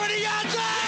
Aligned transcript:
20 0.00 0.16
yards 0.16 0.56
out! 0.56 0.80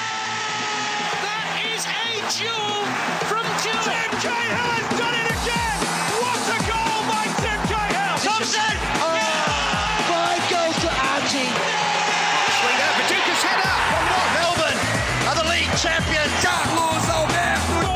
That 1.21 1.45
is 1.69 1.85
a 1.85 2.25
jewel 2.33 2.81
from 3.29 3.45
Jewel. 3.61 3.77
Tim 3.85 4.09
Cahill 4.25 4.73
has 4.73 4.89
done 4.97 5.13
it 5.13 5.29
again! 5.37 5.79
What 6.17 6.41
a 6.49 6.57
goal 6.65 7.05
by 7.13 7.29
Tim 7.45 7.61
Cahill! 7.69 8.17
Thompson! 8.25 8.73
Five 10.09 10.41
goals 10.49 10.81
to 10.81 10.89
Archie. 11.13 11.45
Swing 11.45 12.79
out, 12.89 12.97
header 13.45 13.69
from 13.85 14.01
what? 14.17 14.33
Melbourne 14.33 14.81
are 15.29 15.37
the 15.45 15.49
league 15.53 15.77
champions. 15.77 16.33
Carlos 16.41 17.05
Alberto! 17.13 17.93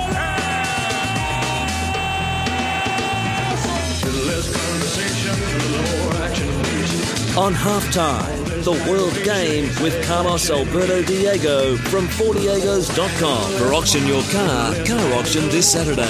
On 7.41 7.53
halftime, 7.57 8.36
the 8.67 8.91
World 8.91 9.15
Game 9.23 9.67
with 9.81 10.05
Carlos 10.09 10.51
Alberto 10.51 11.01
Diego 11.01 11.77
from 11.77 12.09
fordiegos.com. 12.09 13.53
For 13.53 13.73
auction 13.73 14.05
your 14.09 14.25
car, 14.25 14.75
car 14.85 15.13
auction 15.13 15.49
this 15.51 15.71
Saturday. 15.71 16.03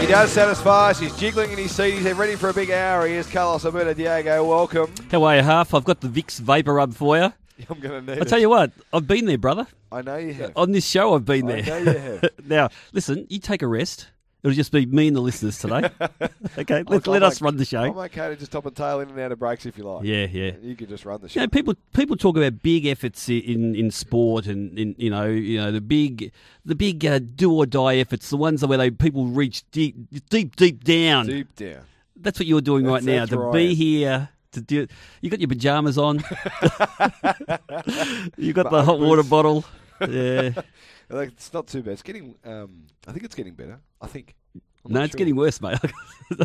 He 0.00 0.08
does 0.08 0.32
satisfy 0.32 0.90
us. 0.90 0.98
He's 0.98 1.16
jiggling 1.16 1.52
in 1.52 1.58
his 1.58 1.72
seat. 1.72 2.00
He's 2.00 2.12
ready 2.14 2.34
for 2.34 2.48
a 2.48 2.52
big 2.52 2.72
hour. 2.72 3.06
He 3.06 3.14
is 3.14 3.28
Carlos 3.28 3.64
Alberto 3.64 3.94
Diego. 3.94 4.44
Welcome. 4.44 4.92
How 5.12 5.22
are 5.22 5.36
you, 5.36 5.42
Half? 5.42 5.72
I've 5.72 5.84
got 5.84 6.00
the 6.00 6.08
Vicks 6.08 6.40
VapoRub 6.40 6.94
for 6.94 7.16
you. 7.16 7.32
I'm 7.70 7.78
going 7.78 8.06
to 8.06 8.12
need 8.14 8.22
I 8.22 8.24
tell 8.24 8.38
it. 8.38 8.42
you 8.42 8.50
what, 8.50 8.72
I've 8.92 9.06
been 9.06 9.26
there, 9.26 9.38
brother. 9.38 9.68
I 9.92 10.02
know 10.02 10.16
you 10.16 10.34
have. 10.34 10.52
On 10.56 10.72
this 10.72 10.84
show, 10.84 11.14
I've 11.14 11.24
been 11.26 11.48
I 11.48 11.60
there. 11.60 11.84
know 11.84 11.92
you 11.92 11.98
have. 11.98 12.24
now, 12.44 12.70
listen, 12.92 13.28
you 13.28 13.38
take 13.38 13.62
a 13.62 13.68
rest. 13.68 14.08
It'll 14.42 14.54
just 14.54 14.72
be 14.72 14.86
me 14.86 15.08
and 15.08 15.16
the 15.16 15.20
listeners 15.20 15.58
today. 15.58 15.90
okay, 16.58 16.82
let, 16.86 17.06
let 17.06 17.22
us 17.22 17.42
o- 17.42 17.44
run 17.44 17.56
the 17.58 17.64
show. 17.66 17.82
I'm 17.82 17.98
okay 17.98 18.28
to 18.30 18.36
just 18.36 18.50
top 18.52 18.64
and 18.64 18.74
tail 18.74 19.00
in 19.00 19.10
and 19.10 19.18
out 19.20 19.32
of 19.32 19.38
breaks 19.38 19.66
if 19.66 19.76
you 19.76 19.84
like. 19.84 20.04
Yeah, 20.06 20.26
yeah. 20.30 20.52
You 20.62 20.74
can 20.76 20.88
just 20.88 21.04
run 21.04 21.20
the 21.20 21.24
You 21.26 21.28
show. 21.28 21.40
know, 21.40 21.48
people 21.48 21.74
people 21.92 22.16
talk 22.16 22.36
about 22.38 22.62
big 22.62 22.86
efforts 22.86 23.28
in, 23.28 23.74
in 23.74 23.90
sport 23.90 24.46
and 24.46 24.78
in 24.78 24.94
you 24.96 25.10
know 25.10 25.26
you 25.26 25.58
know 25.58 25.70
the 25.70 25.80
big 25.82 26.32
the 26.64 26.74
big 26.74 27.04
uh, 27.04 27.18
do 27.18 27.52
or 27.52 27.66
die 27.66 27.96
efforts, 27.96 28.30
the 28.30 28.36
ones 28.38 28.64
where 28.64 28.78
they 28.78 28.90
people 28.90 29.26
reach 29.26 29.62
deep 29.72 29.96
deep 30.30 30.56
deep 30.56 30.84
down. 30.84 31.26
Deep 31.26 31.54
down. 31.56 31.82
That's 32.16 32.38
what 32.38 32.46
you're 32.46 32.60
doing 32.62 32.86
right 32.86 33.02
That's- 33.02 33.06
now 33.06 33.20
that's 33.26 33.30
to 33.32 33.38
right. 33.38 33.52
be 33.52 33.74
here. 33.74 34.28
To 34.52 34.60
do, 34.60 34.86
you 35.20 35.30
got 35.30 35.38
your 35.38 35.46
pajamas 35.48 35.96
on. 35.96 36.16
you 38.36 38.52
got 38.52 38.64
the 38.64 38.70
My 38.70 38.82
hot 38.84 38.98
water 39.00 39.22
bottle. 39.22 39.64
Yeah. 40.08 40.52
Like, 41.10 41.28
It's 41.32 41.52
not 41.52 41.66
too 41.66 41.82
bad. 41.82 41.92
It's 41.92 42.02
getting. 42.02 42.34
Um, 42.44 42.86
I 43.06 43.12
think 43.12 43.24
it's 43.24 43.34
getting 43.34 43.52
better. 43.52 43.80
I 44.00 44.06
think. 44.06 44.34
I'm 44.84 44.92
no, 44.92 45.02
it's 45.02 45.12
sure. 45.12 45.18
getting 45.18 45.36
worse, 45.36 45.60
mate. 45.60 45.78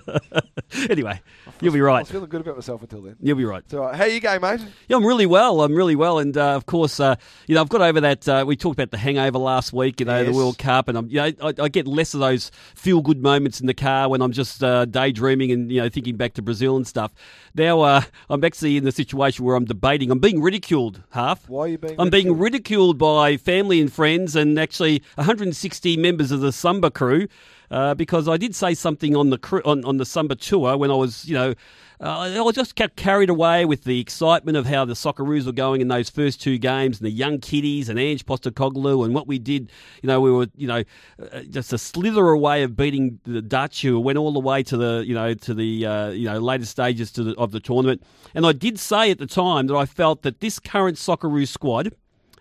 anyway, 0.90 1.22
you'll 1.62 1.74
be 1.74 1.80
right. 1.80 1.92
I 1.92 1.96
right. 1.96 2.02
was 2.02 2.12
feeling 2.12 2.30
good 2.30 2.42
about 2.42 2.56
myself 2.56 2.82
until 2.82 3.02
then. 3.02 3.16
You'll 3.22 3.38
be 3.38 3.46
right. 3.46 3.64
All 3.74 3.82
right. 3.82 3.96
How 3.96 4.06
you 4.06 4.20
going, 4.20 4.42
mate? 4.42 4.62
Yeah, 4.88 4.98
I'm 4.98 5.06
really 5.06 5.26
well. 5.26 5.62
I'm 5.62 5.74
really 5.74 5.96
well, 5.96 6.20
and 6.20 6.36
uh, 6.36 6.56
of 6.56 6.66
course, 6.66 7.00
uh, 7.00 7.16
you 7.48 7.56
know, 7.56 7.62
I've 7.62 7.70
got 7.70 7.82
over 7.82 8.02
that. 8.02 8.28
Uh, 8.28 8.44
we 8.46 8.56
talked 8.58 8.78
about 8.78 8.92
the 8.92 8.98
hangover 8.98 9.38
last 9.38 9.72
week, 9.72 10.00
you 10.00 10.06
know, 10.06 10.24
the 10.26 10.34
World 10.34 10.58
Cup, 10.58 10.90
and 10.90 10.98
I'm, 10.98 11.08
you 11.08 11.18
know, 11.18 11.32
I, 11.42 11.54
I 11.60 11.70
get 11.70 11.88
less 11.88 12.14
of 12.14 12.20
those 12.20 12.52
feel 12.76 13.02
good 13.02 13.22
moments 13.22 13.62
in 13.62 13.68
the 13.68 13.74
car 13.74 14.10
when 14.10 14.22
I'm 14.22 14.32
just 14.32 14.64
uh, 14.64 14.86
daydreaming 14.86 15.52
and 15.52 15.72
you 15.72 15.82
know 15.82 15.90
thinking 15.90 16.18
back 16.18 16.34
to 16.34 16.42
Brazil 16.42 16.76
and 16.76 16.86
stuff. 16.86 17.14
Now 17.54 17.82
uh, 17.82 18.02
I'm 18.30 18.44
actually 18.44 18.76
in 18.76 18.84
the 18.84 18.92
situation 18.92 19.46
where 19.46 19.56
I'm 19.56 19.66
debating. 19.66 20.12
I'm 20.12 20.20
being 20.20 20.42
ridiculed. 20.42 21.04
Half. 21.12 21.48
Why 21.48 21.62
are 21.62 21.68
you 21.70 21.78
being? 21.78 21.96
I'm 21.98 22.10
being 22.10 22.38
ridiculed? 22.38 22.56
ridiculed 22.56 22.98
by 22.98 23.38
family 23.38 23.82
and 23.82 23.92
friends, 23.92 24.36
and 24.36 24.58
actually 24.58 25.04
160 25.16 25.98
members 25.98 26.32
of 26.32 26.40
the 26.40 26.52
Samba 26.52 26.90
crew, 26.90 27.28
uh, 27.72 27.94
because 27.96 28.28
I 28.28 28.38
did 28.38 28.56
say 28.56 28.74
something 28.74 29.16
on 29.16 29.30
the 29.30 29.62
on, 29.66 29.84
on 29.86 29.98
the 29.98 30.06
Samba 30.06 30.36
tour 30.36 30.78
when 30.78 30.92
I 30.92 30.96
was, 30.96 31.26
you 31.26 31.34
know, 31.34 31.54
uh, 32.02 32.44
I 32.46 32.52
just 32.52 32.76
kept 32.76 32.98
carried 32.98 33.30
away 33.30 33.66
with 33.66 33.86
the 33.86 34.00
excitement 34.00 34.58
of 34.58 34.66
how 34.66 34.84
the 34.84 34.94
Socceroos 34.94 35.46
were 35.46 35.54
going 35.54 35.82
in 35.82 35.88
those 35.88 36.10
first 36.10 36.42
two 36.42 36.58
games, 36.58 37.00
and 37.00 37.06
the 37.06 37.12
young 37.12 37.40
kiddies 37.40 37.88
and 37.88 37.98
Ange 37.98 38.26
Postecoglou, 38.26 39.06
and 39.06 39.14
what 39.14 39.28
we 39.28 39.40
did. 39.40 39.72
You 40.02 40.08
know, 40.08 40.20
we 40.20 40.32
were, 40.32 40.48
you 40.56 40.68
know, 40.68 40.84
uh, 41.32 41.42
just 41.50 41.72
a 41.72 41.78
slither 41.78 42.28
away 42.30 42.64
of 42.64 42.76
beating 42.76 43.20
the 43.24 43.42
Dutch, 43.42 43.82
who 43.82 44.00
went 44.00 44.18
all 44.18 44.34
the 44.34 44.40
way 44.40 44.62
to 44.64 44.78
the, 44.78 45.04
you 45.08 45.14
know, 45.14 45.34
to 45.34 45.54
the, 45.54 45.86
uh, 45.86 46.10
you 46.10 46.26
know, 46.26 46.40
later 46.40 46.66
stages 46.66 47.12
to 47.14 47.24
the, 47.24 47.36
of 47.38 47.52
the 47.52 47.60
tournament. 47.60 48.04
And 48.34 48.46
I 48.46 48.52
did 48.52 48.78
say 48.80 49.10
at 49.12 49.20
the 49.20 49.28
time 49.28 49.68
that 49.68 49.76
I 49.76 49.86
felt 49.86 50.24
that 50.24 50.42
this 50.42 50.60
current 50.60 50.98
Socceroo 50.98 51.48
squad 51.48 51.94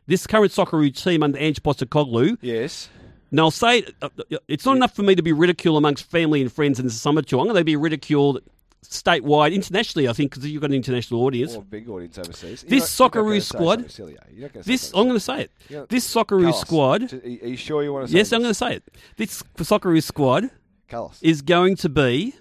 this 0.06 0.26
current 0.26 0.53
Socceroo 0.53 0.94
team 0.94 1.22
under 1.22 1.38
Ange 1.38 1.62
Postecoglou. 1.62 2.37
Yes. 2.41 2.88
Now, 3.34 3.45
I'll 3.47 3.50
say 3.50 3.78
it, 3.81 3.95
uh, 4.00 4.09
it's 4.47 4.65
not 4.65 4.77
enough 4.77 4.95
for 4.95 5.03
me 5.03 5.17
to 5.17 5.22
be 5.22 5.33
ridiculed 5.33 5.77
amongst 5.78 6.09
family 6.09 6.41
and 6.41 6.53
friends 6.53 6.78
in 6.78 6.87
the 6.87 6.93
Samba 6.93 7.22
tour. 7.22 7.41
I'm 7.41 7.47
going 7.47 7.56
to 7.56 7.65
be 7.65 7.75
ridiculed 7.75 8.41
statewide, 8.84 9.53
internationally, 9.53 10.09
I 10.09 10.12
think, 10.12 10.31
because 10.31 10.47
you've 10.49 10.61
got 10.61 10.71
an 10.71 10.77
international 10.77 11.22
audience. 11.25 11.55
Or 11.56 11.59
a 11.59 11.62
big 11.62 11.89
audience 11.89 12.17
overseas. 12.17 12.62
This 12.62 12.71
You're 12.99 13.09
not- 13.09 13.15
not 13.17 13.25
Socceroo 13.25 13.43
squad- 13.43 13.91
silly, 13.91 14.17
are 14.19 14.27
you? 14.31 14.34
You're 14.37 14.43
not 14.43 14.53
gonna 14.53 14.65
say 14.65 14.71
This, 14.73 14.93
I'm 14.94 15.05
going 15.05 15.15
to 15.17 15.21
say 15.21 15.41
it. 15.43 15.50
Not- 15.71 15.89
This 15.89 16.15
Socceroo 16.15 16.28
Carlos, 16.43 16.61
squad, 16.61 17.09
t- 17.11 17.17
Are 17.43 17.49
you 17.49 17.56
sure 17.56 17.83
you 17.83 17.93
want 17.93 18.06
to 18.06 18.12
say 18.12 18.19
yes, 18.19 18.33
I'm 18.33 18.41
going 18.43 18.50
to 18.50 18.55
say 18.55 18.75
it. 18.77 18.84
This 19.17 19.43
Socceroo 19.56 20.00
squad 20.03 20.50
Carlos. 20.89 21.19
is 21.21 21.43
going 21.43 21.75
to 21.77 21.89
be 21.89 22.34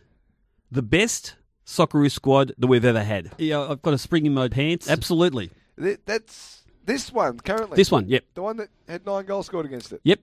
the 0.72 0.84
best 0.84 1.36
Socceroo 1.66 2.12
squad 2.12 2.54
that 2.58 2.68
we've 2.68 2.86
ever 2.86 3.04
had. 3.04 3.32
Yeah, 3.40 3.62
I've 3.62 3.82
got 3.82 3.96
a 3.96 3.98
spring 3.98 4.26
in 4.28 4.34
my 4.36 4.48
pants. 4.48 4.88
Absolutely. 4.90 5.50
That's 5.78 6.62
this 6.86 7.12
one 7.12 7.40
currently. 7.40 7.78
This 7.78 7.90
one, 7.90 8.10
yep. 8.10 8.26
The 8.36 8.44
one 8.44 8.58
that 8.58 8.68
had 8.88 9.06
nine 9.08 9.26
goals 9.26 9.48
scored 9.48 9.66
against 9.66 9.92
it. 9.92 10.02
Yep. 10.04 10.20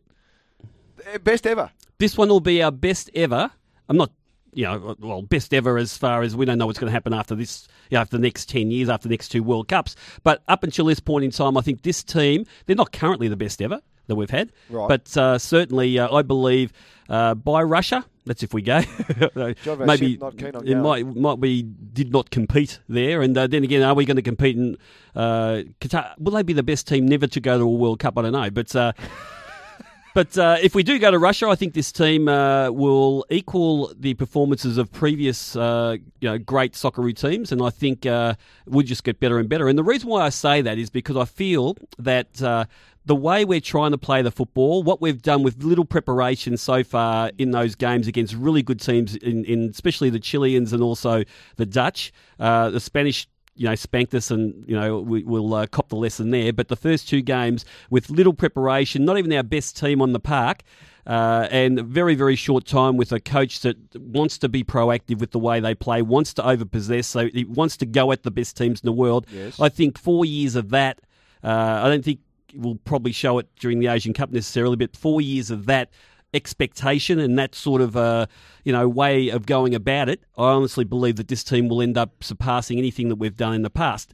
Eh, 1.06 1.18
Best 1.18 1.46
ever. 1.46 1.70
This 1.98 2.16
one 2.16 2.28
will 2.28 2.40
be 2.40 2.62
our 2.62 2.72
best 2.72 3.10
ever. 3.14 3.50
I'm 3.88 3.96
not, 3.96 4.10
you 4.54 4.64
know, 4.64 4.96
well, 4.98 5.22
best 5.22 5.52
ever 5.52 5.76
as 5.76 5.96
far 5.96 6.22
as 6.22 6.34
we 6.34 6.46
don't 6.46 6.58
know 6.58 6.66
what's 6.66 6.78
going 6.78 6.88
to 6.88 6.92
happen 6.92 7.12
after 7.12 7.34
this, 7.34 7.68
you 7.90 7.96
know, 7.96 8.00
after 8.00 8.16
the 8.16 8.22
next 8.22 8.48
10 8.48 8.70
years, 8.70 8.88
after 8.88 9.08
the 9.08 9.12
next 9.12 9.28
two 9.28 9.42
World 9.42 9.68
Cups. 9.68 9.96
But 10.22 10.42
up 10.48 10.64
until 10.64 10.86
this 10.86 11.00
point 11.00 11.24
in 11.24 11.30
time, 11.30 11.56
I 11.58 11.60
think 11.60 11.82
this 11.82 12.02
team, 12.02 12.46
they're 12.66 12.76
not 12.76 12.92
currently 12.92 13.28
the 13.28 13.36
best 13.36 13.60
ever 13.60 13.80
that 14.06 14.16
we've 14.16 14.30
had. 14.30 14.52
Right. 14.68 14.88
But 14.88 15.16
uh, 15.16 15.38
certainly, 15.38 15.98
uh, 15.98 16.14
I 16.14 16.22
believe 16.22 16.72
uh, 17.08 17.34
by 17.34 17.62
Russia, 17.62 18.04
that's 18.26 18.42
if 18.42 18.52
we 18.54 18.62
go. 18.62 18.80
Maybe 19.34 20.12
Ship 20.12 20.20
not 20.20 20.36
keen 20.36 20.54
on 20.54 20.66
it 20.66 20.76
might 20.76 21.06
might 21.16 21.40
be 21.40 21.62
did 21.62 22.12
not 22.12 22.30
compete 22.30 22.78
there, 22.88 23.22
and 23.22 23.36
uh, 23.36 23.46
then 23.46 23.64
again, 23.64 23.82
are 23.82 23.94
we 23.94 24.04
going 24.04 24.16
to 24.16 24.22
compete 24.22 24.56
in 24.56 24.76
uh, 25.14 25.62
Qatar? 25.80 26.12
Will 26.18 26.32
they 26.32 26.42
be 26.42 26.52
the 26.52 26.62
best 26.62 26.86
team 26.86 27.06
never 27.06 27.26
to 27.26 27.40
go 27.40 27.58
to 27.58 27.64
a 27.64 27.68
World 27.68 27.98
Cup? 27.98 28.18
I 28.18 28.22
don't 28.22 28.32
know, 28.32 28.50
but 28.50 28.76
uh, 28.76 28.92
but 30.14 30.36
uh, 30.36 30.56
if 30.62 30.74
we 30.74 30.82
do 30.82 30.98
go 30.98 31.10
to 31.10 31.18
Russia, 31.18 31.48
I 31.48 31.54
think 31.54 31.74
this 31.74 31.92
team 31.92 32.28
uh, 32.28 32.70
will 32.70 33.24
equal 33.30 33.92
the 33.98 34.14
performances 34.14 34.78
of 34.78 34.90
previous, 34.92 35.56
uh, 35.56 35.96
you 36.20 36.28
know, 36.28 36.38
great 36.38 36.72
Socceroo 36.72 37.16
teams, 37.16 37.52
and 37.52 37.62
I 37.62 37.70
think 37.70 38.06
uh, 38.06 38.34
we'll 38.66 38.86
just 38.86 39.04
get 39.04 39.20
better 39.20 39.38
and 39.38 39.48
better. 39.48 39.68
And 39.68 39.78
the 39.78 39.84
reason 39.84 40.08
why 40.08 40.22
I 40.22 40.30
say 40.30 40.62
that 40.62 40.78
is 40.78 40.90
because 40.90 41.16
I 41.16 41.24
feel 41.24 41.76
that. 41.98 42.42
Uh, 42.42 42.64
the 43.06 43.16
way 43.16 43.44
we're 43.46 43.60
trying 43.60 43.92
to 43.92 43.98
play 43.98 44.20
the 44.20 44.30
football, 44.30 44.82
what 44.82 45.00
we've 45.00 45.22
done 45.22 45.42
with 45.42 45.62
little 45.64 45.86
preparation 45.86 46.56
so 46.56 46.84
far 46.84 47.30
in 47.38 47.50
those 47.50 47.74
games 47.74 48.06
against 48.06 48.34
really 48.34 48.62
good 48.62 48.78
teams, 48.78 49.16
in, 49.16 49.44
in 49.46 49.70
especially 49.70 50.10
the 50.10 50.20
Chileans 50.20 50.72
and 50.72 50.82
also 50.82 51.24
the 51.56 51.64
Dutch, 51.64 52.12
uh, 52.38 52.68
the 52.68 52.78
Spanish 52.78 53.26
you 53.54 53.66
know, 53.68 53.74
spanked 53.74 54.14
us 54.14 54.30
and, 54.30 54.64
you 54.66 54.78
know, 54.78 55.00
we, 55.00 55.22
we'll 55.24 55.52
uh, 55.52 55.66
cop 55.66 55.88
the 55.88 55.96
lesson 55.96 56.30
there. 56.30 56.52
But 56.52 56.68
the 56.68 56.76
first 56.76 57.08
two 57.08 57.20
games 57.20 57.64
with 57.90 58.08
little 58.10 58.32
preparation, 58.32 59.04
not 59.04 59.18
even 59.18 59.32
our 59.32 59.42
best 59.42 59.76
team 59.76 60.00
on 60.00 60.12
the 60.12 60.20
park, 60.20 60.62
uh, 61.06 61.48
and 61.50 61.78
a 61.78 61.82
very, 61.82 62.14
very 62.14 62.36
short 62.36 62.66
time 62.66 62.96
with 62.96 63.10
a 63.12 63.20
coach 63.20 63.60
that 63.60 63.76
wants 63.96 64.38
to 64.38 64.48
be 64.48 64.62
proactive 64.62 65.18
with 65.18 65.32
the 65.32 65.38
way 65.38 65.58
they 65.60 65.74
play, 65.74 66.02
wants 66.02 66.32
to 66.34 66.46
overpossess, 66.46 67.06
so 67.06 67.28
he 67.28 67.44
wants 67.44 67.76
to 67.78 67.86
go 67.86 68.12
at 68.12 68.22
the 68.22 68.30
best 68.30 68.56
teams 68.56 68.80
in 68.80 68.86
the 68.86 68.92
world. 68.92 69.26
Yes. 69.32 69.58
I 69.58 69.68
think 69.68 69.98
four 69.98 70.24
years 70.24 70.56
of 70.56 70.70
that, 70.70 71.00
uh, 71.42 71.80
I 71.82 71.88
don't 71.88 72.04
think 72.04 72.20
we'll 72.54 72.78
probably 72.84 73.12
show 73.12 73.38
it 73.38 73.48
during 73.58 73.80
the 73.80 73.88
Asian 73.88 74.12
Cup 74.12 74.30
necessarily, 74.30 74.76
but 74.76 74.96
four 74.96 75.20
years 75.20 75.50
of 75.50 75.66
that 75.66 75.90
expectation 76.32 77.18
and 77.18 77.38
that 77.38 77.54
sort 77.54 77.80
of 77.80 77.96
uh, 77.96 78.26
you 78.64 78.72
know 78.72 78.88
way 78.88 79.28
of 79.28 79.46
going 79.46 79.74
about 79.74 80.08
it, 80.08 80.22
I 80.36 80.44
honestly 80.44 80.84
believe 80.84 81.16
that 81.16 81.28
this 81.28 81.44
team 81.44 81.68
will 81.68 81.82
end 81.82 81.98
up 81.98 82.22
surpassing 82.22 82.78
anything 82.78 83.08
that 83.08 83.16
we've 83.16 83.36
done 83.36 83.54
in 83.54 83.62
the 83.62 83.70
past. 83.70 84.12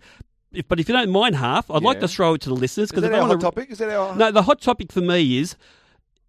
If, 0.52 0.68
but 0.68 0.80
if 0.80 0.88
you 0.88 0.94
don't 0.94 1.10
mind, 1.10 1.36
half, 1.36 1.70
I'd 1.70 1.82
like 1.82 2.00
to 2.00 2.08
throw 2.08 2.34
it 2.34 2.40
to 2.42 2.48
the 2.48 2.54
listeners 2.54 2.90
because 2.90 3.02
that 3.02 3.12
if 3.12 3.18
I 3.18 3.20
our 3.20 3.28
hot 3.28 3.34
to, 3.34 3.38
topic? 3.40 3.70
Is 3.70 3.78
that 3.78 3.90
our 3.90 4.16
no, 4.16 4.30
the 4.30 4.42
hot 4.42 4.60
topic 4.60 4.92
for 4.92 5.00
me 5.00 5.38
is. 5.38 5.56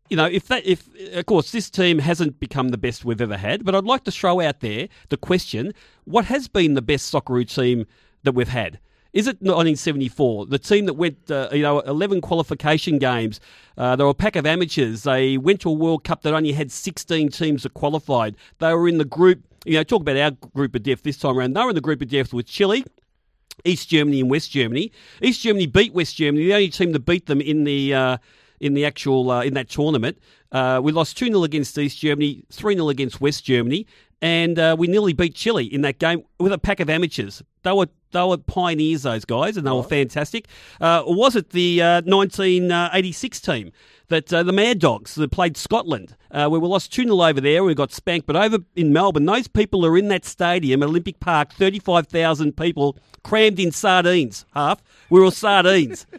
You 0.10 0.16
know, 0.16 0.26
if 0.26 0.48
that, 0.48 0.66
if 0.66 0.88
of 1.16 1.26
course 1.26 1.52
this 1.52 1.70
team 1.70 2.00
hasn't 2.00 2.40
become 2.40 2.70
the 2.70 2.78
best 2.78 3.04
we've 3.04 3.20
ever 3.20 3.36
had, 3.36 3.66
but 3.66 3.76
I'd 3.76 3.84
like 3.84 4.06
to 4.06 4.12
throw 4.12 4.40
out 4.40 4.62
there 4.62 4.88
the 5.10 5.18
question: 5.18 5.74
What 6.06 6.24
has 6.26 6.48
been 6.48 6.76
the 6.76 6.82
best 6.82 7.08
soccer 7.08 7.44
team 7.44 7.86
that 8.24 8.32
we've 8.32 8.48
had? 8.48 8.80
Is 9.18 9.26
it 9.26 9.42
1974, 9.42 10.46
the 10.46 10.60
team 10.60 10.86
that 10.86 10.94
went, 10.94 11.32
uh, 11.32 11.50
you 11.52 11.64
know, 11.64 11.80
11 11.80 12.22
qualification 12.22 13.00
games? 13.00 13.40
Uh, 13.76 13.96
they 13.96 14.04
were 14.04 14.12
a 14.12 14.14
pack 14.14 14.36
of 14.36 14.46
amateurs. 14.46 15.02
They 15.02 15.40
went 15.40 15.60
to 15.62 15.70
a 15.70 15.74
World 15.74 16.04
Cup 16.04 16.22
that 16.22 16.36
only 16.36 16.52
had 16.52 16.72
16 16.72 17.30
teams 17.30 17.64
that 17.64 17.74
qualified. 17.74 18.36
They 18.60 18.72
were 18.76 18.88
in 18.88 19.00
the 19.00 19.06
group, 19.06 19.40
you 19.66 19.74
know, 19.74 19.82
talk 19.82 20.02
about 20.02 20.18
our 20.18 20.30
group 20.54 20.76
of 20.76 20.84
death 20.84 21.02
this 21.02 21.18
time 21.18 21.36
around. 21.36 21.54
They 21.56 21.62
were 21.64 21.70
in 21.70 21.76
the 21.76 21.82
group 21.82 22.04
of 22.04 22.10
death 22.10 22.32
with 22.32 22.46
Chile, 22.46 22.86
East 23.66 23.90
Germany, 23.90 24.20
and 24.20 24.30
West 24.30 24.52
Germany. 24.52 24.92
East 25.20 25.42
Germany 25.42 25.66
beat 25.66 25.94
West 25.94 26.16
Germany, 26.16 26.46
the 26.46 26.54
only 26.54 26.70
team 26.70 26.94
to 26.94 27.00
beat 27.00 27.26
them 27.26 27.42
in 27.42 27.64
the 27.64 27.96
uh, 27.96 28.18
in 28.60 28.76
the 28.76 28.86
actual 28.86 29.32
uh, 29.32 29.42
in 29.42 29.56
that 29.56 29.68
tournament. 29.68 30.20
Uh, 30.52 30.80
we 30.84 30.92
lost 30.92 31.18
two 31.18 31.26
0 31.26 31.42
against 31.42 31.76
East 31.80 31.98
Germany, 31.98 32.44
three 32.52 32.76
0 32.76 32.90
against 32.90 33.20
West 33.20 33.46
Germany, 33.46 33.88
and 34.22 34.60
uh, 34.60 34.76
we 34.78 34.86
nearly 34.86 35.14
beat 35.14 35.34
Chile 35.34 35.66
in 35.66 35.82
that 35.82 35.98
game 35.98 36.24
with 36.40 36.54
a 36.54 36.60
pack 36.60 36.80
of 36.80 36.88
amateurs. 36.88 37.42
They 37.64 37.72
were 37.72 37.88
they 38.12 38.24
were 38.24 38.38
pioneers, 38.38 39.04
those 39.04 39.26
guys, 39.26 39.58
and 39.58 39.66
they 39.68 39.72
were 39.72 39.84
fantastic. 39.84 40.48
Uh, 40.80 41.04
was 41.06 41.36
it 41.36 41.52
the 41.52 41.82
uh, 41.82 42.02
1986 42.02 43.42
team 43.42 43.72
that 44.08 44.32
uh, 44.34 44.44
the 44.44 44.54
Mad 44.54 44.80
Dogs 44.80 45.16
that 45.16 45.32
played 45.32 45.58
Scotland? 45.58 46.16
Uh, 46.30 46.48
where 46.50 46.60
we 46.60 46.68
lost 46.68 46.94
2 46.94 47.04
0 47.04 47.22
over 47.22 47.42
there, 47.42 47.64
we 47.64 47.74
got 47.74 47.92
spanked. 47.92 48.28
But 48.28 48.36
over 48.36 48.60
in 48.76 48.92
Melbourne, 48.92 49.26
those 49.26 49.48
people 49.48 49.86
are 49.86 49.98
in 49.98 50.08
that 50.10 50.26
stadium, 50.26 50.84
Olympic 50.84 51.20
Park, 51.20 51.54
35,000 51.54 52.56
people 52.56 52.98
crammed 53.24 53.60
in 53.60 53.72
sardines, 53.72 54.46
half. 54.54 54.82
We 55.10 55.20
were 55.20 55.32
sardines. 55.32 56.06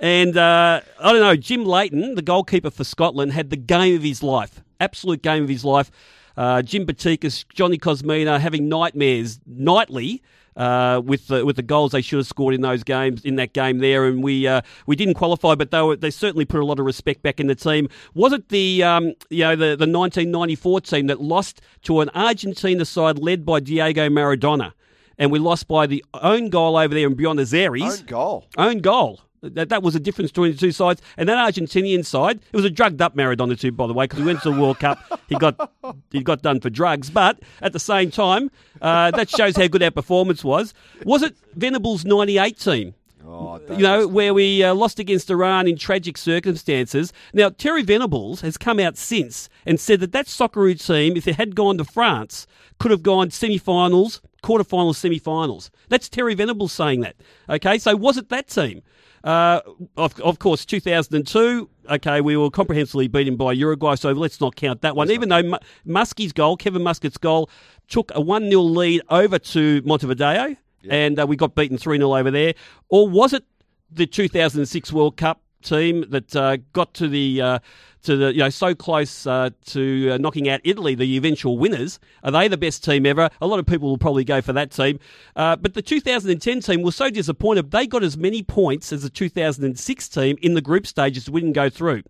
And 0.00 0.34
uh, 0.34 0.80
I 0.98 1.12
don't 1.12 1.20
know, 1.20 1.36
Jim 1.36 1.64
Leighton, 1.64 2.14
the 2.14 2.22
goalkeeper 2.22 2.70
for 2.70 2.84
Scotland, 2.84 3.32
had 3.32 3.50
the 3.50 3.56
game 3.56 3.94
of 3.94 4.02
his 4.02 4.22
life, 4.22 4.62
absolute 4.80 5.22
game 5.22 5.42
of 5.42 5.48
his 5.50 5.62
life. 5.62 5.90
Uh, 6.38 6.62
Jim 6.62 6.86
Patikas, 6.86 7.44
Johnny 7.52 7.76
Kosmina 7.76 8.40
having 8.40 8.66
nightmares 8.66 9.40
nightly 9.46 10.22
uh, 10.56 11.00
with 11.04 11.28
the 11.28 11.44
with 11.44 11.56
the 11.56 11.62
goals 11.62 11.92
they 11.92 12.02
should 12.02 12.18
have 12.18 12.26
scored 12.26 12.54
in 12.54 12.60
those 12.60 12.82
games 12.82 13.24
in 13.24 13.36
that 13.36 13.52
game 13.52 13.78
there, 13.78 14.06
and 14.06 14.22
we 14.22 14.46
uh, 14.46 14.60
we 14.86 14.96
didn't 14.96 15.14
qualify, 15.14 15.54
but 15.54 15.70
they 15.70 15.82
were, 15.82 15.96
they 15.96 16.10
certainly 16.10 16.44
put 16.44 16.60
a 16.60 16.64
lot 16.64 16.78
of 16.78 16.86
respect 16.86 17.22
back 17.22 17.40
in 17.40 17.46
the 17.46 17.54
team. 17.54 17.88
Was 18.14 18.32
it 18.32 18.48
the 18.48 18.82
um, 18.82 19.14
you 19.30 19.44
know 19.44 19.56
the 19.56 19.76
the 19.76 19.86
1994 19.86 20.80
team 20.82 21.06
that 21.06 21.20
lost 21.20 21.60
to 21.82 22.00
an 22.00 22.10
Argentina 22.14 22.84
side 22.84 23.18
led 23.18 23.44
by 23.44 23.60
Diego 23.60 24.08
Maradona? 24.08 24.72
And 25.18 25.30
we 25.30 25.38
lost 25.38 25.68
by 25.68 25.86
the 25.86 26.02
own 26.14 26.48
goal 26.48 26.78
over 26.78 26.94
there 26.94 27.06
in 27.06 27.14
Buenos 27.14 27.52
Aires. 27.52 27.82
Own 28.00 28.06
goal. 28.06 28.46
Own 28.56 28.78
goal. 28.78 29.20
That, 29.42 29.70
that 29.70 29.82
was 29.82 29.94
a 29.94 30.00
difference 30.00 30.30
between 30.30 30.52
the 30.52 30.58
two 30.58 30.72
sides. 30.72 31.00
And 31.16 31.28
that 31.28 31.38
Argentinian 31.38 32.04
side, 32.04 32.40
it 32.52 32.56
was 32.56 32.64
a 32.64 32.70
drugged 32.70 33.00
up 33.00 33.16
Maradona 33.16 33.58
too, 33.58 33.72
by 33.72 33.86
the 33.86 33.94
way, 33.94 34.04
because 34.04 34.18
he 34.18 34.24
went 34.24 34.42
to 34.42 34.50
the 34.50 34.60
World 34.60 34.78
Cup. 34.78 34.98
He 35.28 35.34
got 35.36 35.72
he 36.10 36.22
got 36.22 36.42
done 36.42 36.60
for 36.60 36.70
drugs. 36.70 37.08
But 37.10 37.40
at 37.62 37.72
the 37.72 37.80
same 37.80 38.10
time, 38.10 38.50
uh, 38.82 39.10
that 39.12 39.30
shows 39.30 39.56
how 39.56 39.66
good 39.68 39.82
our 39.82 39.90
performance 39.90 40.44
was. 40.44 40.74
Was 41.04 41.22
it 41.22 41.36
Venables' 41.54 42.04
98 42.04 42.58
team? 42.58 42.94
Oh, 43.26 43.60
you 43.70 43.82
know, 43.82 44.08
where 44.08 44.32
we 44.34 44.64
uh, 44.64 44.74
lost 44.74 44.98
against 44.98 45.30
Iran 45.30 45.68
in 45.68 45.76
tragic 45.76 46.16
circumstances. 46.16 47.12
Now, 47.32 47.50
Terry 47.50 47.82
Venables 47.82 48.40
has 48.40 48.56
come 48.56 48.80
out 48.80 48.96
since 48.96 49.48
and 49.66 49.78
said 49.78 50.00
that 50.00 50.12
that 50.12 50.26
Socceroo 50.26 50.84
team, 50.84 51.16
if 51.16 51.28
it 51.28 51.36
had 51.36 51.54
gone 51.54 51.78
to 51.78 51.84
France, 51.84 52.46
could 52.78 52.90
have 52.90 53.02
gone 53.02 53.30
semi-finals, 53.30 54.20
quarter-finals, 54.42 54.98
semi-finals. 54.98 55.70
That's 55.88 56.08
Terry 56.08 56.34
Venables 56.34 56.72
saying 56.72 57.00
that. 57.00 57.16
Okay, 57.48 57.78
so 57.78 57.94
was 57.94 58.16
it 58.16 58.30
that 58.30 58.48
team? 58.48 58.82
Uh, 59.22 59.60
of, 59.96 60.18
of 60.20 60.38
course, 60.38 60.64
2002. 60.64 61.68
Okay, 61.90 62.20
we 62.20 62.36
were 62.36 62.50
comprehensively 62.50 63.08
beaten 63.08 63.36
by 63.36 63.52
Uruguay, 63.52 63.94
so 63.94 64.12
let's 64.12 64.40
not 64.40 64.56
count 64.56 64.80
that 64.82 64.96
one. 64.96 65.10
Even 65.10 65.28
though 65.28 65.42
Mu- 65.42 65.58
Muskie's 65.86 66.32
goal, 66.32 66.56
Kevin 66.56 66.82
Muscat's 66.82 67.18
goal, 67.18 67.50
took 67.88 68.10
a 68.14 68.20
1 68.20 68.48
0 68.48 68.60
lead 68.62 69.02
over 69.10 69.38
to 69.38 69.82
Montevideo, 69.84 70.56
and 70.88 71.20
uh, 71.20 71.26
we 71.26 71.36
got 71.36 71.54
beaten 71.54 71.76
3 71.76 71.98
0 71.98 72.16
over 72.16 72.30
there. 72.30 72.54
Or 72.88 73.08
was 73.08 73.32
it 73.32 73.44
the 73.90 74.06
2006 74.06 74.92
World 74.92 75.16
Cup 75.16 75.42
team 75.62 76.04
that 76.10 76.34
uh, 76.34 76.56
got 76.72 76.94
to 76.94 77.08
the 77.08 77.42
uh, 77.42 77.58
to 78.02 78.16
the 78.16 78.32
you 78.32 78.38
know 78.38 78.48
so 78.48 78.74
close 78.74 79.26
uh, 79.26 79.50
to 79.66 80.10
uh, 80.10 80.18
knocking 80.18 80.48
out 80.48 80.60
Italy, 80.64 80.94
the 80.94 81.16
eventual 81.16 81.58
winners. 81.58 81.98
Are 82.24 82.30
they 82.30 82.48
the 82.48 82.56
best 82.56 82.84
team 82.84 83.06
ever? 83.06 83.30
A 83.40 83.46
lot 83.46 83.58
of 83.58 83.66
people 83.66 83.88
will 83.88 83.98
probably 83.98 84.24
go 84.24 84.40
for 84.40 84.52
that 84.52 84.70
team. 84.70 84.98
Uh, 85.36 85.56
but 85.56 85.74
the 85.74 85.82
2010 85.82 86.60
team 86.60 86.82
was 86.82 86.96
so 86.96 87.10
disappointed. 87.10 87.70
They 87.70 87.86
got 87.86 88.02
as 88.02 88.16
many 88.16 88.42
points 88.42 88.92
as 88.92 89.02
the 89.02 89.10
2006 89.10 90.08
team 90.08 90.38
in 90.42 90.54
the 90.54 90.60
group 90.60 90.86
stages. 90.86 91.30
We 91.30 91.40
didn't 91.40 91.54
go 91.54 91.68
through. 91.68 92.02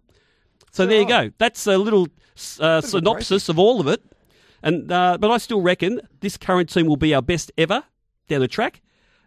So 0.73 0.87
there 0.87 1.01
you 1.01 1.09
go. 1.09 1.31
That's 1.39 1.67
a 1.67 1.77
little 1.77 2.09
uh, 2.61 2.81
synopsis 2.81 3.49
of 3.49 3.59
all 3.59 3.81
of 3.81 3.89
it. 3.89 4.03
And 4.63 4.91
uh, 4.93 5.19
but 5.19 5.31
I 5.31 5.39
still 5.39 5.63
reckon 5.63 6.01
this 6.21 6.37
current 6.37 6.69
team 6.69 6.87
will 6.87 6.97
be 6.97 7.15
our 7.15 7.23
best 7.23 7.51
ever 7.57 7.85
down 8.29 8.41
the 8.41 8.49
track. 8.49 8.81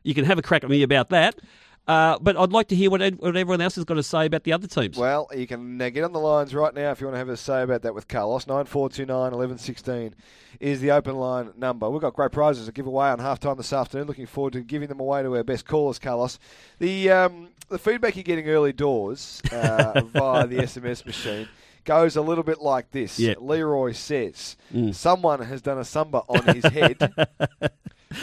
You 0.04 0.14
can 0.14 0.26
have 0.26 0.38
a 0.38 0.42
crack 0.42 0.64
at 0.64 0.70
me 0.70 0.84
about 0.84 1.10
that. 1.10 1.36
Uh, 1.86 2.18
but 2.20 2.38
I'd 2.38 2.54
like 2.54 2.70
to 2.70 2.76
hear 2.76 2.90
what, 2.90 3.02
ed- 3.02 3.20
what 3.20 3.36
everyone 3.36 3.60
else 3.60 3.76
has 3.76 3.84
got 3.84 3.96
to 3.96 4.04
say 4.04 4.26
about 4.26 4.44
the 4.44 4.54
other 4.54 4.68
teams. 4.68 4.98
Well, 4.98 5.28
you 5.36 5.46
can 5.46 5.82
uh, 5.82 5.90
get 5.90 6.04
on 6.06 6.14
the 6.14 6.20
lines 6.20 6.56
right 6.56 6.74
now 6.74 6.92
if 6.92 7.02
you 7.02 7.08
want 7.08 7.16
to 7.16 7.20
have 7.20 7.28
a 7.30 7.36
say 7.36 7.62
about 7.62 7.82
that 7.82 7.94
with 7.94 8.08
Carlos. 8.08 8.48
9429 8.48 9.08
1116 9.32 10.16
is 10.62 10.80
the 10.80 10.92
open 10.92 11.16
line 11.16 11.52
number. 11.58 11.90
We've 11.90 12.02
got 12.02 12.14
great 12.14 12.32
prizes 12.32 12.68
to 12.68 12.72
give 12.72 12.88
away 12.88 13.10
on 13.10 13.20
halftime 13.20 13.58
this 13.58 13.74
afternoon. 13.74 14.08
Looking 14.08 14.28
forward 14.28 14.54
to 14.54 14.62
giving 14.62 14.88
them 14.88 15.02
away 15.02 15.24
to 15.24 15.36
our 15.36 15.44
best 15.44 15.66
callers, 15.66 16.00
Carlos. 16.00 16.40
The 16.80 17.12
um, 17.12 17.50
the 17.68 17.78
feedback 17.78 18.16
you're 18.16 18.24
getting 18.24 18.48
early 18.48 18.72
doors 18.72 19.42
uh, 19.52 20.02
via 20.14 20.48
the 20.48 20.58
SMS 20.58 21.06
machine 21.06 21.50
goes 21.84 22.16
a 22.16 22.22
little 22.22 22.44
bit 22.46 22.62
like 22.62 22.92
this. 22.92 23.20
Yeah. 23.20 23.34
Leroy 23.40 23.92
says, 23.92 24.56
someone 24.94 25.42
has 25.42 25.62
done 25.62 25.78
a 25.80 25.84
samba 25.84 26.20
on 26.30 26.56
his 26.56 26.64
head. 26.64 26.98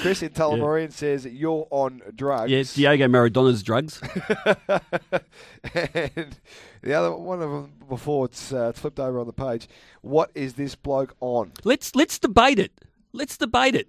Chris 0.02 0.22
in 0.22 0.30
Tullamarine 0.30 0.92
says, 0.92 1.26
you're 1.26 1.66
on 1.70 2.02
drugs. 2.14 2.50
Yeah, 2.50 2.62
Diego 2.96 3.08
Maradona's 3.08 3.62
drugs. 3.62 4.00
and 5.74 6.36
the 6.82 6.94
other 6.94 7.14
one 7.14 7.42
of 7.42 7.50
them 7.50 7.72
before 7.88 8.26
it's, 8.26 8.52
uh, 8.52 8.68
it's 8.68 8.80
flipped 8.80 9.00
over 9.00 9.18
on 9.18 9.26
the 9.26 9.32
page. 9.32 9.68
What 10.02 10.30
is 10.34 10.54
this 10.54 10.74
bloke 10.74 11.14
on? 11.20 11.52
let's 11.64 11.94
let's 11.94 12.18
debate 12.18 12.58
it. 12.58 12.72
Let's 13.12 13.36
debate 13.36 13.74
it. 13.74 13.88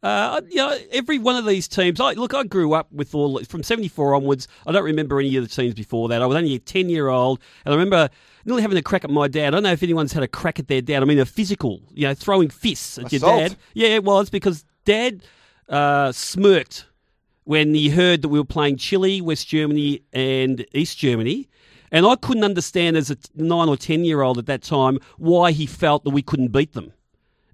Uh, 0.00 0.40
you 0.48 0.56
know, 0.56 0.76
every 0.92 1.18
one 1.18 1.34
of 1.34 1.44
these 1.44 1.66
teams. 1.66 1.98
I, 2.00 2.12
look, 2.12 2.32
I 2.32 2.44
grew 2.44 2.72
up 2.72 2.90
with 2.92 3.14
all 3.14 3.42
from 3.44 3.64
'74 3.64 4.14
onwards. 4.14 4.46
I 4.66 4.72
don't 4.72 4.84
remember 4.84 5.18
any 5.18 5.34
of 5.36 5.42
the 5.42 5.48
teams 5.48 5.74
before 5.74 6.08
that. 6.08 6.22
I 6.22 6.26
was 6.26 6.36
only 6.36 6.54
a 6.54 6.58
ten-year-old, 6.60 7.40
and 7.64 7.74
I 7.74 7.76
remember 7.76 8.08
nearly 8.44 8.62
having 8.62 8.78
a 8.78 8.82
crack 8.82 9.02
at 9.04 9.10
my 9.10 9.26
dad. 9.26 9.48
I 9.48 9.50
don't 9.50 9.64
know 9.64 9.72
if 9.72 9.82
anyone's 9.82 10.12
had 10.12 10.22
a 10.22 10.28
crack 10.28 10.60
at 10.60 10.68
their 10.68 10.80
dad. 10.80 11.02
I 11.02 11.04
mean, 11.04 11.18
a 11.18 11.26
physical, 11.26 11.80
you 11.92 12.06
know, 12.06 12.14
throwing 12.14 12.48
fists 12.48 12.98
at 12.98 13.12
your 13.12 13.20
dad. 13.20 13.56
Yeah, 13.74 13.88
it 13.88 14.04
was 14.04 14.30
because 14.30 14.64
dad 14.88 15.22
uh, 15.68 16.10
smirked 16.12 16.86
when 17.44 17.74
he 17.74 17.90
heard 17.90 18.22
that 18.22 18.30
we 18.30 18.38
were 18.38 18.44
playing 18.44 18.78
Chile, 18.78 19.20
West 19.20 19.46
Germany, 19.46 20.00
and 20.14 20.64
East 20.72 20.96
Germany. 20.96 21.46
And 21.92 22.06
I 22.06 22.16
couldn't 22.16 22.44
understand 22.44 22.96
as 22.96 23.10
a 23.10 23.18
nine 23.34 23.68
or 23.68 23.76
ten 23.76 24.04
year 24.04 24.22
old 24.22 24.38
at 24.38 24.46
that 24.46 24.62
time 24.62 24.98
why 25.18 25.52
he 25.52 25.66
felt 25.66 26.04
that 26.04 26.10
we 26.10 26.22
couldn't 26.22 26.52
beat 26.52 26.72
them. 26.72 26.94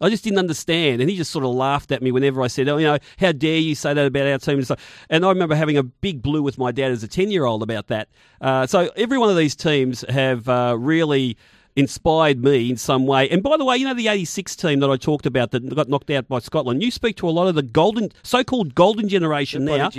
I 0.01 0.11
just 0.11 0.23
didn't 0.23 0.39
understand, 0.39 1.01
and 1.01 1.11
he 1.11 1.17
just 1.17 1.31
sort 1.31 1.45
of 1.45 1.53
laughed 1.53 1.91
at 1.91 2.03
me 2.03 2.13
whenever 2.13 2.43
I 2.43 2.49
said, 2.49 2.69
"Oh, 2.69 2.77
you 2.77 2.87
know, 2.87 2.99
how 3.19 3.33
dare 3.33 3.59
you 3.59 3.75
say 3.75 3.95
that 3.95 4.07
about 4.07 4.27
our 4.27 4.39
team?" 4.39 4.63
And, 5.09 5.25
I 5.25 5.29
remember 5.29 5.55
having 5.55 5.77
a 5.77 5.83
big 5.83 6.21
blue 6.21 6.43
with 6.43 6.59
my 6.59 6.73
dad 6.73 6.93
as 6.93 7.03
a 7.03 7.09
ten-year-old 7.09 7.63
about 7.63 7.87
that. 7.89 8.09
Uh, 8.41 8.67
so 8.67 8.91
every 8.97 9.19
one 9.19 9.31
of 9.31 9.37
these 9.37 9.57
teams 9.57 10.05
have 10.09 10.49
uh, 10.49 10.77
really 10.79 11.37
inspired 11.77 12.43
me 12.43 12.71
in 12.71 12.77
some 12.77 13.07
way. 13.07 13.29
And 13.29 13.43
by 13.43 13.57
the 13.57 13.65
way, 13.65 13.77
you 13.77 13.87
know 13.87 13.95
the 13.95 14.09
'86 14.09 14.57
team 14.57 14.81
that 14.81 14.91
I 14.91 14.97
talked 14.97 15.27
about 15.27 15.51
that 15.51 15.75
got 15.75 15.89
knocked 15.89 16.11
out 16.11 16.29
by 16.29 16.39
Scotland. 16.39 16.83
You 16.83 16.91
speak 16.91 17.17
to 17.17 17.29
a 17.29 17.31
lot 17.31 17.49
of 17.49 17.55
the 17.55 17.63
golden, 17.63 18.11
so-called 18.23 18.75
golden 18.75 19.09
generation 19.09 19.65
now, 19.65 19.91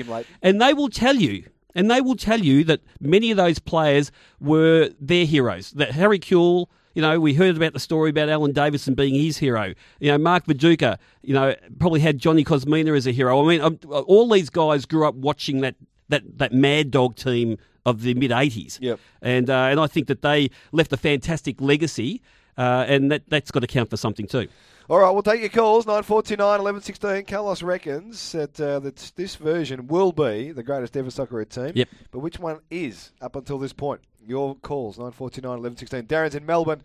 and 0.42 0.62
they 0.62 0.74
will 0.74 0.90
tell 0.90 1.16
you. 1.16 1.46
And 1.78 1.92
they 1.92 2.00
will 2.00 2.16
tell 2.16 2.40
you 2.40 2.64
that 2.64 2.80
many 3.02 3.32
of 3.32 3.38
those 3.38 3.60
players 3.60 4.10
were 4.40 4.92
their 4.98 5.26
heroes. 5.26 5.72
That 5.72 5.92
Harry 5.92 6.20
Kewell, 6.20 6.68
you 6.94 7.02
know, 7.02 7.20
we 7.20 7.34
heard 7.34 7.58
about 7.58 7.74
the 7.74 7.82
story 7.82 8.12
about 8.12 8.30
Alan 8.30 8.54
Davidson 8.54 8.94
being 8.94 9.14
his 9.14 9.38
hero. 9.38 9.74
You 10.00 10.14
know, 10.14 10.18
Mark 10.18 10.46
Viduka, 10.46 10.98
you 11.22 11.34
know, 11.34 11.54
probably 11.78 12.00
had 12.00 12.18
Johnny 12.18 12.46
Kosmina 12.46 12.96
as 12.96 13.06
a 13.08 13.12
hero. 13.12 13.44
I 13.44 13.58
mean, 13.58 13.80
all 13.90 14.30
these 14.30 14.50
guys 14.50 14.86
grew 14.86 15.06
up 15.06 15.16
watching 15.16 15.60
that 15.62 15.76
that 16.08 16.38
that 16.38 16.54
Mad 16.54 16.92
Dog 16.92 17.18
team 17.18 17.58
of 17.86 18.02
the 18.02 18.14
mid 18.14 18.32
'80s. 18.32 18.80
Yep. 18.82 19.00
And 19.22 19.50
uh, 19.50 19.68
and 19.72 19.80
I 19.80 19.88
think 19.88 20.08
that 20.08 20.22
they 20.22 20.50
left 20.72 20.92
a 20.94 20.98
fantastic 20.98 21.62
legacy, 21.62 22.22
uh, 22.58 22.86
and 22.88 23.12
that 23.12 23.24
that's 23.30 23.52
got 23.52 23.62
to 23.62 23.68
count 23.68 23.90
for 23.90 23.98
something 23.98 24.28
too. 24.28 24.48
All 24.88 25.00
right, 25.00 25.10
we'll 25.10 25.24
take 25.24 25.40
your 25.40 25.50
calls. 25.50 25.88
9429 25.88 26.48
1116. 26.62 27.26
Carlos 27.26 27.64
reckons 27.64 28.32
that, 28.34 28.62
uh, 28.62 28.78
that 28.82 29.12
this 29.16 29.36
version 29.36 29.88
will 29.88 30.12
be 30.12 30.52
the 30.52 30.62
greatest 30.62 30.96
ever 30.96 31.10
soccer 31.10 31.44
team. 31.44 31.72
Yep. 31.74 31.90
But 32.12 32.20
which 32.20 32.38
one 32.38 32.60
is 32.70 33.12
up 33.20 33.36
until 33.36 33.58
this 33.58 33.74
point? 33.74 34.02
Your 34.24 34.54
calls. 34.54 35.00
9429 35.00 35.50
1116. 35.74 36.06
Darren's 36.06 36.36
in 36.36 36.46
Melbourne. 36.46 36.84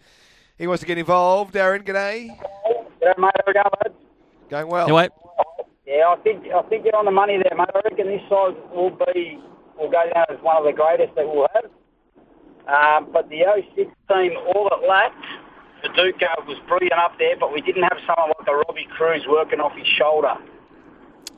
He 0.56 0.66
wants 0.66 0.80
to 0.80 0.86
get 0.86 0.96
involved. 0.96 1.54
Darren, 1.54 1.82
g'day. 1.84 2.28
Yeah, 3.02 3.12
mate, 3.18 3.32
how 3.36 3.44
we 3.46 3.52
going, 3.52 3.64
lads? 3.84 3.94
Going 4.48 4.68
well. 4.68 4.84
Anyway, 4.86 5.08
Yeah, 5.86 6.08
I 6.08 6.16
think 6.22 6.46
I 6.54 6.62
think 6.68 6.86
you're 6.86 6.96
on 6.96 7.04
the 7.04 7.10
money 7.10 7.36
there, 7.36 7.56
mate. 7.56 7.68
I 7.74 7.80
reckon 7.84 8.06
this 8.06 8.22
side 8.30 8.56
will 8.74 8.96
be 9.12 9.38
will 9.80 9.90
go 9.90 10.04
down 10.12 10.26
as 10.28 10.38
one 10.42 10.56
of 10.56 10.64
the 10.64 10.72
greatest 10.72 11.14
that 11.16 11.26
we'll 11.26 11.48
have. 11.54 11.70
Um, 12.68 13.10
but 13.12 13.28
the 13.30 13.42
06 13.74 13.90
team, 14.08 14.32
all 14.54 14.68
it 14.68 14.86
lacked, 14.86 15.24
Viduka 15.82 16.46
was 16.46 16.58
brilliant 16.68 17.00
up 17.00 17.18
there, 17.18 17.36
but 17.38 17.52
we 17.52 17.60
didn't 17.62 17.82
have 17.82 17.98
someone 18.06 18.32
like 18.38 18.48
a 18.48 18.54
Robbie 18.54 18.86
Kruse 18.96 19.26
working 19.26 19.60
off 19.60 19.72
his 19.76 19.86
shoulder. 19.86 20.34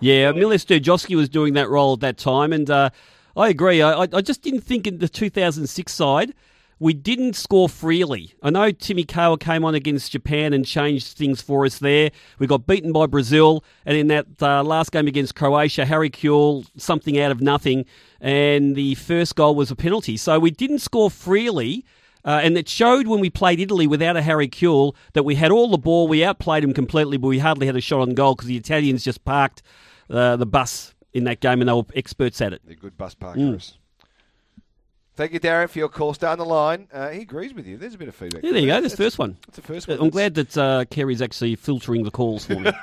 Yeah, 0.01 0.33
Milos 0.33 0.65
Sterjovski 0.65 1.15
was 1.15 1.29
doing 1.29 1.55
that 1.55 1.69
role 1.71 1.95
at 1.95 2.01
that 2.01 2.19
time, 2.19 2.53
and 2.53 2.69
uh, 2.69 2.91
I 3.37 3.49
agree. 3.49 3.81
I 3.81 4.03
I 4.03 4.21
just 4.21 4.43
didn't 4.43 4.63
think 4.63 4.87
in 4.87 4.99
the 4.99 5.09
2006 5.09 5.93
side 5.93 6.35
we 6.83 6.93
didn't 6.93 7.35
score 7.35 7.69
freely. 7.69 8.35
I 8.43 8.51
know 8.51 8.73
Timmy 8.73 9.05
Cahill 9.05 9.37
came 9.37 9.65
on 9.65 9.77
against 9.77 10.11
Japan 10.11 10.53
and 10.53 10.67
changed 10.67 11.17
things 11.17 11.41
for 11.41 11.65
us 11.65 11.79
there. 11.79 12.11
We 12.41 12.49
got 12.49 12.67
beaten 12.67 12.93
by 12.93 13.07
Brazil, 13.07 13.63
and 13.87 13.97
in 13.97 14.09
that 14.09 14.27
uh, 14.43 14.65
last 14.65 14.91
game 14.91 15.07
against 15.07 15.37
Croatia, 15.37 15.87
Harry 15.87 16.11
Kewell 16.11 16.67
something 16.77 17.21
out 17.21 17.31
of 17.31 17.41
nothing, 17.41 17.87
and 18.21 18.75
the 18.75 18.97
first 18.97 19.37
goal 19.37 19.55
was 19.55 19.71
a 19.71 19.77
penalty. 19.77 20.17
So 20.17 20.41
we 20.41 20.51
didn't 20.51 20.81
score 20.81 21.09
freely. 21.09 21.85
Uh, 22.25 22.41
and 22.45 22.57
it 22.57 22.69
showed 22.69 23.09
when 23.09 23.19
we 23.19 23.29
played 23.29 23.59
Italy 23.59 23.85
without 23.89 24.17
a 24.17 24.23
Harry 24.23 24.47
Kewell 24.49 24.95
that 25.15 25.25
we 25.25 25.35
had 25.35 25.51
all 25.51 25.69
the 25.69 25.79
ball, 25.79 26.07
we 26.07 26.23
outplayed 26.23 26.63
them 26.63 26.73
completely, 26.73 27.17
but 27.17 27.27
we 27.27 27.41
hardly 27.41 27.67
had 27.67 27.75
a 27.75 27.81
shot 27.81 28.01
on 28.01 28.15
goal 28.15 28.37
because 28.37 28.47
the 28.47 28.57
Italians 28.57 29.03
just 29.03 29.25
parked 29.25 29.61
uh, 30.09 30.37
the 30.37 30.47
bus 30.47 30.95
in 31.13 31.25
that 31.25 31.41
game 31.41 31.61
and 31.61 31.69
they 31.69 31.73
were 31.73 31.83
experts 31.97 32.41
at 32.41 32.53
it. 32.53 32.63
They're 32.65 32.77
good 32.77 32.97
bus 32.97 33.17
parkers. 33.17 33.77
Thank 35.15 35.35
you, 35.35 35.41
Darren, 35.41 35.69
for 35.69 35.79
your 35.79 35.91
call. 35.91 36.15
Stay 36.15 36.27
on 36.27 36.39
the 36.39 36.45
line. 36.45 36.89
Uh, 36.91 37.11
he 37.11 37.21
agrees 37.21 37.53
with 37.53 37.67
you. 37.67 37.77
There's 37.77 37.95
a 37.95 37.99
bit 37.99 38.09
of 38.09 38.15
feedback. 38.15 38.43
Yeah, 38.43 38.53
there 38.53 38.61
you 38.63 38.69
go. 38.69 38.81
That's 38.81 38.95
the 38.95 39.05
first 39.05 39.19
one. 39.19 39.37
That's 39.47 39.57
the 39.57 39.63
first 39.63 39.87
one. 39.87 40.01
I'm 40.01 40.09
glad 40.09 40.35
that 40.37 40.57
uh, 40.57 40.87
Kerry's 40.87 41.21
actually 41.21 41.55
filtering 41.57 42.03
the 42.03 42.11
calls 42.11 42.47
for 42.47 42.59
me. 42.59 42.71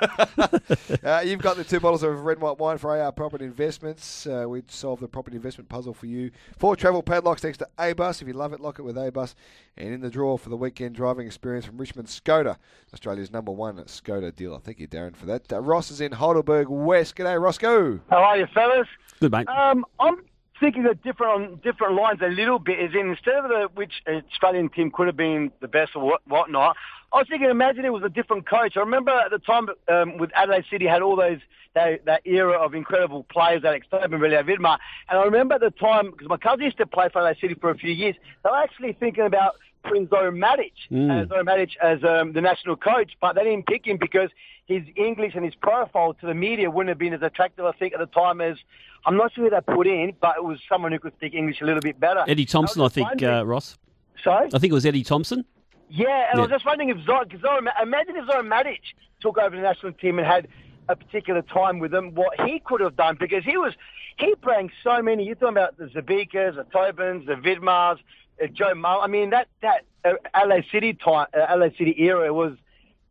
Uh, 1.02 1.22
you've 1.24 1.40
got 1.40 1.56
the 1.56 1.64
two 1.64 1.80
bottles 1.80 2.02
of 2.02 2.24
red 2.24 2.36
and 2.36 2.42
white 2.42 2.58
wine 2.58 2.78
for 2.78 2.96
AR 2.96 3.10
Property 3.10 3.44
Investments. 3.44 4.26
Uh, 4.26 4.44
we 4.46 4.62
solve 4.68 5.00
the 5.00 5.08
property 5.08 5.36
investment 5.36 5.68
puzzle 5.68 5.94
for 5.94 6.06
you. 6.06 6.30
Four 6.58 6.76
travel 6.76 7.02
padlocks 7.02 7.42
next 7.42 7.58
to 7.58 7.68
A-Bus. 7.78 8.22
If 8.22 8.28
you 8.28 8.34
love 8.34 8.52
it, 8.52 8.60
lock 8.60 8.78
it 8.78 8.82
with 8.82 8.96
A-Bus. 8.96 9.34
And 9.76 9.92
in 9.92 10.00
the 10.00 10.10
draw 10.10 10.36
for 10.36 10.50
the 10.50 10.56
weekend 10.56 10.94
driving 10.94 11.26
experience 11.26 11.64
from 11.64 11.78
Richmond 11.78 12.08
Skoda, 12.08 12.56
Australia's 12.92 13.32
number 13.32 13.50
one 13.50 13.76
Skoda 13.84 14.34
dealer. 14.34 14.58
Thank 14.58 14.78
you, 14.78 14.86
Darren, 14.88 15.16
for 15.16 15.26
that. 15.26 15.52
Uh, 15.52 15.60
Ross 15.60 15.90
is 15.90 16.00
in 16.00 16.12
Heidelberg 16.12 16.68
West. 16.68 17.16
G'day, 17.16 17.40
Roscoe. 17.40 18.00
How 18.10 18.18
are 18.18 18.38
you, 18.38 18.46
fellas? 18.52 18.88
Good, 19.20 19.32
mate. 19.32 19.48
Um, 19.48 19.84
I'm 19.98 20.18
thinking 20.60 20.86
of 20.86 21.02
different 21.02 21.32
on 21.32 21.60
different 21.64 21.94
lines 21.94 22.20
a 22.22 22.28
little 22.28 22.58
bit. 22.58 22.78
Is 22.78 22.94
in 22.94 23.10
instead 23.10 23.34
of 23.34 23.48
the 23.48 23.68
which 23.74 24.02
Australian 24.06 24.68
team 24.68 24.90
could 24.90 25.06
have 25.06 25.16
been 25.16 25.50
the 25.60 25.68
best 25.68 25.92
or 25.96 26.04
what 26.04 26.20
whatnot. 26.28 26.76
I 27.12 27.18
was 27.18 27.26
thinking, 27.28 27.50
imagine 27.50 27.84
it 27.84 27.92
was 27.92 28.04
a 28.04 28.08
different 28.08 28.48
coach. 28.48 28.76
I 28.76 28.80
remember 28.80 29.10
at 29.10 29.32
the 29.32 29.40
time 29.40 29.66
um, 29.88 30.16
with 30.18 30.30
Adelaide 30.32 30.64
City 30.70 30.86
had 30.86 31.02
all 31.02 31.16
those 31.16 31.40
that, 31.74 32.04
that 32.04 32.22
era 32.24 32.52
of 32.52 32.74
incredible 32.74 33.24
players, 33.24 33.64
Alex 33.64 33.86
Tobin, 33.90 34.20
Aurelio 34.20 34.42
Vidmar. 34.42 34.78
And 35.08 35.18
I 35.18 35.24
remember 35.24 35.54
at 35.54 35.60
the 35.60 35.70
time 35.70 36.12
because 36.12 36.28
my 36.28 36.36
cousin 36.36 36.64
used 36.64 36.78
to 36.78 36.86
play 36.86 37.08
for 37.12 37.18
Adelaide 37.18 37.40
City 37.40 37.54
for 37.54 37.70
a 37.70 37.76
few 37.76 37.92
years. 37.92 38.14
They 38.44 38.50
were 38.50 38.56
actually 38.56 38.92
thinking 38.92 39.24
about 39.24 39.56
putting 39.82 40.08
Zoran 40.08 40.36
Matic, 40.36 40.72
Mm. 40.90 41.10
uh, 41.10 41.26
Zoran 41.28 41.46
Matic 41.46 41.76
as 41.82 42.02
um, 42.04 42.32
the 42.32 42.40
national 42.40 42.76
coach, 42.76 43.12
but 43.20 43.34
they 43.34 43.44
didn't 43.44 43.66
pick 43.66 43.86
him 43.86 43.96
because 43.96 44.30
his 44.66 44.82
English 44.96 45.34
and 45.34 45.44
his 45.44 45.54
profile 45.54 46.14
to 46.14 46.26
the 46.26 46.34
media 46.34 46.70
wouldn't 46.70 46.88
have 46.90 46.98
been 46.98 47.12
as 47.14 47.22
attractive, 47.22 47.64
I 47.64 47.72
think, 47.72 47.92
at 47.94 47.98
the 48.00 48.06
time 48.06 48.40
as 48.40 48.56
I'm 49.06 49.16
not 49.16 49.32
sure 49.32 49.44
who 49.44 49.50
they 49.50 49.60
put 49.60 49.86
in, 49.86 50.12
but 50.20 50.36
it 50.36 50.44
was 50.44 50.58
someone 50.68 50.92
who 50.92 50.98
could 50.98 51.14
speak 51.14 51.34
English 51.34 51.60
a 51.60 51.64
little 51.64 51.80
bit 51.80 51.98
better. 51.98 52.24
Eddie 52.28 52.44
Thomson, 52.44 52.82
I 52.82 52.84
just 52.86 52.94
think, 52.94 53.22
uh, 53.22 53.44
Ross. 53.46 53.78
Sorry? 54.22 54.46
I 54.52 54.58
think 54.58 54.70
it 54.70 54.74
was 54.74 54.84
Eddie 54.86 55.02
Thomson. 55.02 55.44
Yeah, 55.88 56.26
and 56.30 56.38
I 56.38 56.42
was 56.42 56.50
just 56.50 56.64
wondering 56.66 56.90
if 56.90 56.98
Zoran, 57.04 57.28
Zoran, 57.40 57.66
imagine 57.82 58.14
if 58.16 58.26
Zoran 58.26 58.46
Matic 58.46 58.80
took 59.20 59.38
over 59.38 59.56
the 59.56 59.62
national 59.62 59.92
team 59.92 60.18
and 60.18 60.26
had 60.26 60.46
a 60.88 60.94
particular 60.94 61.42
time 61.42 61.78
with 61.78 61.90
them, 61.90 62.14
what 62.14 62.38
he 62.42 62.60
could 62.64 62.80
have 62.80 62.96
done, 62.96 63.16
because 63.18 63.42
he 63.44 63.56
was, 63.56 63.72
he 64.18 64.34
brought 64.40 64.70
so 64.84 65.00
many, 65.02 65.24
you're 65.24 65.34
talking 65.34 65.56
about 65.56 65.78
the 65.78 65.86
Zabikas, 65.86 66.56
the 66.56 66.64
Tobins, 66.72 67.26
the 67.26 67.34
Vidmars, 67.34 67.98
Joe 68.48 68.74
Mull. 68.74 69.00
I 69.00 69.06
mean, 69.06 69.30
that, 69.30 69.48
that 69.62 69.84
uh, 70.04 70.12
LA 70.46 70.58
City 70.72 70.94
time, 70.94 71.26
uh, 71.34 71.56
LA 71.56 71.68
City 71.78 71.94
era 71.98 72.32
was, 72.32 72.52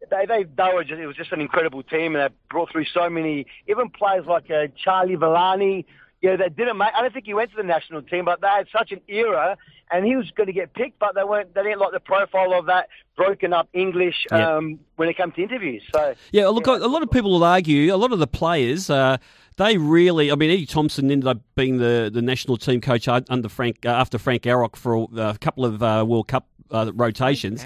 they, 0.10 0.26
they, 0.26 0.44
they 0.44 0.74
were 0.74 0.84
just, 0.84 1.00
it 1.00 1.08
was 1.08 1.16
just 1.16 1.32
an 1.32 1.42
incredible 1.42 1.84
team 1.84 2.16
and 2.16 2.32
they 2.32 2.36
brought 2.50 2.72
through 2.72 2.86
so 2.86 3.10
many, 3.10 3.46
even 3.68 3.90
players 3.90 4.26
like 4.26 4.50
uh, 4.50 4.68
Charlie 4.84 5.16
Villani, 5.16 5.86
you 6.22 6.30
know, 6.32 6.38
they 6.38 6.50
didn't 6.50 6.78
make, 6.78 6.90
I 6.96 7.02
don't 7.02 7.14
think 7.14 7.26
he 7.26 7.34
went 7.34 7.52
to 7.52 7.58
the 7.58 7.64
national 7.64 8.02
team, 8.02 8.26
but 8.26 8.42
they 8.42 8.48
had 8.48 8.68
such 8.76 8.92
an 8.92 9.02
era 9.08 9.58
and 9.92 10.06
he 10.06 10.16
was 10.16 10.30
going 10.32 10.48
to 10.48 10.54
get 10.54 10.74
picked, 10.74 11.00
but 11.00 11.16
they 11.16 11.24
weren't, 11.24 11.54
they 11.56 11.64
didn't 11.64 11.80
like 11.80 11.92
the 11.94 12.00
profile 12.00 12.54
of 12.54 12.66
that 12.68 12.90
broken 13.16 13.54
up 13.54 13.70
English, 13.74 14.26
Yeah. 14.32 14.58
um, 14.58 14.80
when 14.98 15.10
it 15.10 15.16
comes 15.18 15.36
to 15.36 15.42
interviews. 15.44 15.82
So, 15.94 16.14
Yeah, 16.32 16.48
look, 16.48 16.68
a 16.68 16.72
lot 16.74 17.04
of 17.04 17.10
people 17.12 17.32
will 17.32 17.44
argue, 17.44 17.94
a 17.94 17.98
lot 17.98 18.12
of 18.12 18.20
the 18.20 18.28
players, 18.28 18.90
uh, 18.90 19.18
they 19.60 19.78
really, 19.78 20.32
I 20.32 20.36
mean, 20.36 20.50
Eddie 20.50 20.66
Thomson 20.66 21.12
ended 21.12 21.28
up 21.28 21.42
being 21.54 21.78
the, 21.80 22.10
the 22.12 22.22
national 22.22 22.56
team 22.56 22.80
coach 22.80 23.10
under 23.10 23.50
Frank, 23.50 23.86
uh, 23.86 23.90
after 23.90 24.18
Frank 24.18 24.44
Arok 24.44 24.78
for 24.78 25.06
a 25.18 25.38
couple 25.38 25.66
of 25.66 25.84
uh, 25.84 26.06
World 26.08 26.30
Cup 26.30 26.48
uh, 26.72 26.92
rotations. 26.96 27.64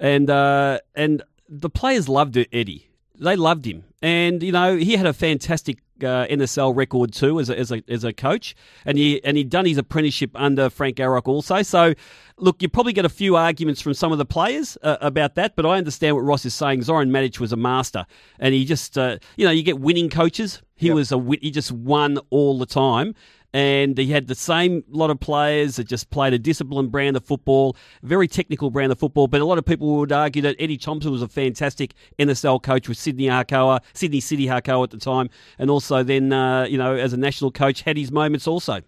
And, 0.00 0.30
uh, 0.30 0.78
and 0.94 1.22
the 1.46 1.68
players 1.68 2.08
loved 2.08 2.38
Eddie. 2.38 2.88
They 3.20 3.36
loved 3.36 3.66
him. 3.66 3.84
And, 4.00 4.42
you 4.42 4.52
know, 4.52 4.76
he 4.76 4.96
had 4.96 5.06
a 5.06 5.12
fantastic 5.12 5.78
uh, 6.02 6.26
NSL 6.26 6.74
record 6.76 7.12
too 7.12 7.40
as 7.40 7.50
a, 7.50 7.58
as 7.58 7.72
a 7.72 7.82
as 7.88 8.04
a 8.04 8.12
coach, 8.12 8.54
and 8.84 8.98
he 8.98 9.22
and 9.24 9.36
he'd 9.36 9.50
done 9.50 9.66
his 9.66 9.78
apprenticeship 9.78 10.30
under 10.34 10.70
Frank 10.70 10.96
Arok 10.96 11.26
also. 11.26 11.62
So, 11.62 11.94
look, 12.36 12.62
you 12.62 12.68
probably 12.68 12.92
get 12.92 13.04
a 13.04 13.10
few 13.10 13.36
arguments 13.36 13.80
from 13.80 13.94
some 13.94 14.12
of 14.12 14.18
the 14.18 14.26
players 14.26 14.78
uh, 14.82 14.96
about 15.00 15.34
that, 15.36 15.56
but 15.56 15.66
I 15.66 15.76
understand 15.76 16.16
what 16.16 16.22
Ross 16.22 16.44
is 16.44 16.54
saying. 16.54 16.82
Zoran 16.82 17.10
Matic 17.10 17.40
was 17.40 17.52
a 17.52 17.56
master, 17.56 18.06
and 18.38 18.54
he 18.54 18.64
just 18.64 18.96
uh, 18.96 19.18
you 19.36 19.44
know 19.44 19.52
you 19.52 19.62
get 19.62 19.80
winning 19.80 20.08
coaches. 20.10 20.62
He 20.76 20.90
was 20.92 21.10
a 21.10 21.18
he 21.40 21.50
just 21.50 21.72
won 21.72 22.18
all 22.30 22.58
the 22.58 22.66
time. 22.66 23.14
And 23.54 23.96
he 23.96 24.08
had 24.08 24.26
the 24.26 24.34
same 24.34 24.84
lot 24.90 25.10
of 25.10 25.20
players 25.20 25.76
that 25.76 25.84
just 25.84 26.10
played 26.10 26.34
a 26.34 26.38
disciplined 26.38 26.92
brand 26.92 27.16
of 27.16 27.24
football, 27.24 27.76
very 28.02 28.28
technical 28.28 28.70
brand 28.70 28.92
of 28.92 28.98
football. 28.98 29.26
But 29.26 29.40
a 29.40 29.44
lot 29.44 29.56
of 29.56 29.64
people 29.64 29.96
would 29.96 30.12
argue 30.12 30.42
that 30.42 30.56
Eddie 30.58 30.76
Thomson 30.76 31.10
was 31.10 31.22
a 31.22 31.28
fantastic 31.28 31.94
NSL 32.18 32.62
coach 32.62 32.88
with 32.88 32.98
Sydney 32.98 33.26
Hakoah, 33.26 33.80
Sydney 33.94 34.20
City 34.20 34.46
Hakoah 34.46 34.84
at 34.84 34.90
the 34.90 34.98
time, 34.98 35.30
and 35.58 35.70
also 35.70 36.02
then 36.02 36.32
uh, 36.32 36.64
you 36.64 36.76
know 36.76 36.94
as 36.94 37.12
a 37.12 37.16
national 37.16 37.50
coach 37.50 37.82
had 37.82 37.96
his 37.96 38.12
moments 38.12 38.46
also. 38.46 38.82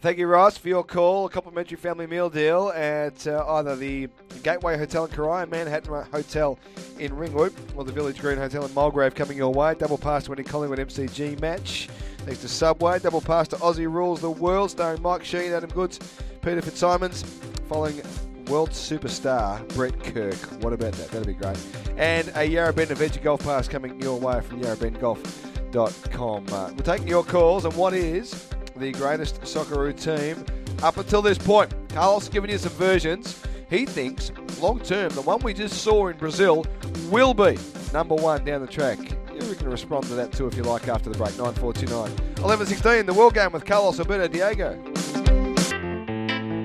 Thank 0.00 0.16
you, 0.16 0.26
Ross, 0.28 0.56
for 0.56 0.68
your 0.68 0.82
call. 0.82 1.26
A 1.26 1.28
complimentary 1.28 1.76
family 1.76 2.06
meal 2.06 2.30
deal 2.30 2.72
at 2.74 3.26
uh, 3.26 3.44
either 3.46 3.76
the 3.76 4.08
Gateway 4.42 4.78
Hotel 4.78 5.04
in 5.04 5.10
Corio, 5.10 5.44
Manhattan 5.44 5.92
Hotel 6.10 6.58
in 6.98 7.14
Ringwood, 7.14 7.52
or 7.76 7.84
the 7.84 7.92
Village 7.92 8.18
Green 8.18 8.38
Hotel 8.38 8.64
in 8.64 8.72
Mulgrave 8.72 9.14
coming 9.14 9.36
your 9.36 9.52
way. 9.52 9.74
Double 9.74 9.98
pass 9.98 10.24
to 10.24 10.32
any 10.32 10.42
Collingwood 10.42 10.78
MCG 10.78 11.38
match. 11.42 11.90
Thanks 12.20 12.40
to 12.40 12.48
Subway. 12.48 12.98
Double 12.98 13.20
pass 13.20 13.46
to 13.48 13.56
Aussie 13.56 13.92
Rules 13.92 14.22
the 14.22 14.30
World, 14.30 14.70
starring 14.70 15.02
Mike 15.02 15.22
Sheen, 15.22 15.52
Adam 15.52 15.68
Goodes, 15.68 15.98
Peter 16.40 16.62
Fitzsimons, 16.62 17.22
following 17.68 18.00
world 18.46 18.70
superstar 18.70 19.68
Brett 19.74 20.02
Kirk. 20.02 20.34
What 20.62 20.72
about 20.72 20.92
that? 20.92 21.10
That'd 21.10 21.26
be 21.26 21.34
great. 21.34 21.58
And 21.98 22.28
a 22.28 22.48
Yarrabend 22.48 22.88
Adventure 22.90 23.20
Golf 23.20 23.42
Pass 23.42 23.68
coming 23.68 24.00
your 24.00 24.18
way 24.18 24.40
from 24.40 24.62
yarrabendgolf.com. 24.62 26.46
Uh, 26.50 26.70
we're 26.74 26.82
taking 26.82 27.06
your 27.06 27.22
calls, 27.22 27.66
and 27.66 27.74
what 27.74 27.92
is 27.92 28.48
the 28.80 28.92
greatest 28.92 29.40
Socceroo 29.42 29.92
team 29.92 30.44
up 30.82 30.96
until 30.96 31.22
this 31.22 31.38
point? 31.38 31.72
Carlos 31.90 32.28
giving 32.28 32.50
you 32.50 32.58
some 32.58 32.72
versions. 32.72 33.42
He 33.68 33.86
thinks 33.86 34.32
long 34.60 34.80
term, 34.80 35.10
the 35.10 35.22
one 35.22 35.40
we 35.42 35.54
just 35.54 35.82
saw 35.82 36.08
in 36.08 36.16
Brazil 36.16 36.66
will 37.10 37.34
be 37.34 37.58
number 37.92 38.14
one 38.14 38.44
down 38.44 38.62
the 38.62 38.66
track. 38.66 38.98
You 39.32 39.54
can 39.54 39.70
respond 39.70 40.04
to 40.04 40.14
that 40.14 40.32
too 40.32 40.46
if 40.46 40.56
you 40.56 40.62
like 40.62 40.88
after 40.88 41.10
the 41.10 41.18
break. 41.18 41.36
9429 41.38 42.10
1116, 42.42 43.06
the 43.06 43.14
World 43.14 43.34
Game 43.34 43.52
with 43.52 43.64
Carlos 43.64 43.98
Alberto 43.98 44.28
Diego. 44.28 44.78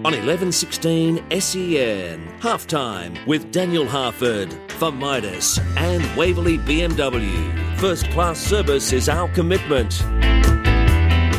On 0.06 0.12
1116 0.12 1.18
SEN, 1.42 2.28
halftime 2.40 3.26
with 3.26 3.52
Daniel 3.52 3.88
Harford 3.88 4.54
for 4.74 4.92
Midas 4.92 5.58
and 5.78 6.04
Waverley 6.16 6.60
BMW. 6.60 7.78
First 7.80 8.10
class 8.12 8.40
service 8.40 8.94
is 8.94 9.10
our 9.10 9.28
commitment. 9.30 10.04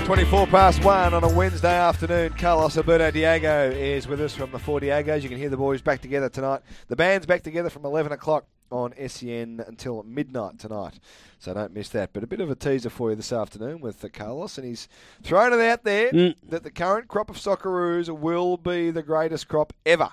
24 0.06 0.46
past 0.46 0.84
1 0.84 1.14
on 1.14 1.25
a 1.25 1.28
Wednesday 1.28 1.76
afternoon. 1.76 2.32
Carlos 2.34 2.76
Alberto 2.76 3.10
Diego 3.10 3.70
is 3.72 4.06
with 4.06 4.20
us 4.20 4.36
from 4.36 4.52
the 4.52 4.58
Four 4.60 4.78
Diegos. 4.78 5.22
You 5.25 5.28
can 5.28 5.36
hear 5.36 5.48
the 5.48 5.56
boys 5.56 5.82
back 5.82 6.00
together 6.00 6.28
tonight. 6.28 6.60
The 6.86 6.94
band's 6.94 7.26
back 7.26 7.42
together 7.42 7.70
from 7.70 7.84
11 7.84 8.12
o'clock 8.12 8.46
on 8.70 8.94
SEN 9.08 9.64
until 9.66 10.04
midnight 10.04 10.60
tonight. 10.60 11.00
So 11.40 11.54
don't 11.54 11.75
miss 11.75 11.88
that. 11.88 12.12
But 12.12 12.22
a 12.22 12.28
bit 12.28 12.40
of 12.40 12.48
a 12.52 12.54
teaser 12.54 12.88
for 12.88 13.10
you 13.10 13.16
this 13.16 13.32
afternoon 13.32 13.80
with 13.80 14.04
Carlos, 14.12 14.56
and 14.58 14.64
he's 14.64 14.86
thrown 15.25 15.52
it 15.52 15.58
out 15.58 15.82
there 15.82 16.12
that 16.50 16.62
the 16.62 16.70
current 16.70 17.08
crop 17.08 17.28
of 17.28 17.36
Socceroos 17.36 18.08
will 18.08 18.56
be 18.56 18.92
the 18.92 19.02
greatest 19.02 19.48
crop 19.48 19.72
ever 19.84 20.10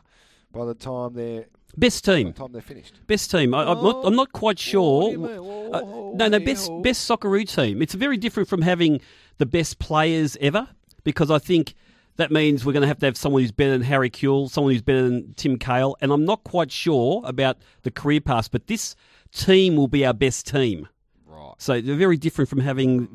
by 0.52 0.66
the 0.66 0.74
time 0.74 1.14
they're 1.14 1.46
Best 1.78 2.06
team. 2.06 2.28
by 2.28 2.32
the 2.32 2.38
time 2.40 2.52
they're 2.52 2.62
finished. 2.62 3.00
Best 3.08 3.32
team. 3.32 3.54
I, 3.54 3.64
I'm, 3.64 3.84
not, 3.84 4.06
I'm 4.06 4.16
not 4.16 4.32
quite 4.32 4.60
sure. 4.60 5.12
you 5.12 5.20
mean? 5.20 5.38
Whoa, 5.38 5.72
Uh, 5.72 6.18
no, 6.18 6.28
no, 6.28 6.40
best 6.40 6.70
oh. 6.70 6.82
best 6.82 7.10
Socceroo 7.10 7.48
team. 7.48 7.82
It's 7.82 7.96
very 7.96 8.18
different 8.18 8.48
from 8.48 8.62
having 8.62 9.02
the 9.38 9.46
best 9.46 9.80
players 9.80 10.38
ever 10.40 10.68
because 11.04 11.32
I 11.32 11.40
think 11.40 11.76
that 12.18 12.32
means 12.32 12.66
we're 12.66 12.74
going 12.74 12.82
to 12.82 12.88
have 12.88 13.00
to 13.00 13.06
have 13.06 13.18
someone 13.18 13.42
who's 13.42 13.52
better 13.52 13.72
than 13.72 13.82
Harry 13.82 14.10
Kewell, 14.10 14.50
someone 14.50 14.74
who's 14.74 14.82
better 14.82 15.04
than 15.04 15.34
Tim 15.34 15.58
Cahill, 15.58 15.96
and 16.02 16.12
I'm 16.12 16.26
not 16.26 16.44
quite 16.44 16.72
sure 16.72 17.22
about 17.26 17.58
the 17.82 17.92
career 17.92 18.22
pass, 18.22 18.48
but 18.48 18.68
this 18.68 18.96
team 19.34 19.76
will 19.76 19.88
be 19.88 20.06
our 20.06 20.14
best 20.14 20.48
team. 20.48 20.88
Right. 21.26 21.54
So 21.58 21.82
they're 21.82 21.96
very 21.96 22.18
different 22.18 22.50
from 22.50 22.60
having 22.60 23.06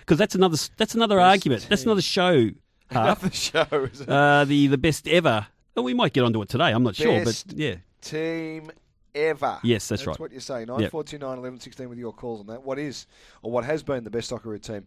because 0.00 0.18
that's 0.18 0.34
another 0.34 0.58
that's 0.76 0.94
another 0.94 1.20
argument. 1.20 1.66
That's 1.68 1.82
team. 1.82 1.88
another 1.90 2.02
show. 2.02 2.50
Harp. 2.92 3.22
Another 3.22 3.34
show, 3.34 3.66
is 3.92 4.00
it? 4.02 4.08
uh, 4.08 4.44
the 4.44 4.66
the 4.68 4.78
best 4.78 5.08
ever. 5.08 5.46
Well, 5.74 5.84
we 5.84 5.94
might 5.94 6.12
get 6.12 6.24
onto 6.24 6.40
it 6.42 6.48
today. 6.48 6.70
I'm 6.70 6.82
not 6.82 6.96
sure, 6.96 7.24
but 7.24 7.44
yeah. 7.48 7.76
team 8.00 8.70
ever. 9.14 9.58
Yes, 9.62 9.88
that's 9.88 10.06
right. 10.06 10.12
That's 10.12 10.20
what 10.20 10.32
you 10.32 10.40
say. 10.40 10.64
9429 10.64 11.38
11 11.38 11.60
16 11.60 11.88
with 11.88 11.98
your 11.98 12.12
calls 12.12 12.40
on 12.40 12.46
that. 12.46 12.62
What 12.62 12.78
is, 12.78 13.06
or 13.42 13.50
what 13.50 13.64
has 13.64 13.82
been, 13.82 14.04
the 14.04 14.10
best 14.10 14.30
Socceroo 14.30 14.60
team 14.60 14.86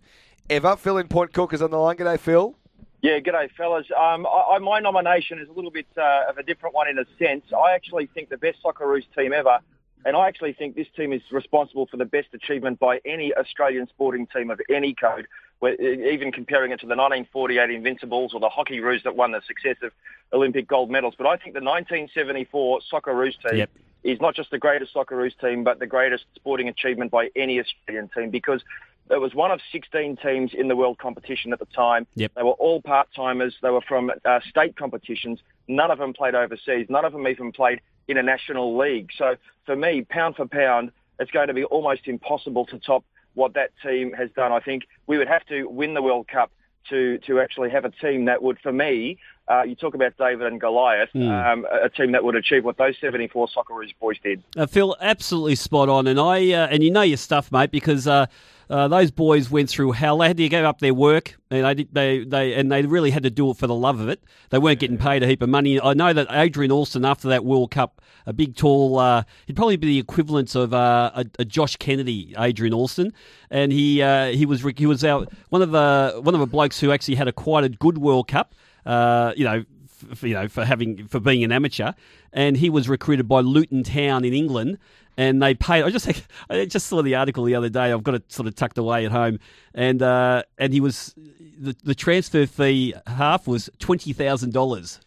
ever? 0.49 0.75
Phil 0.75 0.97
in 0.97 1.07
Point 1.07 1.33
Cook 1.33 1.53
is 1.53 1.61
on 1.61 1.71
the 1.71 1.77
line. 1.77 1.97
G'day, 1.97 2.19
Phil. 2.19 2.55
Yeah, 3.01 3.19
g'day, 3.19 3.49
fellas. 3.55 3.85
Um, 3.97 4.25
I, 4.25 4.55
I, 4.55 4.59
my 4.59 4.79
nomination 4.79 5.39
is 5.39 5.47
a 5.47 5.53
little 5.53 5.71
bit 5.71 5.87
uh, 5.97 6.29
of 6.29 6.37
a 6.37 6.43
different 6.43 6.75
one 6.75 6.89
in 6.89 6.97
a 6.99 7.05
sense. 7.17 7.45
I 7.55 7.71
actually 7.73 8.07
think 8.07 8.29
the 8.29 8.37
best 8.37 8.57
Socceroos 8.63 9.03
team 9.15 9.31
ever 9.31 9.59
And 10.05 10.15
I 10.15 10.27
actually 10.27 10.53
think 10.53 10.75
this 10.75 10.87
team 10.95 11.11
is 11.11 11.21
responsible 11.31 11.85
for 11.87 11.97
the 11.97 12.05
best 12.05 12.27
achievement 12.33 12.79
by 12.79 12.99
any 13.05 13.33
Australian 13.33 13.87
sporting 13.87 14.27
team 14.27 14.49
of 14.49 14.61
any 14.69 14.93
code, 14.93 15.27
where, 15.59 15.79
even 15.81 16.31
comparing 16.31 16.71
it 16.71 16.79
to 16.81 16.85
the 16.85 16.95
1948 16.95 17.69
Invincibles 17.69 18.33
or 18.33 18.39
the 18.39 18.49
Hockey 18.49 18.79
Roos 18.79 19.03
that 19.03 19.15
won 19.15 19.31
the 19.31 19.41
successive 19.45 19.91
Olympic 20.31 20.67
gold 20.67 20.89
medals. 20.89 21.15
But 21.17 21.27
I 21.27 21.35
think 21.35 21.53
the 21.53 21.61
1974 21.61 22.79
Socceroos 22.91 23.33
team 23.41 23.59
Yep. 23.59 23.69
is 24.03 24.21
not 24.21 24.35
just 24.35 24.51
the 24.51 24.57
greatest 24.57 24.93
Socceroos 24.93 25.37
team, 25.39 25.65
but 25.65 25.79
the 25.79 25.87
greatest 25.87 26.23
sporting 26.35 26.69
achievement 26.69 27.11
by 27.11 27.29
any 27.35 27.59
Australian 27.59 28.09
team 28.15 28.29
because 28.29 28.63
it 29.09 29.19
was 29.19 29.33
one 29.33 29.51
of 29.51 29.59
16 29.71 30.17
teams 30.17 30.51
in 30.53 30.67
the 30.67 30.75
world 30.75 30.97
competition 30.97 31.51
at 31.53 31.59
the 31.59 31.65
time. 31.65 32.05
Yep. 32.15 32.33
They 32.35 32.43
were 32.43 32.51
all 32.51 32.81
part-timers. 32.81 33.55
They 33.61 33.69
were 33.69 33.81
from 33.81 34.11
uh, 34.23 34.39
state 34.47 34.75
competitions. 34.75 35.39
None 35.67 35.91
of 35.91 35.97
them 35.97 36.13
played 36.13 36.35
overseas. 36.35 36.87
None 36.89 37.05
of 37.05 37.13
them 37.13 37.27
even 37.27 37.51
played 37.51 37.81
in 38.07 38.17
a 38.17 38.23
national 38.23 38.77
league. 38.77 39.09
So 39.17 39.35
for 39.65 39.75
me, 39.75 40.05
pound 40.09 40.35
for 40.35 40.47
pound, 40.47 40.91
it's 41.19 41.31
going 41.31 41.47
to 41.47 41.53
be 41.53 41.63
almost 41.63 42.07
impossible 42.07 42.65
to 42.67 42.79
top 42.79 43.03
what 43.33 43.53
that 43.53 43.71
team 43.83 44.13
has 44.13 44.29
done. 44.35 44.51
I 44.51 44.59
think 44.59 44.83
we 45.07 45.17
would 45.17 45.27
have 45.27 45.45
to 45.47 45.65
win 45.65 45.93
the 45.93 46.01
World 46.01 46.27
Cup 46.27 46.51
to, 46.89 47.19
to 47.19 47.39
actually 47.39 47.69
have 47.69 47.85
a 47.85 47.91
team 47.91 48.25
that 48.25 48.41
would, 48.41 48.59
for 48.59 48.71
me, 48.71 49.17
uh, 49.49 49.63
you 49.63 49.75
talk 49.75 49.95
about 49.95 50.15
David 50.17 50.47
and 50.47 50.61
Goliath, 50.61 51.09
um, 51.15 51.65
a 51.71 51.89
team 51.89 52.11
that 52.11 52.23
would 52.23 52.35
achieve 52.35 52.63
what 52.63 52.77
those 52.77 52.95
74 53.01 53.47
Socceroos 53.47 53.89
boys 53.99 54.17
did. 54.23 54.43
Uh, 54.55 54.67
Phil, 54.67 54.95
absolutely 55.01 55.55
spot 55.55 55.89
on, 55.89 56.05
and 56.05 56.19
I 56.19 56.51
uh, 56.51 56.67
and 56.67 56.83
you 56.83 56.91
know 56.91 57.01
your 57.01 57.17
stuff, 57.17 57.51
mate, 57.51 57.71
because 57.71 58.07
uh, 58.07 58.27
uh, 58.69 58.87
those 58.87 59.09
boys 59.09 59.49
went 59.49 59.67
through 59.69 59.93
hell. 59.93 60.19
They 60.19 60.27
had 60.27 60.37
to 60.37 60.47
give 60.47 60.63
up 60.63 60.79
their 60.79 60.93
work, 60.93 61.39
and 61.49 61.65
they, 61.65 61.83
they 61.91 62.23
they 62.23 62.53
and 62.53 62.71
they 62.71 62.83
really 62.83 63.09
had 63.09 63.23
to 63.23 63.31
do 63.31 63.49
it 63.49 63.57
for 63.57 63.65
the 63.65 63.73
love 63.73 63.99
of 63.99 64.09
it. 64.09 64.23
They 64.51 64.59
weren't 64.59 64.79
getting 64.79 64.99
paid 64.99 65.23
a 65.23 65.27
heap 65.27 65.41
of 65.41 65.49
money. 65.49 65.81
I 65.81 65.93
know 65.93 66.13
that 66.13 66.27
Adrian 66.29 66.71
Alston, 66.71 67.03
after 67.03 67.29
that 67.29 67.43
World 67.43 67.71
Cup, 67.71 68.01
a 68.27 68.33
big 68.33 68.55
tall, 68.55 68.99
uh, 68.99 69.23
he'd 69.47 69.55
probably 69.55 69.77
be 69.77 69.87
the 69.87 69.97
equivalent 69.97 70.53
of 70.53 70.75
uh, 70.75 71.11
a, 71.15 71.25
a 71.39 71.45
Josh 71.45 71.77
Kennedy, 71.77 72.35
Adrian 72.37 72.73
Alston, 72.73 73.13
and 73.49 73.71
he 73.71 74.03
uh, 74.03 74.27
he 74.27 74.45
was 74.45 74.61
he 74.77 74.85
was 74.85 75.03
our, 75.03 75.25
one 75.49 75.63
of 75.63 75.71
the 75.71 76.19
one 76.21 76.35
of 76.35 76.39
the 76.39 76.47
blokes 76.47 76.79
who 76.79 76.91
actually 76.91 77.15
had 77.15 77.27
a 77.27 77.33
quite 77.33 77.63
a 77.63 77.69
good 77.69 77.97
World 77.97 78.27
Cup. 78.27 78.53
Uh, 78.89 79.33
you 79.37 79.45
know, 79.45 79.63
f- 80.11 80.23
you 80.23 80.33
know, 80.33 80.47
for 80.47 80.65
having 80.65 81.07
for 81.07 81.19
being 81.19 81.43
an 81.43 81.51
amateur, 81.51 81.91
and 82.33 82.57
he 82.57 82.69
was 82.69 82.89
recruited 82.89 83.27
by 83.27 83.41
Luton 83.41 83.83
Town 83.83 84.25
in 84.25 84.33
England, 84.33 84.79
and 85.15 85.41
they 85.43 85.53
paid. 85.53 85.83
I 85.83 85.91
just 85.91 86.09
I 86.49 86.65
just 86.65 86.87
saw 86.87 87.03
the 87.03 87.15
article 87.15 87.43
the 87.43 87.53
other 87.53 87.69
day. 87.69 87.91
I've 87.91 88.03
got 88.03 88.15
it 88.15 88.31
sort 88.31 88.47
of 88.47 88.55
tucked 88.55 88.77
away 88.79 89.05
at 89.05 89.11
home, 89.11 89.39
and 89.75 90.01
uh, 90.01 90.41
and 90.57 90.73
he 90.73 90.81
was 90.81 91.13
the 91.59 91.75
the 91.83 91.93
transfer 91.93 92.45
fee 92.47 92.93
half 93.05 93.47
was 93.47 93.69
twenty 93.77 94.11
thousand 94.11 94.53
dollars. 94.53 94.99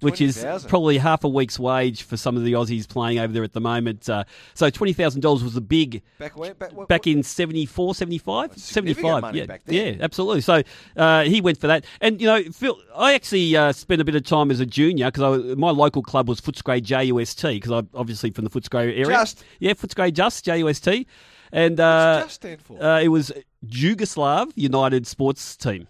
Which 0.00 0.20
is 0.20 0.44
probably 0.68 0.98
half 0.98 1.24
a 1.24 1.28
week's 1.28 1.58
wage 1.58 2.02
for 2.02 2.16
some 2.16 2.36
of 2.36 2.44
the 2.44 2.52
Aussies 2.52 2.88
playing 2.88 3.18
over 3.18 3.32
there 3.32 3.44
at 3.44 3.52
the 3.52 3.60
moment. 3.60 4.08
Uh, 4.08 4.24
so 4.54 4.70
$20,000 4.70 5.42
was 5.42 5.56
a 5.56 5.60
big, 5.60 6.02
Back? 6.18 6.36
Back, 6.58 6.72
what, 6.72 6.88
back 6.88 7.06
in 7.06 7.22
74, 7.22 7.94
75? 7.94 8.56
75, 8.56 9.22
money 9.22 9.38
yeah. 9.38 9.56
Yeah, 9.66 9.96
absolutely. 10.00 10.42
So 10.42 10.62
uh, 10.96 11.24
he 11.24 11.40
went 11.40 11.58
for 11.58 11.66
that. 11.66 11.84
And, 12.00 12.20
you 12.20 12.26
know, 12.26 12.42
Phil, 12.52 12.78
I 12.94 13.14
actually 13.14 13.56
uh, 13.56 13.72
spent 13.72 14.00
a 14.00 14.04
bit 14.04 14.14
of 14.14 14.24
time 14.24 14.50
as 14.50 14.60
a 14.60 14.66
junior 14.66 15.10
because 15.10 15.56
my 15.56 15.70
local 15.70 16.02
club 16.02 16.28
was 16.28 16.40
Footscray 16.40 16.82
JUST 16.82 17.42
because 17.42 17.72
I'm 17.72 17.88
obviously 17.94 18.30
from 18.30 18.44
the 18.44 18.50
Footscray 18.50 18.90
area. 18.90 19.06
Just? 19.06 19.44
Yeah, 19.60 19.72
Footscray 19.72 20.12
Just, 20.12 20.44
JUST. 20.44 21.06
And 21.52 21.80
uh, 21.80 22.22
Just 22.22 22.34
stand 22.34 22.60
for? 22.60 22.82
Uh, 22.82 23.00
it 23.00 23.08
was 23.08 23.32
Yugoslav 23.66 24.52
United 24.56 25.06
Sports 25.06 25.56
Team. 25.56 25.86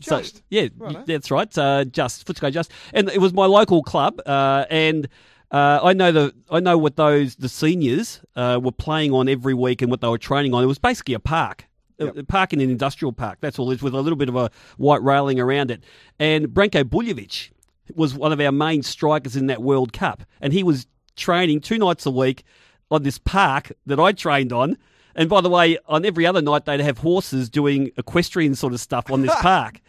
So- 0.00 0.18
Just? 0.18 0.42
yeah, 0.50 0.68
Righto. 0.76 1.04
that's 1.06 1.30
right. 1.30 1.56
Uh, 1.58 1.84
just 1.84 2.26
Footscray 2.26 2.52
Just, 2.52 2.70
and 2.92 3.08
it 3.08 3.20
was 3.20 3.32
my 3.32 3.46
local 3.46 3.82
club, 3.82 4.20
uh, 4.26 4.64
and 4.68 5.08
uh, 5.50 5.80
I 5.82 5.92
know 5.92 6.12
the 6.12 6.34
I 6.50 6.60
know 6.60 6.76
what 6.76 6.96
those 6.96 7.36
the 7.36 7.48
seniors 7.48 8.20
uh, 8.34 8.60
were 8.62 8.72
playing 8.72 9.12
on 9.12 9.28
every 9.28 9.54
week 9.54 9.80
and 9.82 9.90
what 9.90 10.00
they 10.00 10.08
were 10.08 10.18
training 10.18 10.52
on. 10.54 10.62
It 10.62 10.66
was 10.66 10.78
basically 10.78 11.14
a 11.14 11.20
park. 11.20 11.66
A 11.98 12.24
park 12.24 12.52
in 12.52 12.60
an 12.60 12.68
industrial 12.68 13.12
park. 13.12 13.38
That's 13.40 13.58
all. 13.58 13.70
It's 13.70 13.82
with 13.82 13.94
a 13.94 14.00
little 14.02 14.18
bit 14.18 14.28
of 14.28 14.36
a 14.36 14.50
white 14.76 15.02
railing 15.02 15.40
around 15.40 15.70
it. 15.70 15.82
And 16.18 16.48
Branko 16.48 16.84
Buljevic 16.84 17.52
was 17.94 18.12
one 18.12 18.32
of 18.32 18.40
our 18.40 18.52
main 18.52 18.82
strikers 18.82 19.34
in 19.34 19.46
that 19.46 19.62
World 19.62 19.94
Cup, 19.94 20.22
and 20.42 20.52
he 20.52 20.62
was 20.62 20.86
training 21.16 21.60
two 21.62 21.78
nights 21.78 22.04
a 22.04 22.10
week 22.10 22.44
on 22.90 23.02
this 23.02 23.16
park 23.16 23.72
that 23.86 23.98
I 23.98 24.12
trained 24.12 24.52
on. 24.52 24.76
And 25.14 25.30
by 25.30 25.40
the 25.40 25.48
way, 25.48 25.78
on 25.86 26.04
every 26.04 26.26
other 26.26 26.42
night 26.42 26.66
they'd 26.66 26.80
have 26.80 26.98
horses 26.98 27.48
doing 27.48 27.90
equestrian 27.96 28.54
sort 28.54 28.74
of 28.74 28.80
stuff 28.80 29.10
on 29.10 29.22
this 29.22 29.34
park. 29.40 29.80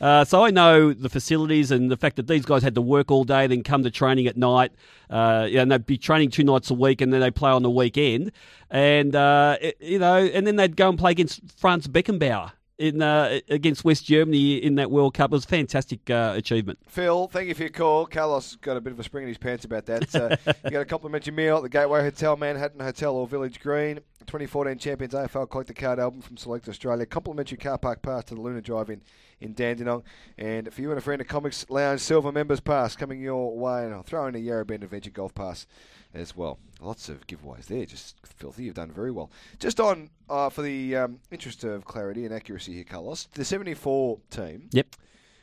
Uh, 0.00 0.24
so 0.24 0.44
I 0.44 0.50
know 0.50 0.92
the 0.92 1.08
facilities 1.08 1.70
and 1.70 1.90
the 1.90 1.96
fact 1.96 2.16
that 2.16 2.26
these 2.26 2.44
guys 2.44 2.62
had 2.62 2.74
to 2.74 2.82
work 2.82 3.10
all 3.10 3.24
day, 3.24 3.46
then 3.46 3.62
come 3.62 3.82
to 3.84 3.90
training 3.90 4.26
at 4.26 4.36
night, 4.36 4.72
uh, 5.10 5.48
and 5.52 5.70
they'd 5.72 5.86
be 5.86 5.96
training 5.98 6.30
two 6.30 6.44
nights 6.44 6.70
a 6.70 6.74
week, 6.74 7.00
and 7.00 7.12
then 7.12 7.20
they 7.20 7.30
play 7.30 7.50
on 7.50 7.62
the 7.62 7.70
weekend, 7.70 8.32
and 8.70 9.14
uh, 9.14 9.56
it- 9.60 9.76
you 9.80 9.98
know, 9.98 10.16
and 10.16 10.46
then 10.46 10.56
they'd 10.56 10.76
go 10.76 10.88
and 10.88 10.98
play 10.98 11.12
against 11.12 11.40
Franz 11.58 11.86
Beckenbauer 11.88 12.52
in 12.76 13.00
uh, 13.02 13.38
against 13.48 13.84
West 13.84 14.04
Germany 14.04 14.56
in 14.56 14.74
that 14.74 14.90
World 14.90 15.14
Cup. 15.14 15.30
It 15.30 15.34
was 15.36 15.44
a 15.44 15.48
fantastic 15.48 16.10
uh, 16.10 16.34
achievement. 16.36 16.80
Phil, 16.88 17.28
thank 17.28 17.46
you 17.48 17.54
for 17.54 17.62
your 17.62 17.70
call. 17.70 18.04
Carlos 18.06 18.56
got 18.56 18.76
a 18.76 18.80
bit 18.80 18.92
of 18.92 18.98
a 18.98 19.04
spring 19.04 19.22
in 19.22 19.28
his 19.28 19.38
pants 19.38 19.64
about 19.64 19.86
that. 19.86 20.10
So 20.10 20.28
you 20.64 20.70
got 20.70 20.80
a 20.80 20.84
complimentary 20.84 21.32
meal 21.32 21.58
at 21.58 21.62
the 21.62 21.68
Gateway 21.68 22.00
Hotel, 22.02 22.36
Manhattan 22.36 22.80
Hotel, 22.80 23.14
or 23.14 23.28
Village 23.28 23.60
Green. 23.60 24.00
2014 24.26 24.78
Champions 24.78 25.14
AFL 25.14 25.48
Collector 25.48 25.74
Card 25.74 25.98
album 25.98 26.20
from 26.20 26.36
Select 26.36 26.68
Australia. 26.68 27.06
Complimentary 27.06 27.58
car 27.58 27.78
park 27.78 28.02
pass 28.02 28.24
to 28.24 28.34
the 28.34 28.40
Luna 28.40 28.60
Drive 28.60 28.90
in 28.90 29.02
in 29.40 29.54
Dandenong. 29.54 30.02
And 30.38 30.72
for 30.72 30.80
you 30.80 30.90
and 30.90 30.98
a 30.98 31.02
friend, 31.02 31.20
a 31.20 31.24
Comics 31.24 31.66
Lounge 31.68 32.00
Silver 32.00 32.32
Members 32.32 32.60
Pass 32.60 32.96
coming 32.96 33.20
your 33.20 33.56
way. 33.56 33.84
And 33.84 33.94
I'll 33.94 34.02
throw 34.02 34.26
in 34.26 34.34
a 34.34 34.38
Yarra 34.38 34.64
Bend 34.64 34.82
Adventure 34.82 35.10
Golf 35.10 35.34
Pass 35.34 35.66
as 36.12 36.36
well. 36.36 36.58
Lots 36.80 37.08
of 37.08 37.26
giveaways 37.26 37.66
there. 37.66 37.84
Just 37.84 38.16
filthy. 38.24 38.64
You've 38.64 38.74
done 38.74 38.90
very 38.90 39.10
well. 39.10 39.30
Just 39.58 39.80
on, 39.80 40.10
uh, 40.28 40.48
for 40.50 40.62
the 40.62 40.96
um, 40.96 41.20
interest 41.30 41.64
of 41.64 41.84
clarity 41.84 42.24
and 42.24 42.34
accuracy 42.34 42.74
here, 42.74 42.84
Carlos, 42.84 43.28
the 43.34 43.44
74 43.44 44.18
team. 44.30 44.68
Yep. 44.72 44.96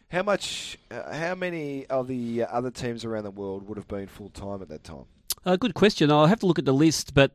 How 0.09 0.23
much? 0.23 0.77
Uh, 0.89 1.13
how 1.13 1.35
many 1.35 1.85
of 1.87 2.07
the 2.07 2.43
uh, 2.43 2.47
other 2.47 2.69
teams 2.69 3.05
around 3.05 3.23
the 3.23 3.31
world 3.31 3.67
would 3.67 3.77
have 3.77 3.87
been 3.87 4.07
full 4.07 4.29
time 4.29 4.61
at 4.61 4.67
that 4.67 4.83
time? 4.83 5.05
Uh, 5.45 5.55
good 5.55 5.73
question. 5.73 6.11
I'll 6.11 6.25
have 6.25 6.41
to 6.41 6.45
look 6.45 6.59
at 6.59 6.65
the 6.65 6.73
list, 6.73 7.13
but 7.13 7.31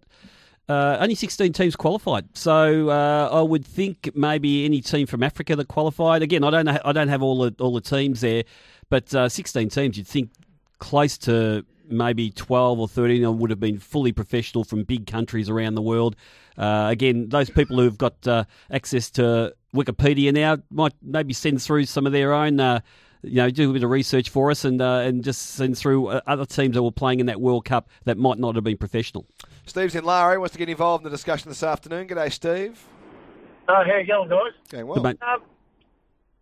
uh, 0.68 0.96
only 1.00 1.14
16 1.14 1.52
teams 1.52 1.76
qualified. 1.76 2.24
So 2.34 2.90
uh, 2.90 3.28
I 3.32 3.40
would 3.40 3.64
think 3.64 4.10
maybe 4.14 4.64
any 4.64 4.80
team 4.80 5.06
from 5.06 5.22
Africa 5.22 5.54
that 5.56 5.68
qualified. 5.68 6.22
Again, 6.22 6.42
I 6.42 6.50
don't 6.50 6.66
know, 6.66 6.78
I 6.84 6.92
don't 6.92 7.08
have 7.08 7.22
all 7.22 7.38
the 7.38 7.54
all 7.60 7.72
the 7.72 7.80
teams 7.80 8.20
there, 8.20 8.44
but 8.88 9.14
uh, 9.14 9.28
16 9.28 9.68
teams. 9.68 9.96
You'd 9.96 10.06
think 10.06 10.30
close 10.78 11.16
to 11.18 11.64
maybe 11.88 12.30
12 12.30 12.80
or 12.80 12.88
13 12.88 13.38
would 13.38 13.50
have 13.50 13.60
been 13.60 13.78
fully 13.78 14.10
professional 14.10 14.64
from 14.64 14.82
big 14.82 15.06
countries 15.06 15.48
around 15.48 15.76
the 15.76 15.82
world. 15.82 16.16
Uh, 16.58 16.88
again, 16.90 17.28
those 17.28 17.48
people 17.48 17.76
who've 17.76 17.96
got 17.98 18.26
uh, 18.26 18.44
access 18.72 19.08
to 19.10 19.54
Wikipedia 19.72 20.32
now 20.32 20.58
might 20.70 20.94
maybe 21.00 21.32
send 21.32 21.62
through 21.62 21.84
some 21.84 22.06
of 22.06 22.12
their 22.12 22.32
own. 22.32 22.58
You 23.22 23.36
know, 23.36 23.50
do 23.50 23.70
a 23.70 23.72
bit 23.72 23.82
of 23.82 23.90
research 23.90 24.28
for 24.28 24.50
us 24.50 24.64
and 24.64 24.80
uh, 24.80 25.00
and 25.04 25.24
just 25.24 25.42
send 25.54 25.76
through 25.76 26.08
uh, 26.08 26.20
other 26.26 26.46
teams 26.46 26.74
that 26.74 26.82
were 26.82 26.92
playing 26.92 27.20
in 27.20 27.26
that 27.26 27.40
World 27.40 27.64
Cup 27.64 27.88
that 28.04 28.18
might 28.18 28.38
not 28.38 28.54
have 28.54 28.64
been 28.64 28.76
professional. 28.76 29.26
Steve's 29.66 29.94
in 29.94 30.04
Lara. 30.04 30.38
Wants 30.38 30.52
to 30.52 30.58
get 30.58 30.68
involved 30.68 31.04
in 31.04 31.10
the 31.10 31.16
discussion 31.16 31.48
this 31.48 31.62
afternoon. 31.62 32.06
G'day, 32.06 32.32
Steve. 32.32 32.84
Uh, 33.68 33.84
how 33.84 33.96
you 33.96 34.06
going, 34.06 34.28
guys? 34.28 34.52
Going 34.68 34.86
well. 34.86 35.02
mate. 35.02 35.18
Um, 35.22 35.42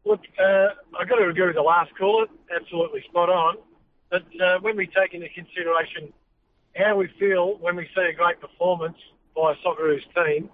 look, 0.04 0.20
uh, 0.38 0.68
i 1.00 1.04
got 1.08 1.16
to 1.16 1.28
agree 1.28 1.46
with 1.46 1.54
the 1.54 1.62
last 1.62 1.90
caller. 1.96 2.26
Absolutely 2.54 3.02
spot 3.08 3.30
on. 3.30 3.56
But 4.10 4.24
uh, 4.40 4.58
when 4.60 4.76
we 4.76 4.86
take 4.86 5.14
into 5.14 5.28
consideration 5.30 6.12
how 6.76 6.96
we 6.96 7.08
feel 7.18 7.56
when 7.58 7.76
we 7.76 7.88
see 7.94 8.02
a 8.02 8.12
great 8.12 8.40
performance 8.40 8.96
by 9.34 9.52
a 9.52 9.54
Socceroos 9.56 10.02
team 10.14 10.50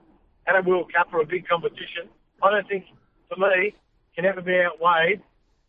at 0.47 0.57
a 0.57 0.63
World 0.63 0.93
Cup 0.93 1.09
or 1.13 1.21
a 1.21 1.27
big 1.27 1.49
competition, 1.49 2.09
I 2.43 2.51
don't 2.51 2.69
think, 2.69 2.85
for 3.29 3.37
me, 3.37 3.75
can 4.15 4.25
ever 4.25 4.41
be 4.41 4.61
outweighed 4.61 5.23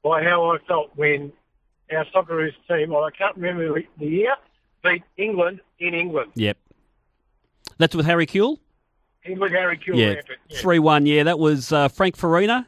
by 0.03 0.23
how 0.23 0.51
I 0.51 0.57
felt 0.67 0.91
when 0.95 1.31
our 1.93 2.05
Socceroos 2.05 2.53
team, 2.67 2.89
well, 2.91 3.03
I 3.03 3.11
can't 3.11 3.35
remember 3.35 3.73
the- 3.73 3.87
the 3.99 4.05
year, 4.07 4.35
beat 4.83 5.03
England 5.17 5.61
in 5.79 5.93
England. 5.93 6.31
Yep. 6.35 6.57
That's 7.77 7.95
with 7.95 8.05
Harry 8.05 8.25
Kewell? 8.25 8.57
England 9.25 9.53
Harry 9.53 9.77
Kewell 9.77 9.97
Yeah. 9.97 10.13
rampant. 10.13 10.39
Yeah. 10.49 10.57
3 10.59 10.79
1. 10.79 11.05
Yeah, 11.05 11.23
that 11.23 11.37
was 11.39 11.71
uh, 11.71 11.87
Frank 11.89 12.15
Farina. 12.17 12.67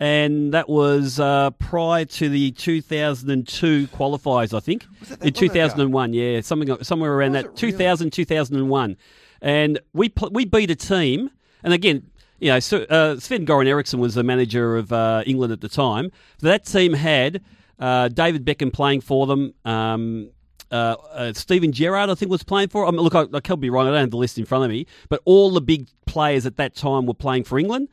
And 0.00 0.54
that 0.54 0.68
was 0.68 1.18
uh, 1.18 1.50
prior 1.58 2.04
to 2.04 2.28
the 2.28 2.52
2002 2.52 3.88
qualifiers, 3.88 4.54
I 4.56 4.60
think. 4.60 4.82
that 4.84 4.92
In 5.02 5.08
that 5.08 5.10
long 5.10 5.26
ago? 5.26 5.30
2001, 5.40 6.12
yeah, 6.12 6.40
something 6.40 6.84
somewhere 6.84 7.12
around 7.14 7.32
Was 7.32 7.42
that. 7.42 7.48
it 7.60 7.62
really? 7.62 7.72
2000, 7.72 8.10
2001. 8.12 8.96
And 9.42 9.80
we 9.92 10.12
we 10.30 10.44
beat 10.44 10.70
a 10.70 10.76
team, 10.76 11.30
and 11.64 11.72
again, 11.74 12.08
you 12.40 12.50
know, 12.50 12.56
uh, 12.56 13.18
Sven 13.18 13.44
Goran 13.46 13.66
Eriksson 13.66 14.00
was 14.00 14.14
the 14.14 14.22
manager 14.22 14.76
of 14.76 14.92
uh, 14.92 15.22
England 15.26 15.52
at 15.52 15.60
the 15.60 15.68
time. 15.68 16.10
That 16.40 16.64
team 16.64 16.92
had 16.92 17.42
uh, 17.78 18.08
David 18.08 18.44
Beckham 18.44 18.72
playing 18.72 19.00
for 19.00 19.26
them. 19.26 19.54
Um, 19.64 20.30
uh, 20.70 20.96
uh, 21.12 21.32
Steven 21.32 21.72
Gerrard, 21.72 22.10
I 22.10 22.14
think, 22.14 22.30
was 22.30 22.42
playing 22.42 22.68
for. 22.68 22.86
I 22.86 22.90
mean, 22.90 23.00
look, 23.00 23.14
I, 23.14 23.24
I 23.32 23.40
could 23.40 23.60
be 23.60 23.70
wrong. 23.70 23.86
I 23.86 23.90
don't 23.90 24.00
have 24.00 24.10
the 24.10 24.16
list 24.16 24.38
in 24.38 24.44
front 24.44 24.64
of 24.64 24.70
me, 24.70 24.86
but 25.08 25.20
all 25.24 25.50
the 25.50 25.60
big 25.60 25.88
players 26.06 26.46
at 26.46 26.56
that 26.56 26.74
time 26.74 27.06
were 27.06 27.14
playing 27.14 27.44
for 27.44 27.58
England. 27.58 27.88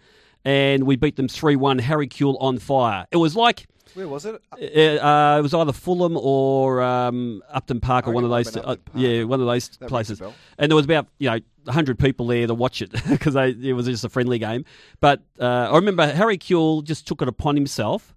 And 0.46 0.84
we 0.84 0.96
beat 0.96 1.16
them 1.16 1.28
three 1.28 1.56
one. 1.56 1.80
Harry 1.80 2.08
Kewell 2.08 2.38
on 2.40 2.60
fire. 2.60 3.08
It 3.12 3.18
was 3.18 3.36
like. 3.36 3.68
Where 3.96 4.08
was 4.10 4.26
it? 4.26 4.36
Uh, 4.54 5.38
it 5.40 5.42
was 5.42 5.54
either 5.54 5.72
Fulham 5.72 6.18
or 6.18 6.82
um, 6.82 7.42
Upton 7.50 7.80
Park 7.80 8.08
or 8.08 8.12
one 8.12 8.26
of 8.26 8.30
those. 8.30 8.54
might 8.54 8.66
have 8.66 8.84
been 8.84 8.94
Uh, 8.94 9.00
yeah, 9.00 9.24
one 9.24 9.40
of 9.40 9.48
those 9.48 9.70
That 9.70 9.88
places. 9.88 10.22
And 10.58 10.70
there 10.70 10.76
was 10.76 10.84
about 10.84 11.08
you 11.18 11.30
know 11.30 11.40
hundred 11.72 11.98
people 11.98 12.28
there 12.28 12.46
to 12.46 12.54
watch 12.54 12.82
it 12.82 12.92
because 13.10 13.36
it 13.36 13.74
was 13.74 13.86
just 13.86 14.04
a 14.04 14.10
friendly 14.10 14.38
game. 14.38 14.66
But 15.00 15.24
uh, 15.40 15.70
I 15.72 15.76
remember 15.76 16.06
Harry 16.12 16.38
Kewell 16.38 16.84
just 16.84 17.08
took 17.08 17.22
it 17.22 17.30
upon 17.30 17.56
himself 17.56 18.14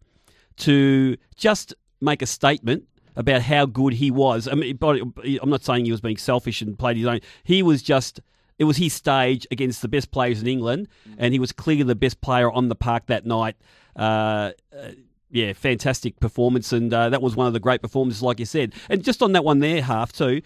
to 0.59 1.17
just 1.37 1.75
make 2.01 2.23
a 2.23 2.27
statement 2.27 2.85
about 3.15 3.43
how 3.43 3.65
good 3.65 3.95
he 3.95 4.11
was. 4.11 4.49
I 4.49 4.55
mean, 4.55 4.79
I'm 4.83 5.51
not 5.51 5.65
saying 5.65 5.85
he 5.85 5.93
was 5.93 6.01
being 6.01 6.17
selfish 6.17 6.61
and 6.61 6.77
played 6.79 6.97
his 6.97 7.07
own. 7.07 7.21
He 7.45 7.63
was 7.63 7.83
just. 7.83 8.21
It 8.59 8.65
was 8.65 8.77
his 8.77 8.93
stage 8.93 9.47
against 9.51 9.83
the 9.83 9.89
best 9.89 10.11
players 10.11 10.41
in 10.43 10.49
England, 10.49 10.89
and 11.17 11.33
he 11.33 11.39
was 11.39 11.53
clearly 11.53 11.85
the 11.85 11.95
best 11.95 12.21
player 12.21 12.51
on 12.51 12.69
the 12.69 12.75
park 12.75 13.07
that 13.07 13.25
night. 13.25 13.57
Uh, 13.97 14.53
uh, 14.77 14.91
yeah, 15.31 15.53
fantastic 15.53 16.19
performance, 16.21 16.73
and 16.73 16.93
uh, 16.93 17.11
that 17.11 17.21
was 17.21 17.37
one 17.37 17.47
of 17.47 17.53
the 17.53 17.61
great 17.61 17.83
performances, 17.83 18.23
like 18.23 18.39
you 18.41 18.47
said. 18.47 18.75
And 18.89 19.05
just 19.05 19.23
on 19.23 19.33
that 19.33 19.45
one 19.45 19.59
there, 19.59 19.83
half 19.83 20.11
too, 20.11 20.41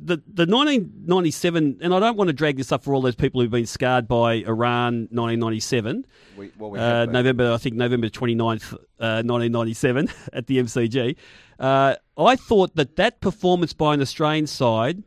the 0.00 0.18
the 0.32 0.46
1997, 0.46 1.78
and 1.82 1.94
I 1.94 1.98
don't 1.98 2.16
want 2.16 2.28
to 2.28 2.32
drag 2.32 2.56
this 2.56 2.72
up 2.72 2.84
for 2.84 2.94
all 2.94 3.00
those 3.00 3.16
people 3.16 3.40
who've 3.40 3.50
been 3.50 3.66
scarred 3.66 4.06
by 4.06 4.34
Iran 4.34 5.08
1997. 5.10 6.06
We, 6.36 6.50
well, 6.58 6.70
we 6.70 6.78
Uh. 6.78 7.06
November, 7.06 7.52
I 7.52 7.56
think 7.56 7.76
November 7.76 8.08
29th, 8.08 8.74
uh, 9.00 9.22
1997 9.24 10.08
at 10.32 10.46
the 10.46 10.58
MCG. 10.58 11.16
Uh, 11.58 11.96
I 12.16 12.36
thought 12.36 12.76
that 12.76 12.96
that 12.96 13.20
performance 13.20 13.72
by 13.72 13.94
an 13.94 14.00
Australian 14.00 14.46
side 14.46 15.02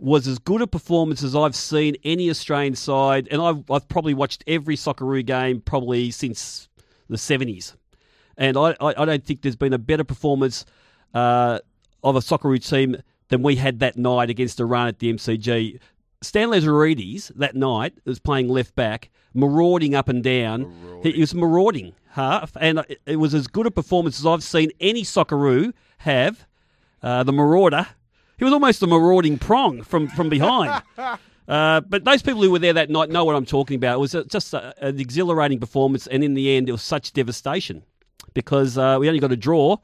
was 0.00 0.26
as 0.26 0.38
good 0.38 0.62
a 0.62 0.66
performance 0.66 1.22
as 1.22 1.36
I've 1.36 1.54
seen 1.54 1.96
any 2.04 2.30
Australian 2.30 2.74
side, 2.74 3.28
and 3.30 3.40
I've, 3.40 3.70
I've 3.70 3.88
probably 3.88 4.14
watched 4.14 4.42
every 4.46 4.76
Socceroo 4.76 5.24
game 5.24 5.60
probably 5.60 6.10
since 6.10 6.68
the 7.08 7.16
70s. 7.16 7.74
And 8.36 8.56
I, 8.56 8.74
I, 8.80 8.94
I 8.96 9.04
don't 9.04 9.24
think 9.24 9.42
there's 9.42 9.56
been 9.56 9.74
a 9.74 9.78
better 9.78 10.04
performance 10.04 10.64
uh, 11.12 11.58
of 12.02 12.16
a 12.16 12.20
Socceroo 12.20 12.66
team 12.66 12.96
than 13.28 13.42
we 13.42 13.56
had 13.56 13.80
that 13.80 13.96
night 13.96 14.30
against 14.30 14.58
Iran 14.58 14.88
at 14.88 14.98
the 14.98 15.12
MCG. 15.12 15.78
Stan 16.22 16.48
Lazaridis 16.48 17.32
that 17.36 17.54
night 17.54 17.94
was 18.04 18.18
playing 18.18 18.48
left 18.48 18.74
back, 18.74 19.10
marauding 19.34 19.94
up 19.94 20.08
and 20.08 20.22
down. 20.22 20.72
He, 21.02 21.12
he 21.12 21.20
was 21.20 21.34
marauding 21.34 21.94
half, 22.10 22.56
and 22.58 22.80
it, 22.88 23.00
it 23.06 23.16
was 23.16 23.34
as 23.34 23.46
good 23.46 23.66
a 23.66 23.70
performance 23.70 24.18
as 24.18 24.26
I've 24.26 24.42
seen 24.42 24.70
any 24.80 25.02
Socceroo 25.02 25.72
have. 25.98 26.46
Uh, 27.02 27.22
the 27.22 27.32
marauder, 27.32 27.86
he 28.40 28.44
was 28.44 28.52
almost 28.52 28.82
a 28.82 28.88
marauding 28.88 29.38
prong 29.38 29.82
from 29.84 30.08
from 30.08 30.28
behind. 30.28 30.82
Uh, 31.48 31.80
but 31.80 32.04
those 32.04 32.22
people 32.22 32.40
who 32.40 32.48
were 32.52 32.60
there 32.60 32.74
that 32.74 32.88
night 32.90 33.10
know 33.10 33.24
what 33.24 33.34
I'm 33.34 33.44
talking 33.44 33.74
about. 33.74 33.96
It 33.96 33.98
was 33.98 34.14
a, 34.14 34.22
just 34.24 34.54
a, 34.54 34.72
an 34.86 35.00
exhilarating 35.00 35.58
performance, 35.58 36.06
and 36.06 36.22
in 36.22 36.34
the 36.34 36.56
end, 36.56 36.68
it 36.68 36.72
was 36.72 36.82
such 36.82 37.12
devastation 37.12 37.82
because 38.34 38.78
uh, 38.78 38.98
we 39.00 39.08
only 39.08 39.18
got 39.18 39.32
a 39.32 39.36
draw, 39.36 39.78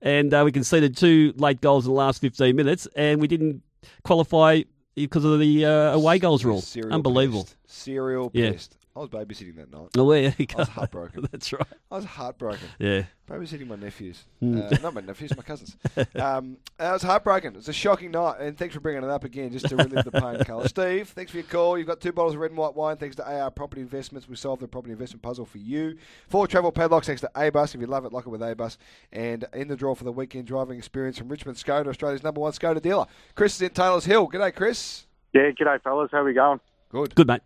and 0.00 0.34
uh, 0.34 0.42
we 0.44 0.50
conceded 0.50 0.96
two 0.96 1.32
late 1.36 1.60
goals 1.60 1.86
in 1.86 1.92
the 1.92 1.96
last 1.96 2.20
15 2.20 2.56
minutes, 2.56 2.88
and 2.96 3.20
we 3.20 3.28
didn't 3.28 3.62
qualify 4.02 4.62
because 4.96 5.24
of 5.24 5.38
the 5.38 5.64
uh, 5.64 5.70
away 5.94 6.18
goals 6.18 6.44
rule. 6.44 6.60
Serial 6.60 6.92
Unbelievable. 6.92 7.44
pissed. 7.44 7.56
Serial 7.68 8.30
Yeah. 8.34 8.50
pissed. 8.50 8.76
I 8.94 8.98
was 8.98 9.08
babysitting 9.08 9.56
that 9.56 9.72
night. 9.72 9.88
Oh, 9.96 10.10
there 10.10 10.34
you 10.36 10.46
I 10.54 10.58
was 10.58 10.68
heartbroken. 10.68 11.26
That's 11.32 11.50
right. 11.52 11.66
I 11.90 11.96
was 11.96 12.04
heartbroken. 12.04 12.68
Yeah. 12.78 13.04
Babysitting 13.26 13.66
my 13.66 13.76
nephews. 13.76 14.24
Mm. 14.42 14.70
Uh, 14.70 14.78
not 14.82 14.92
my 14.92 15.00
nephews, 15.00 15.34
my 15.36 15.42
cousins. 15.42 15.76
Um, 16.14 16.58
I 16.78 16.92
was 16.92 17.02
heartbroken. 17.02 17.54
It 17.54 17.56
was 17.56 17.68
a 17.68 17.72
shocking 17.72 18.10
night, 18.10 18.36
and 18.40 18.56
thanks 18.56 18.74
for 18.74 18.80
bringing 18.80 19.02
it 19.02 19.08
up 19.08 19.24
again, 19.24 19.50
just 19.50 19.68
to 19.68 19.76
relive 19.76 20.04
the 20.04 20.10
pain, 20.10 20.38
Carl. 20.44 20.68
Steve, 20.68 21.08
thanks 21.08 21.30
for 21.30 21.38
your 21.38 21.46
call. 21.46 21.76
You've 21.76 21.86
got 21.86 22.00
two 22.00 22.12
bottles 22.12 22.34
of 22.34 22.40
red 22.40 22.50
and 22.50 22.58
white 22.58 22.74
wine, 22.74 22.96
thanks 22.96 23.16
to 23.16 23.26
AR 23.26 23.50
Property 23.50 23.80
Investments. 23.80 24.28
We 24.28 24.36
solved 24.36 24.62
the 24.62 24.68
property 24.68 24.92
investment 24.92 25.22
puzzle 25.22 25.46
for 25.46 25.58
you. 25.58 25.96
Four 26.28 26.46
travel 26.46 26.70
padlocks, 26.70 27.06
thanks 27.06 27.22
to 27.22 27.30
A-Bus. 27.34 27.74
If 27.74 27.80
you 27.80 27.86
love 27.86 28.04
it, 28.04 28.12
lock 28.12 28.26
it 28.26 28.30
with 28.30 28.42
A-Bus. 28.42 28.78
And 29.10 29.44
in 29.54 29.68
the 29.68 29.76
draw 29.76 29.94
for 29.94 30.04
the 30.04 30.12
weekend 30.12 30.46
driving 30.46 30.78
experience 30.78 31.18
from 31.18 31.28
Richmond 31.28 31.56
Skoda, 31.56 31.88
Australia's 31.88 32.22
number 32.22 32.40
one 32.40 32.52
Skoda 32.52 32.80
dealer. 32.80 33.06
Chris 33.34 33.56
is 33.56 33.62
in 33.62 33.70
Taylor's 33.70 34.04
Hill. 34.04 34.28
G'day, 34.28 34.54
Chris. 34.54 35.06
Yeah, 35.32 35.50
g'day 35.58 35.82
fellas. 35.82 36.10
How 36.12 36.24
we 36.24 36.34
going? 36.34 36.60
Good. 36.90 37.14
Good, 37.14 37.26
mate. 37.26 37.42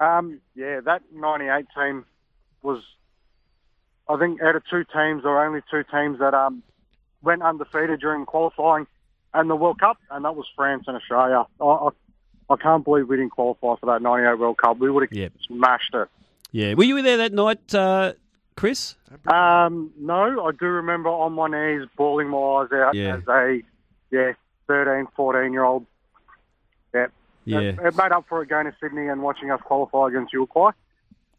Um, 0.00 0.40
yeah, 0.54 0.80
that 0.80 1.02
'98 1.14 1.66
team 1.76 2.04
was, 2.62 2.82
I 4.08 4.16
think, 4.18 4.40
out 4.42 4.56
of 4.56 4.62
two 4.68 4.84
teams, 4.84 5.24
or 5.24 5.44
only 5.44 5.60
two 5.70 5.84
teams 5.92 6.18
that 6.20 6.34
um 6.34 6.62
went 7.22 7.42
undefeated 7.42 8.00
during 8.00 8.24
qualifying 8.24 8.86
and 9.34 9.48
the 9.50 9.54
World 9.56 9.78
Cup, 9.78 9.98
and 10.10 10.24
that 10.24 10.34
was 10.34 10.46
France 10.56 10.84
and 10.86 10.96
Australia. 10.96 11.44
I, 11.60 11.64
I, 11.64 11.88
I 12.48 12.56
can't 12.56 12.82
believe 12.84 13.08
we 13.08 13.16
didn't 13.16 13.30
qualify 13.32 13.74
for 13.78 13.86
that 13.86 14.00
'98 14.02 14.38
World 14.38 14.56
Cup. 14.56 14.78
We 14.78 14.90
would 14.90 15.02
have 15.04 15.12
Yep. 15.12 15.32
smashed 15.46 15.94
it. 15.94 16.08
Yeah. 16.50 16.74
Were 16.74 16.84
you 16.84 17.00
there 17.02 17.18
that 17.18 17.32
night, 17.32 17.74
uh, 17.74 18.14
Chris? 18.56 18.96
Um, 19.26 19.92
no, 19.98 20.46
I 20.46 20.50
do 20.52 20.64
remember 20.66 21.10
on 21.10 21.32
my 21.34 21.46
knees, 21.48 21.86
bawling 21.96 22.28
my 22.28 22.38
eyes 22.38 22.72
out 22.72 22.94
Yeah. 22.94 23.16
as 23.16 23.22
a 23.28 23.60
yeah 24.10 24.32
13, 24.66 25.06
14 25.14 25.52
year 25.52 25.62
old. 25.64 25.84
Yeah. 26.94 27.06
Yeah. 27.50 27.60
It, 27.60 27.78
it 27.78 27.96
made 27.96 28.12
up 28.12 28.26
for 28.28 28.42
it 28.42 28.48
going 28.48 28.66
to 28.66 28.74
Sydney 28.80 29.08
and 29.08 29.22
watching 29.22 29.50
us 29.50 29.60
qualify 29.64 30.08
against 30.08 30.32
Uruguay. 30.32 30.70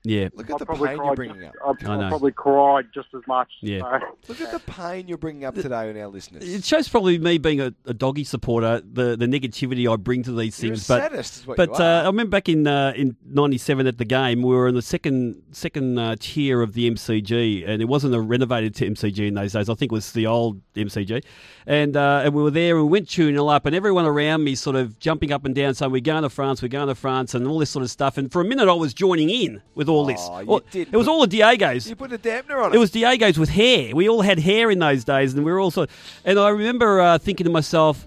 Yeah. 0.03 0.29
Look 0.33 0.49
I 0.49 0.53
at 0.53 0.59
the 0.59 0.65
probably 0.65 0.87
pain 0.89 0.97
cried 0.97 1.05
you're 1.05 1.15
bringing 1.15 1.41
just- 1.41 1.55
up. 1.63 1.75
I, 1.83 1.91
I 1.91 1.97
know. 1.97 2.05
I 2.05 2.09
probably 2.09 2.31
cried 2.31 2.85
just 2.93 3.09
as 3.13 3.21
much. 3.27 3.49
Yeah. 3.61 3.79
So- 3.81 4.17
Look 4.29 4.41
at 4.41 4.51
the 4.51 4.59
pain 4.71 5.07
you're 5.07 5.17
bringing 5.19 5.45
up 5.45 5.53
today 5.55 5.89
on 5.89 5.97
our 5.97 6.07
listeners. 6.07 6.43
It 6.47 6.63
shows 6.63 6.89
probably 6.89 7.19
me 7.19 7.37
being 7.37 7.61
a, 7.61 7.73
a 7.85 7.93
doggy 7.93 8.23
supporter, 8.23 8.81
the, 8.81 9.15
the 9.15 9.27
negativity 9.27 9.91
I 9.91 9.95
bring 9.97 10.23
to 10.23 10.31
these 10.31 10.61
You're 10.63 10.73
a 10.73 10.75
things. 10.75 10.87
but 10.87 11.01
sadist 11.11 11.35
is 11.41 11.47
what 11.47 11.57
but 11.57 11.69
you 11.69 11.75
uh. 11.75 12.01
I 12.03 12.05
remember 12.07 12.31
back 12.31 12.49
in 12.49 12.65
uh, 12.65 12.93
in 12.95 13.15
'97 13.25 13.85
at 13.87 13.97
the 13.99 14.05
game, 14.05 14.41
we 14.41 14.55
were 14.55 14.67
in 14.67 14.73
the 14.75 14.81
second 14.81 15.41
second 15.51 15.99
uh, 15.99 16.15
tier 16.19 16.61
of 16.61 16.73
the 16.73 16.89
MCG, 16.89 17.67
and 17.67 17.81
it 17.81 17.85
wasn't 17.85 18.15
a 18.15 18.21
renovated 18.21 18.73
MCG 18.73 19.27
in 19.27 19.33
those 19.35 19.53
days. 19.53 19.69
I 19.69 19.73
think 19.75 19.91
it 19.91 19.95
was 19.95 20.13
the 20.13 20.25
old 20.27 20.61
MCG, 20.75 21.23
and 21.67 21.95
uh, 21.95 22.21
and 22.25 22.33
we 22.33 22.41
were 22.41 22.51
there 22.51 22.77
and 22.77 22.85
we 22.85 22.91
went 22.91 23.09
tuning 23.09 23.35
it 23.35 23.39
up, 23.47 23.65
and 23.65 23.75
everyone 23.75 24.05
around 24.05 24.43
me 24.43 24.55
sort 24.55 24.75
of 24.75 24.97
jumping 24.99 25.31
up 25.31 25.45
and 25.45 25.53
down, 25.53 25.73
saying 25.75 25.91
we're 25.91 26.01
going 26.01 26.23
to 26.23 26.29
France, 26.29 26.61
we're 26.61 26.67
going 26.69 26.87
to 26.87 26.95
France, 26.95 27.35
and 27.35 27.45
all 27.47 27.59
this 27.59 27.69
sort 27.69 27.83
of 27.83 27.91
stuff. 27.91 28.17
And 28.17 28.31
for 28.31 28.41
a 28.41 28.45
minute, 28.45 28.67
I 28.67 28.73
was 28.73 28.93
joining 28.93 29.29
in 29.29 29.61
with 29.75 29.89
all 29.91 30.05
this. 30.05 30.19
Oh, 30.21 30.39
you 30.39 30.45
Well, 30.47 30.61
did 30.71 30.89
it 30.93 30.97
was 30.97 31.07
all 31.07 31.25
the 31.25 31.39
Diegos. 31.39 31.87
You 31.87 31.95
put 31.95 32.11
a 32.13 32.17
dampener 32.17 32.63
on 32.63 32.71
it. 32.71 32.75
It 32.75 32.79
was 32.79 32.91
Diego's 32.91 33.37
with 33.37 33.49
hair. 33.49 33.95
We 33.95 34.09
all 34.09 34.21
had 34.21 34.39
hair 34.39 34.71
in 34.71 34.79
those 34.79 35.03
days, 35.03 35.33
and 35.33 35.43
we 35.45 35.51
were 35.51 35.59
also. 35.59 35.87
And 36.25 36.39
I 36.39 36.49
remember 36.49 36.99
uh, 37.01 37.17
thinking 37.17 37.45
to 37.45 37.51
myself, 37.51 38.05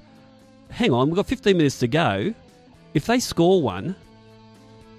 "Hang 0.71 0.93
on, 0.93 1.09
we've 1.09 1.17
got 1.17 1.27
15 1.27 1.57
minutes 1.57 1.79
to 1.81 1.87
go. 1.89 2.35
If 2.95 3.07
they 3.07 3.19
score 3.21 3.61
one, 3.63 3.97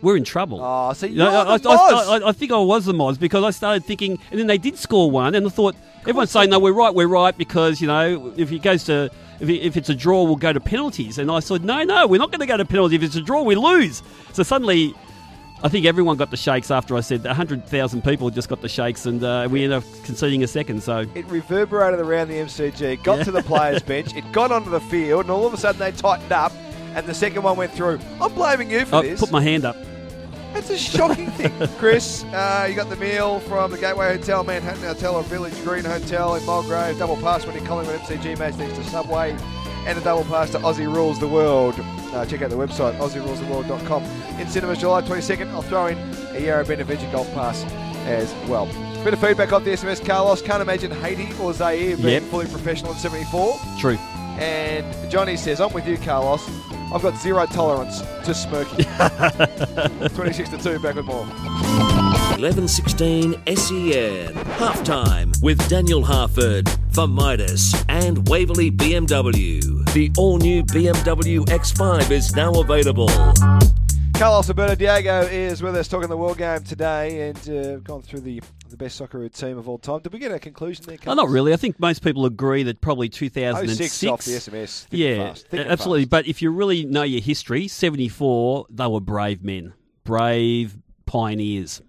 we're 0.02 0.17
in 0.17 0.24
trouble." 0.24 0.60
Oh, 0.62 0.93
so 0.93 1.06
You 1.06 1.15
know, 1.17 1.30
I, 1.50 1.58
the 1.58 1.69
I-. 1.69 2.19
I- 2.24 2.30
I 2.30 2.32
think 2.32 2.52
I 2.52 2.58
was 2.58 2.86
the 2.86 2.93
Moz 2.93 3.19
because 3.19 3.43
I 3.43 3.52
started 3.52 3.86
thinking, 3.86 4.19
and 4.32 4.39
then 4.39 4.48
they 4.48 4.58
did 4.58 4.78
score 4.78 5.10
one, 5.12 5.36
and 5.36 5.45
I 5.45 5.50
thought 5.50 5.76
everyone's 6.02 6.32
saying, 6.32 6.50
"No, 6.50 6.60
we're 6.60 6.74
right, 6.74 6.93
we're 6.93 7.08
right," 7.08 7.38
because 7.38 7.82
you 7.82 7.88
know 7.88 8.34
if 8.38 8.52
it 8.52 8.62
goes 8.62 8.84
to. 8.86 9.10
If 9.38 9.76
it's 9.76 9.89
a 9.89 9.93
draw, 9.93 10.24
we'll 10.24 10.38
go 10.38 10.54
to 10.54 10.62
penalties. 10.62 11.17
And 11.17 11.30
I 11.30 11.41
said, 11.41 11.65
no, 11.65 11.84
no, 11.84 12.08
we're 12.08 12.19
not 12.21 12.32
going 12.32 12.39
to 12.39 12.45
go 12.45 12.56
to 12.56 12.63
penalties. 12.63 12.95
If 12.95 13.04
it's 13.04 13.15
a 13.17 13.21
draw, 13.21 13.43
we 13.43 13.56
lose. 13.56 14.02
So 14.32 14.43
suddenly, 14.43 14.93
I 15.63 15.70
think 15.70 15.86
everyone 15.86 16.18
got 16.18 16.30
the 16.32 16.38
shakes 16.38 16.70
after 16.70 16.96
I 16.96 17.00
said 17.00 17.24
that. 17.24 17.30
100,000 17.30 18.04
people 18.04 18.30
just 18.30 18.50
got 18.50 18.62
the 18.62 18.70
shakes, 18.70 19.06
and 19.06 19.24
uh, 19.24 19.48
we 19.50 19.63
ended 19.63 19.78
up 19.80 19.84
conceding 20.04 20.44
a 20.44 20.48
second. 20.48 20.84
So 20.84 21.06
It 21.15 21.26
reverberated 21.28 22.00
around 22.00 22.28
the 22.28 22.36
MCG, 22.36 23.02
got 23.04 23.20
Yeah. 23.20 23.24
to 23.26 23.32
the 23.32 23.41
players' 23.41 23.82
bench, 23.94 24.15
it 24.15 24.30
got 24.32 24.52
onto 24.52 24.70
the 24.70 24.82
field, 24.82 25.22
and 25.22 25.32
all 25.32 25.48
of 25.48 25.54
a 25.54 25.58
sudden 25.58 25.80
they 25.80 25.91
tightened 25.91 26.32
up, 26.32 26.52
and 26.94 27.06
the 27.08 27.13
second 27.13 27.41
one 27.41 27.58
went 27.58 27.72
through. 27.72 28.00
I'm 28.22 28.34
blaming 28.34 28.70
you 28.70 28.86
for 28.86 28.98
I 28.98 29.02
this. 29.04 29.20
put 29.20 29.32
my 29.32 29.41
hand 29.41 29.65
up. 29.65 29.76
That's 30.54 30.70
a 30.70 30.78
shocking 30.78 31.32
thing. 31.32 31.52
Chris, 31.80 32.24
uh, 32.26 32.68
you 32.70 32.76
got 32.76 32.89
the 32.89 32.96
meal 32.98 33.39
from 33.41 33.72
the 33.72 33.78
Gateway 33.78 34.15
Hotel, 34.15 34.44
Manhattan 34.44 34.84
Hotel, 34.84 35.15
or 35.15 35.24
Village 35.24 35.56
Green 35.63 35.84
Hotel 35.84 36.36
in 36.36 36.46
Mulgrave. 36.46 36.98
Double 37.00 37.18
pass 37.18 37.46
when 37.46 37.56
you're 37.58 37.65
Collingwood 37.65 38.00
MCG 38.02 38.38
match 38.39 38.56
next 38.56 38.76
to 38.78 38.84
Subway. 38.86 39.36
And 39.86 39.98
a 39.98 40.02
double 40.02 40.24
pass 40.26 40.50
to 40.52 40.60
Aussie 40.60 40.91
Rules 40.91 41.20
the 41.20 41.28
World. 41.28 41.76
Uh, 42.15 42.25
check 42.25 42.41
out 42.41 42.49
the 42.49 42.56
website, 42.56 42.97
AussieRulesTheWorld.com. 42.97 44.04
In 44.39 44.47
cinemas 44.47 44.80
July 44.80 45.01
22nd, 45.01 45.49
I'll 45.49 45.62
throw 45.63 45.88
in 45.88 45.97
a 46.34 46.39
Yarra 46.39 46.63
Bend 46.63 46.80
Adventure 46.80 47.10
Golf 47.12 47.30
Pass 47.34 47.63
as 48.06 48.34
well. 48.47 48.67
Bit 49.04 49.13
of 49.13 49.19
feedback 49.19 49.51
off 49.51 49.65
the 49.65 49.71
SMS, 49.71 50.04
Carlos. 50.04 50.41
Can't 50.41 50.62
imagine 50.62 50.91
Haiti 50.91 51.28
or 51.41 51.51
Zaire 51.54 51.97
being 51.97 52.08
Yep. 52.08 52.23
fully 52.23 52.47
professional 52.47 52.93
at 52.93 52.99
74. 53.01 53.60
True. 53.80 53.97
And 54.39 54.86
Johnny 55.12 55.36
says, 55.36 55.60
I'm 55.60 55.73
with 55.73 55.86
you, 55.88 55.97
Carlos. 55.97 56.41
I've 56.93 57.01
got 57.01 57.17
zero 57.17 57.45
tolerance 57.47 57.99
to 58.23 58.34
smirking. 58.34 58.86
26 60.15 60.49
to 60.51 60.58
2, 60.58 60.80
back 60.80 60.95
with 60.95 61.06
more. 61.06 61.25
1116 62.38 63.34
SEN. 63.45 64.34
Halftime 64.58 65.41
with 65.41 65.67
Daniel 65.67 66.04
Harford 66.06 66.69
for 66.91 67.08
Midas 67.08 67.73
and 67.89 68.28
Waverley 68.30 68.71
BMW. 68.71 69.75
The 69.96 70.12
all 70.18 70.38
new 70.38 70.62
BMW 70.62 71.40
X5 71.46 72.12
is 72.12 72.36
now 72.36 72.52
available. 72.60 73.08
Carlos 74.14 74.50
Alberto 74.50 74.76
Diego 74.76 75.22
is 75.22 75.64
with 75.64 75.74
us 75.74 75.88
talking 75.88 76.10
the 76.10 76.18
World 76.18 76.38
Game 76.38 76.62
today 76.66 77.30
and 77.30 77.50
uh, 77.50 77.78
gone 77.78 78.02
through 78.02 78.20
the 78.20 78.42
the 78.70 78.76
best 78.76 78.98
soccer 78.98 79.30
team 79.30 79.58
of 79.58 79.70
all 79.70 79.78
time. 79.78 80.02
Did 80.02 80.12
we 80.12 80.20
get 80.20 80.34
a 80.34 80.40
conclusion 80.40 80.84
there, 80.86 80.98
Oh, 81.00 81.06
Carlos? 81.06 81.16
not 81.24 81.30
really. 81.30 81.54
I 81.54 81.56
think 81.56 81.80
most 81.80 82.04
people 82.04 82.26
agree 82.26 82.64
that 82.64 82.82
probably 82.82 83.08
2006. 83.08 83.94
06 83.94 84.12
off 84.12 84.26
the 84.26 84.32
SMS. 84.34 84.84
Thick 84.88 85.00
Yeah, 85.00 85.28
fast. 85.30 85.48
Absolutely. 85.54 86.02
fast. 86.04 86.10
But 86.10 86.28
if 86.28 86.42
you 86.42 86.52
really 86.52 86.84
know 86.84 87.04
your 87.04 87.22
history, 87.22 87.70
74, 87.70 88.66
they 88.70 88.88
were 88.88 89.00
brave 89.00 89.46
men, 89.46 89.76
brave 90.04 90.78
pioneers. 91.06 91.82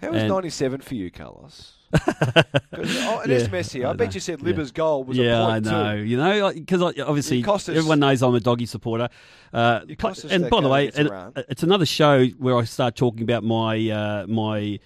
How 0.00 0.12
was 0.12 0.20
And- 0.22 0.28
97 0.28 0.82
for 0.82 0.94
you, 0.94 1.10
Carlos? 1.10 1.73
oh, 2.72 3.20
it 3.24 3.30
is 3.30 3.42
Yeah, 3.44 3.48
messy. 3.48 3.84
I, 3.84 3.90
I 3.90 3.92
bet 3.94 4.08
know. 4.08 4.14
you 4.14 4.20
said 4.20 4.40
Yeah. 4.40 4.52
Libba's 4.52 4.72
goal 4.72 5.04
was 5.04 5.16
yeah, 5.16 5.38
a 5.40 5.44
I 5.44 5.52
point 5.52 5.64
know. 5.66 5.96
two. 5.96 6.02
You 6.04 6.16
know, 6.16 6.52
because 6.52 6.82
obviously 6.82 7.42
cost 7.42 7.68
us- 7.68 7.76
everyone 7.76 8.00
knows 8.00 8.22
I'm 8.22 8.34
a 8.34 8.40
doggy 8.40 8.66
supporter. 8.66 9.08
Uh, 9.52 9.80
It 9.88 10.24
and 10.30 10.50
by 10.50 10.60
the 10.60 10.68
way, 10.68 10.90
Iran. 10.96 11.32
it's 11.48 11.62
another 11.62 11.86
show 11.86 12.26
where 12.26 12.56
I 12.56 12.64
start 12.64 12.96
talking 12.96 13.22
about 13.22 13.44
my 13.44 13.88
uh, 13.90 14.26
my 14.26 14.78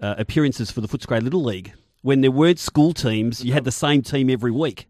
uh, 0.00 0.14
appearances 0.18 0.70
for 0.70 0.80
the 0.80 0.88
Footscray 0.88 1.22
Little 1.22 1.42
League. 1.42 1.72
When 2.02 2.20
there 2.20 2.30
weren't 2.30 2.58
school 2.58 2.92
teams, 2.92 3.44
you 3.44 3.52
had 3.52 3.64
the 3.64 3.72
same 3.72 4.02
team 4.02 4.30
every 4.30 4.50
week, 4.52 4.88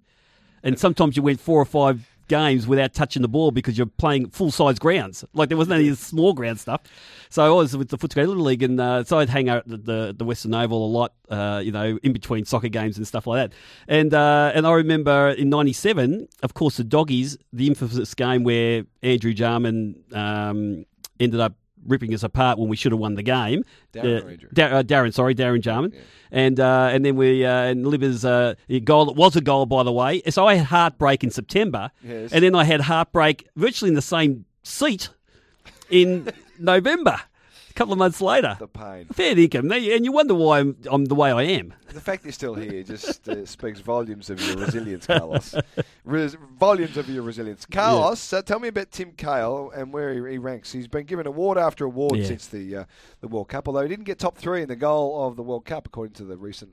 and 0.62 0.78
sometimes 0.78 1.16
you 1.16 1.22
went 1.22 1.40
four 1.40 1.60
or 1.60 1.64
five 1.64 2.15
games 2.28 2.66
without 2.66 2.94
touching 2.94 3.22
the 3.22 3.28
ball 3.28 3.50
because 3.50 3.76
you're 3.76 3.86
playing 3.86 4.30
full 4.30 4.50
size 4.50 4.78
grounds. 4.78 5.24
Like 5.34 5.48
there 5.48 5.58
wasn't 5.58 5.80
any 5.80 5.94
small 5.94 6.32
ground 6.32 6.60
stuff. 6.60 6.82
So 7.28 7.44
I 7.44 7.48
was 7.48 7.76
with 7.76 7.88
the 7.88 7.98
Footscray 7.98 8.26
Little 8.26 8.44
League, 8.44 8.62
and 8.62 8.80
uh, 8.80 9.04
so 9.04 9.18
I'd 9.18 9.28
hang 9.28 9.48
out 9.48 9.70
at 9.70 9.84
the, 9.84 10.14
the 10.16 10.24
Western 10.24 10.54
Oval 10.54 10.84
a 10.84 10.88
lot, 10.88 11.14
uh, 11.28 11.60
you 11.64 11.72
know, 11.72 11.98
in 12.02 12.12
between 12.12 12.44
soccer 12.44 12.68
games 12.68 12.96
and 12.96 13.06
stuff 13.06 13.26
like 13.26 13.50
that. 13.50 13.56
And 13.88 14.14
uh, 14.14 14.52
and 14.54 14.66
I 14.66 14.72
remember 14.72 15.30
in 15.30 15.50
'97, 15.50 16.28
of 16.42 16.54
course, 16.54 16.76
the 16.76 16.84
Doggies, 16.84 17.36
the 17.52 17.66
infamous 17.66 18.14
game 18.14 18.44
where 18.44 18.84
Andrew 19.02 19.32
Jarman 19.32 19.96
um, 20.12 20.84
ended 21.18 21.40
up 21.40 21.54
ripping 21.86 22.12
us 22.14 22.22
apart 22.22 22.58
when 22.58 22.68
we 22.68 22.76
should 22.76 22.92
have 22.92 22.98
won 22.98 23.14
the 23.14 23.22
game. 23.22 23.64
Darren 23.92 24.22
Uh, 24.22 24.24
or 24.26 24.30
Andrew? 24.30 24.48
Da- 24.52 24.64
uh, 24.78 24.82
Darren, 24.82 25.12
sorry, 25.14 25.34
Darren 25.34 25.60
Jarman, 25.60 25.92
and 26.30 26.58
uh, 26.60 26.90
and 26.92 27.04
then 27.04 27.16
we 27.16 27.44
uh, 27.44 27.62
and 27.62 27.84
Libba's 27.86 28.24
uh, 28.24 28.54
goal 28.84 29.10
it 29.10 29.16
was 29.16 29.36
a 29.36 29.40
goal 29.40 29.66
by 29.66 29.82
the 29.82 29.92
way. 29.92 30.22
So 30.30 30.46
I 30.46 30.54
had 30.54 30.66
heartbreak 30.66 31.24
in 31.24 31.30
September, 31.30 31.90
Yes. 32.04 32.32
and 32.32 32.42
then 32.44 32.54
I 32.54 32.64
had 32.64 32.80
heartbreak 32.82 33.48
virtually 33.56 33.88
in 33.90 33.94
the 33.94 34.02
same 34.02 34.44
seat 34.62 35.08
in 35.90 36.30
November. 36.58 37.20
A 37.76 37.78
couple 37.78 37.92
of 37.92 37.98
months 37.98 38.22
later, 38.22 38.56
The 38.58 38.68
pain. 38.68 39.04
fair 39.12 39.38
income, 39.38 39.70
and 39.70 40.02
you 40.06 40.10
wonder 40.10 40.32
why 40.34 40.60
I'm, 40.60 40.76
I'm 40.86 41.04
the 41.04 41.14
way 41.14 41.30
I 41.30 41.42
am. 41.42 41.74
The 41.92 42.00
fact 42.00 42.24
you're 42.24 42.32
still 42.32 42.54
here 42.54 42.82
just 42.82 43.28
uh, 43.28 43.44
speaks 43.44 43.80
volumes 43.80 44.30
of 44.30 44.40
your 44.40 44.56
resilience, 44.56 45.06
Carlos. 45.06 45.54
Res- 46.02 46.38
volumes 46.58 46.96
of 46.96 47.06
your 47.10 47.22
resilience. 47.22 47.66
Carlos, 47.66 48.32
uh, 48.32 48.40
tell 48.40 48.60
me 48.60 48.68
about 48.68 48.92
Tim 48.92 49.12
Cahill 49.12 49.72
and 49.76 49.92
where 49.92 50.14
he, 50.14 50.32
he 50.32 50.38
ranks. 50.38 50.72
He's 50.72 50.88
been 50.88 51.04
given 51.04 51.26
award 51.26 51.58
after 51.58 51.84
award 51.84 52.16
Yeah. 52.16 52.24
since 52.24 52.46
the 52.46 52.76
uh, 52.76 52.84
the 53.20 53.28
World 53.28 53.48
Cup, 53.48 53.68
although 53.68 53.82
he 53.82 53.88
didn't 53.88 54.06
get 54.06 54.18
top 54.18 54.38
three 54.38 54.62
in 54.62 54.68
the 54.68 54.76
goal 54.76 55.26
of 55.26 55.36
the 55.36 55.42
World 55.42 55.66
Cup, 55.66 55.86
according 55.86 56.14
to 56.14 56.24
the 56.24 56.38
recent 56.38 56.72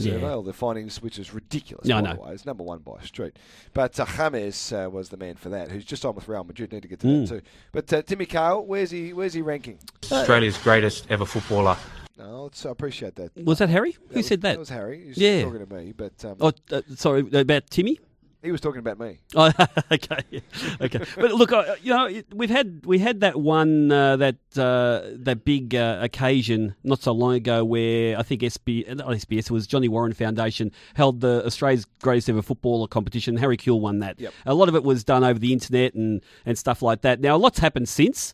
survey, 0.00 0.20
Yeah. 0.20 0.34
or 0.34 0.42
the 0.42 0.52
findings, 0.52 1.00
which 1.02 1.18
is 1.18 1.32
ridiculous, 1.34 1.86
Yeah, 1.86 1.98
I 1.98 2.00
by 2.02 2.08
know. 2.10 2.14
the 2.16 2.22
way. 2.22 2.32
It's 2.32 2.46
number 2.46 2.64
one 2.64 2.78
by 2.80 2.92
a 3.02 3.06
street. 3.06 3.36
But 3.74 3.98
uh, 4.00 4.06
James 4.06 4.72
uh, 4.72 4.88
was 4.90 5.08
the 5.10 5.16
man 5.16 5.34
for 5.36 5.48
that, 5.50 5.70
who's 5.70 5.84
just 5.84 6.04
on 6.04 6.14
with 6.14 6.28
Real 6.28 6.44
Madrid. 6.44 6.72
Need 6.72 6.82
to 6.82 6.88
get 6.88 7.00
to 7.00 7.06
Mm. 7.06 7.28
that 7.28 7.34
too. 7.40 7.46
But 7.72 7.92
uh, 7.92 8.02
Timmy 8.02 8.26
Cahill, 8.26 8.64
where's 8.66 8.90
he? 8.90 9.12
Where's 9.12 9.34
he 9.34 9.42
ranking? 9.42 9.78
Australia's 10.10 10.58
greatest 10.58 11.06
ever 11.10 11.24
footballer. 11.26 11.76
No, 12.18 12.46
it's, 12.46 12.66
I 12.66 12.70
appreciate 12.70 13.14
that. 13.16 13.30
Was 13.44 13.58
that 13.58 13.70
Harry? 13.70 13.92
Who 14.10 14.16
was- 14.16 14.26
said 14.26 14.42
that? 14.42 14.52
That 14.52 14.58
was 14.58 14.68
Harry. 14.68 15.00
He 15.02 15.08
was 15.08 15.16
Yeah. 15.18 15.42
talking 15.44 15.66
to 15.66 15.74
me, 15.74 15.92
but 15.96 16.22
um, 16.24 16.36
Oh, 16.40 16.52
uh, 16.70 16.82
sorry 16.96 17.20
about 17.32 17.70
Timmy. 17.70 17.98
He 18.42 18.50
was 18.50 18.60
talking 18.62 18.78
about 18.78 18.98
me. 18.98 19.18
Oh, 19.36 19.52
okay, 19.92 20.42
okay. 20.80 21.00
But 21.16 21.32
look, 21.32 21.52
I- 21.52 21.76
you 21.82 21.92
know, 21.92 22.06
it- 22.06 22.26
we've 22.34 22.48
had 22.48 22.86
we 22.86 22.98
had 22.98 23.20
that 23.20 23.38
one 23.38 23.92
uh, 23.92 24.16
that 24.16 24.36
uh, 24.56 25.02
that 25.16 25.44
big 25.44 25.74
uh, 25.74 25.98
occasion 26.00 26.74
not 26.82 27.02
so 27.02 27.12
long 27.12 27.34
ago 27.34 27.64
where 27.64 28.18
I 28.18 28.22
think 28.22 28.40
SB 28.40 28.90
uh, 28.90 28.94
not 28.94 29.08
SBS 29.08 29.40
it 29.46 29.50
was 29.50 29.66
Johnny 29.66 29.88
Warren 29.88 30.14
Foundation 30.14 30.72
held 30.94 31.20
the 31.20 31.44
Australia's 31.44 31.84
greatest 32.00 32.30
ever 32.30 32.40
footballer 32.40 32.86
competition. 32.88 33.36
Harry 33.36 33.58
Kewell 33.58 33.80
won 33.80 33.98
that. 33.98 34.18
Yep. 34.18 34.32
A 34.46 34.54
lot 34.54 34.68
of 34.70 34.74
it 34.74 34.84
was 34.84 35.04
done 35.04 35.22
over 35.22 35.38
the 35.38 35.52
internet 35.52 35.92
and 35.94 36.22
and 36.46 36.56
stuff 36.56 36.80
like 36.80 37.02
that. 37.02 37.20
Now, 37.20 37.36
a 37.36 37.38
lot's 37.38 37.58
happened 37.58 37.88
since. 37.90 38.32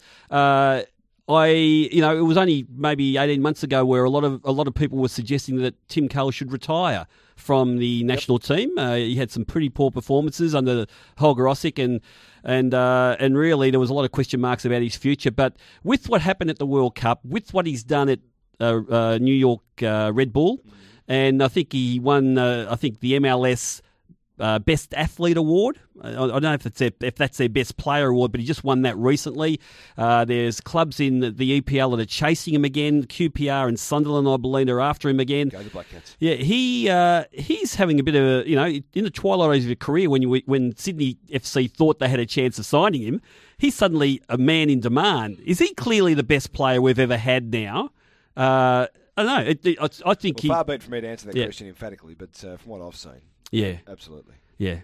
I, 1.28 1.48
you 1.48 2.00
know, 2.00 2.16
it 2.16 2.20
was 2.20 2.36
only 2.36 2.66
maybe 2.70 3.16
eighteen 3.16 3.42
months 3.42 3.62
ago 3.64 3.84
where 3.84 4.04
a 4.04 4.10
lot 4.10 4.22
of 4.22 4.40
a 4.44 4.52
lot 4.52 4.68
of 4.68 4.74
people 4.74 4.98
were 4.98 5.08
suggesting 5.08 5.56
that 5.56 5.74
Tim 5.88 6.08
Cahill 6.08 6.30
should 6.30 6.52
retire 6.52 7.06
from 7.34 7.78
the 7.78 8.04
national 8.04 8.38
team. 8.38 8.76
Uh, 8.78 8.94
he 8.94 9.16
had 9.16 9.30
some 9.30 9.44
pretty 9.44 9.68
poor 9.68 9.90
performances 9.90 10.54
under 10.54 10.86
Holger 11.18 11.44
Osieck, 11.44 11.82
and 11.82 12.00
and 12.44 12.74
uh, 12.74 13.16
and 13.18 13.36
really 13.36 13.72
there 13.72 13.80
was 13.80 13.90
a 13.90 13.94
lot 13.94 14.04
of 14.04 14.12
question 14.12 14.40
marks 14.40 14.64
about 14.64 14.82
his 14.82 14.96
future. 14.96 15.32
But 15.32 15.56
with 15.82 16.08
what 16.08 16.20
happened 16.20 16.50
at 16.50 16.58
the 16.58 16.66
World 16.66 16.94
Cup, 16.94 17.24
with 17.24 17.52
what 17.52 17.66
he's 17.66 17.82
done 17.82 18.08
at 18.08 18.20
uh, 18.60 18.80
uh, 18.88 19.18
New 19.20 19.34
York 19.34 19.62
uh, 19.82 20.12
Red 20.14 20.32
Bull, 20.32 20.60
and 21.08 21.42
I 21.42 21.48
think 21.48 21.72
he 21.72 21.98
won, 21.98 22.38
uh, 22.38 22.68
I 22.70 22.76
think 22.76 23.00
the 23.00 23.14
MLS 23.14 23.80
uh, 24.38 24.58
Best 24.58 24.92
Athlete 24.94 25.36
Award. 25.36 25.78
I, 26.02 26.10
I 26.10 26.12
don't 26.14 26.42
know 26.42 26.52
if 26.52 26.66
it's 26.66 26.78
their, 26.78 26.90
if 27.00 27.14
that's 27.16 27.38
their 27.38 27.48
Best 27.48 27.76
Player 27.76 28.08
Award, 28.08 28.32
but 28.32 28.40
he 28.40 28.46
just 28.46 28.64
won 28.64 28.82
that 28.82 28.96
recently. 28.98 29.60
Uh, 29.96 30.24
there's 30.24 30.60
clubs 30.60 31.00
in 31.00 31.20
the 31.20 31.60
EPL 31.60 31.96
that 31.96 32.02
are 32.02 32.06
chasing 32.06 32.54
him 32.54 32.64
again. 32.64 33.04
QPR 33.04 33.66
and 33.68 33.78
Sunderland, 33.80 34.28
I 34.28 34.36
believe, 34.36 34.68
are 34.68 34.80
after 34.80 35.08
him 35.08 35.20
again. 35.20 35.48
Go 35.48 35.62
the 35.62 35.70
Black 35.70 35.88
Cats. 35.88 36.16
Yeah, 36.18 36.34
he 36.34 36.88
uh, 36.90 37.24
he's 37.32 37.74
having 37.76 37.98
a 37.98 38.02
bit 38.02 38.14
of 38.14 38.24
a 38.44 38.48
you 38.48 38.56
know 38.56 38.66
in 38.66 39.04
the 39.04 39.10
twilight 39.10 39.56
of 39.58 39.64
his 39.64 39.76
career 39.80 40.10
when 40.10 40.22
you 40.22 40.42
when 40.46 40.76
Sydney 40.76 41.16
FC 41.30 41.70
thought 41.70 41.98
they 41.98 42.08
had 42.08 42.20
a 42.20 42.26
chance 42.26 42.58
of 42.58 42.66
signing 42.66 43.02
him, 43.02 43.22
he's 43.58 43.74
suddenly 43.74 44.20
a 44.28 44.36
man 44.36 44.68
in 44.70 44.80
demand. 44.80 45.40
Is 45.46 45.58
he 45.58 45.72
clearly 45.74 46.14
the 46.14 46.22
best 46.22 46.52
player 46.52 46.80
we've 46.82 46.98
ever 46.98 47.16
had 47.16 47.52
now? 47.52 47.90
Uh, 48.36 48.86
I 49.18 49.22
don't 49.22 49.26
know. 49.26 49.50
It, 49.50 49.64
it, 49.64 49.78
I, 49.80 50.10
I 50.10 50.14
think 50.14 50.36
Well, 50.36 50.42
he. 50.42 50.48
far 50.48 50.64
be 50.64 50.72
it 50.74 50.82
for 50.82 50.90
me 50.90 51.00
to 51.00 51.08
answer 51.08 51.26
that 51.28 51.36
Yeah. 51.36 51.44
question 51.44 51.68
emphatically, 51.68 52.14
but 52.14 52.44
uh, 52.44 52.58
from 52.58 52.70
what 52.72 52.82
I've 52.82 52.94
seen, 52.96 53.22
Yeah, 53.50 53.76
absolutely, 53.86 54.34
yeah. 54.58 54.80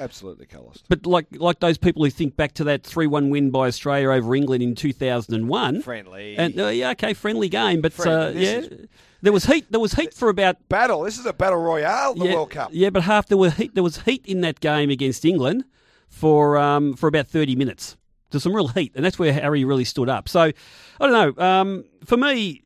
absolutely, 0.00 0.46
Carlos. 0.46 0.82
But 0.88 1.06
like 1.06 1.26
like 1.32 1.60
those 1.60 1.78
people 1.78 2.04
who 2.04 2.10
think 2.10 2.36
back 2.36 2.52
to 2.54 2.64
that 2.64 2.84
three 2.84 3.06
one 3.06 3.30
win 3.30 3.50
by 3.50 3.66
Australia 3.68 4.10
over 4.10 4.34
England 4.34 4.62
in 4.62 4.74
two 4.74 4.92
thousand 4.92 5.34
and 5.34 5.48
one, 5.48 5.82
Friendly. 5.82 6.36
and 6.36 6.58
uh, 6.58 6.68
yeah, 6.68 6.90
okay, 6.90 7.14
friendly 7.14 7.48
game, 7.48 7.80
but 7.80 7.98
uh, 8.06 8.32
yeah, 8.34 8.58
is- 8.58 8.88
there 9.22 9.32
was 9.32 9.44
heat. 9.46 9.70
There 9.70 9.80
was 9.80 9.94
heat 9.94 10.12
for 10.12 10.28
about 10.28 10.68
Battle. 10.68 11.02
This 11.02 11.18
is 11.18 11.26
a 11.26 11.32
battle 11.32 11.58
royale. 11.58 12.14
The 12.14 12.26
yeah, 12.26 12.34
World 12.34 12.50
Cup. 12.50 12.70
Yeah, 12.72 12.90
but 12.90 13.02
half 13.04 13.26
there 13.26 13.38
were 13.38 13.50
heat. 13.50 13.74
There 13.74 13.82
was 13.82 13.98
heat 14.02 14.24
in 14.26 14.40
that 14.42 14.60
game 14.60 14.90
against 14.90 15.24
England 15.24 15.64
for 16.08 16.58
um, 16.58 16.94
for 16.94 17.08
about 17.08 17.26
thirty 17.26 17.56
minutes. 17.56 17.96
There's 18.30 18.42
some 18.42 18.54
real 18.54 18.68
heat, 18.68 18.92
and 18.94 19.04
that's 19.04 19.18
where 19.18 19.32
Harry 19.32 19.64
really 19.64 19.84
stood 19.84 20.08
up. 20.08 20.28
So 20.28 20.40
I 20.40 20.52
don't 20.98 21.12
know. 21.38 21.42
Um, 21.44 21.84
for 22.04 22.16
me, 22.16 22.62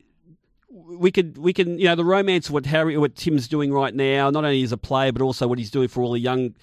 we 0.98 1.10
could 1.10 1.38
we 1.38 1.52
can 1.52 1.78
you 1.78 1.84
know 1.86 1.94
the 1.94 2.04
romance 2.04 2.48
of 2.48 2.54
what 2.54 2.66
Harry 2.66 2.96
what 2.96 3.14
Tim's 3.16 3.48
doing 3.48 3.72
right 3.72 3.94
now, 3.94 4.30
not 4.30 4.44
only 4.44 4.62
as 4.62 4.72
a 4.72 4.76
player 4.76 5.12
but 5.12 5.22
also 5.22 5.46
what 5.48 5.58
he's 5.58 5.70
doing 5.70 5.88
for 5.88 6.02
all 6.02 6.12
the 6.12 6.18
young 6.20 6.54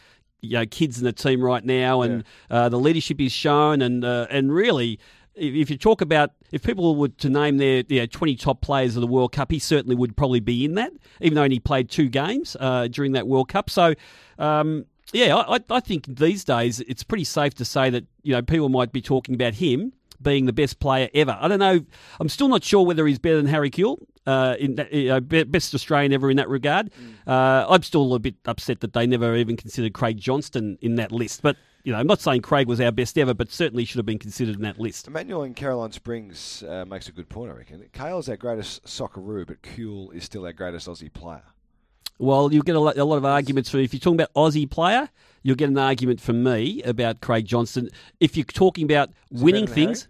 you 0.42 0.54
know 0.54 0.66
kids 0.66 0.98
in 1.00 1.04
the 1.06 1.12
team 1.14 1.42
right 1.42 1.64
now, 1.64 2.02
and 2.02 2.24
uh, 2.50 2.70
the 2.70 2.80
leadership 2.80 3.20
he's 3.20 3.32
shown, 3.32 3.82
and 3.82 4.04
uh, 4.06 4.28
and 4.30 4.54
really. 4.54 5.00
If 5.40 5.70
you 5.70 5.78
talk 5.78 6.02
about 6.02 6.32
if 6.52 6.64
people 6.64 6.96
were 6.96 7.10
to 7.10 7.30
name 7.30 7.58
their 7.58 7.84
you 7.90 8.00
know, 8.00 8.06
20 8.08 8.36
top 8.38 8.60
players 8.62 8.96
of 8.96 9.02
the 9.02 9.08
World 9.08 9.34
Cup, 9.34 9.52
he 9.52 9.60
certainly 9.60 9.96
would 9.96 10.18
probably 10.18 10.40
be 10.40 10.66
in 10.66 10.74
that, 10.74 10.92
even 11.22 11.36
though 11.36 11.42
he 11.42 11.46
only 11.46 11.60
played 11.60 11.92
two 11.92 12.10
games 12.10 12.58
uh, 12.60 12.88
during 12.88 13.12
that 13.12 13.28
World 13.28 13.48
Cup. 13.48 13.70
So, 13.70 13.94
um, 14.40 14.86
yeah, 15.14 15.36
I, 15.36 15.58
I- 15.58 15.64
I 15.70 15.80
think 15.80 16.08
these 16.08 16.44
days 16.44 16.80
it's 16.80 17.04
pretty 17.04 17.24
safe 17.24 17.54
to 17.54 17.66
say 17.66 17.92
that 17.92 18.06
you 18.24 18.34
know 18.34 18.42
people 18.42 18.70
might 18.70 18.92
be 18.92 19.00
talking 19.00 19.36
about 19.36 19.54
him 19.54 19.94
being 20.20 20.48
the 20.48 20.54
best 20.54 20.80
player 20.80 21.08
ever. 21.14 21.38
I 21.40 21.48
don't 21.48 21.60
know. 21.60 21.82
I'm 22.20 22.30
still 22.30 22.48
not 22.48 22.64
sure 22.64 22.84
whether 22.84 23.06
he's 23.06 23.20
better 23.20 23.38
than 23.38 23.46
Harry 23.46 23.70
Kewell. 23.70 24.00
Uh, 24.28 24.58
in 24.60 24.76
that, 24.76 24.92
you 24.92 25.08
know, 25.08 25.22
best 25.22 25.74
Australian 25.74 26.12
ever 26.12 26.30
in 26.30 26.36
that 26.36 26.50
regard. 26.50 26.92
Uh, 27.26 27.66
I'm 27.70 27.82
still 27.82 28.14
a 28.14 28.20
bit 28.20 28.36
upset 28.44 28.82
that 28.82 28.92
they 28.92 29.08
never 29.08 29.38
even 29.38 29.56
considered 29.56 29.94
Craig 29.94 30.18
Johnston 30.18 30.78
in 30.82 30.96
that 30.96 31.14
list. 31.14 31.42
But 31.42 31.56
you 31.86 31.94
know, 31.94 32.00
I'm 32.00 32.08
not 32.08 32.20
saying 32.20 32.42
Craig 32.42 32.68
was 32.68 32.82
our 32.82 32.92
best 32.92 33.18
ever, 33.18 33.34
but 33.34 33.50
certainly 33.50 33.86
should 33.86 34.00
have 34.00 34.06
been 34.06 34.20
considered 34.20 34.58
in 34.58 34.64
that 34.64 34.78
list. 34.78 35.08
Emmanuel 35.08 35.44
in 35.44 35.54
Caroline 35.54 35.94
Springs 35.94 36.62
uh, 36.68 36.84
makes 36.84 37.08
a 37.08 37.14
good 37.14 37.30
point, 37.30 37.50
I 37.50 37.56
reckon. 37.56 37.86
Cahill's 37.94 38.28
our 38.28 38.36
greatest 38.36 38.84
Socceroo, 38.84 39.48
but 39.48 39.62
Kewell 39.62 40.14
is 40.14 40.26
still 40.26 40.46
our 40.46 40.52
greatest 40.52 40.90
Aussie 40.90 41.14
player. 41.14 41.44
Well, 42.20 42.52
you'll 42.52 42.64
get 42.64 42.76
a 42.76 42.82
lot, 42.82 42.98
a 42.98 43.06
lot 43.06 43.16
of 43.16 43.24
arguments 43.24 43.70
for 43.70 43.78
if 43.78 43.94
you're 43.94 44.02
talking 44.02 44.20
about 44.20 44.34
Aussie 44.34 44.70
player, 44.70 45.08
you'll 45.44 45.56
get 45.56 45.70
an 45.70 45.78
argument 45.78 46.20
from 46.20 46.44
me 46.44 46.82
about 46.84 47.22
Craig 47.22 47.46
Johnston. 47.46 47.90
If 48.20 48.36
you're 48.36 48.44
talking 48.44 48.84
about 48.84 49.12
winning 49.32 49.64
better 49.64 49.76
than 49.76 49.86
things, 49.86 50.08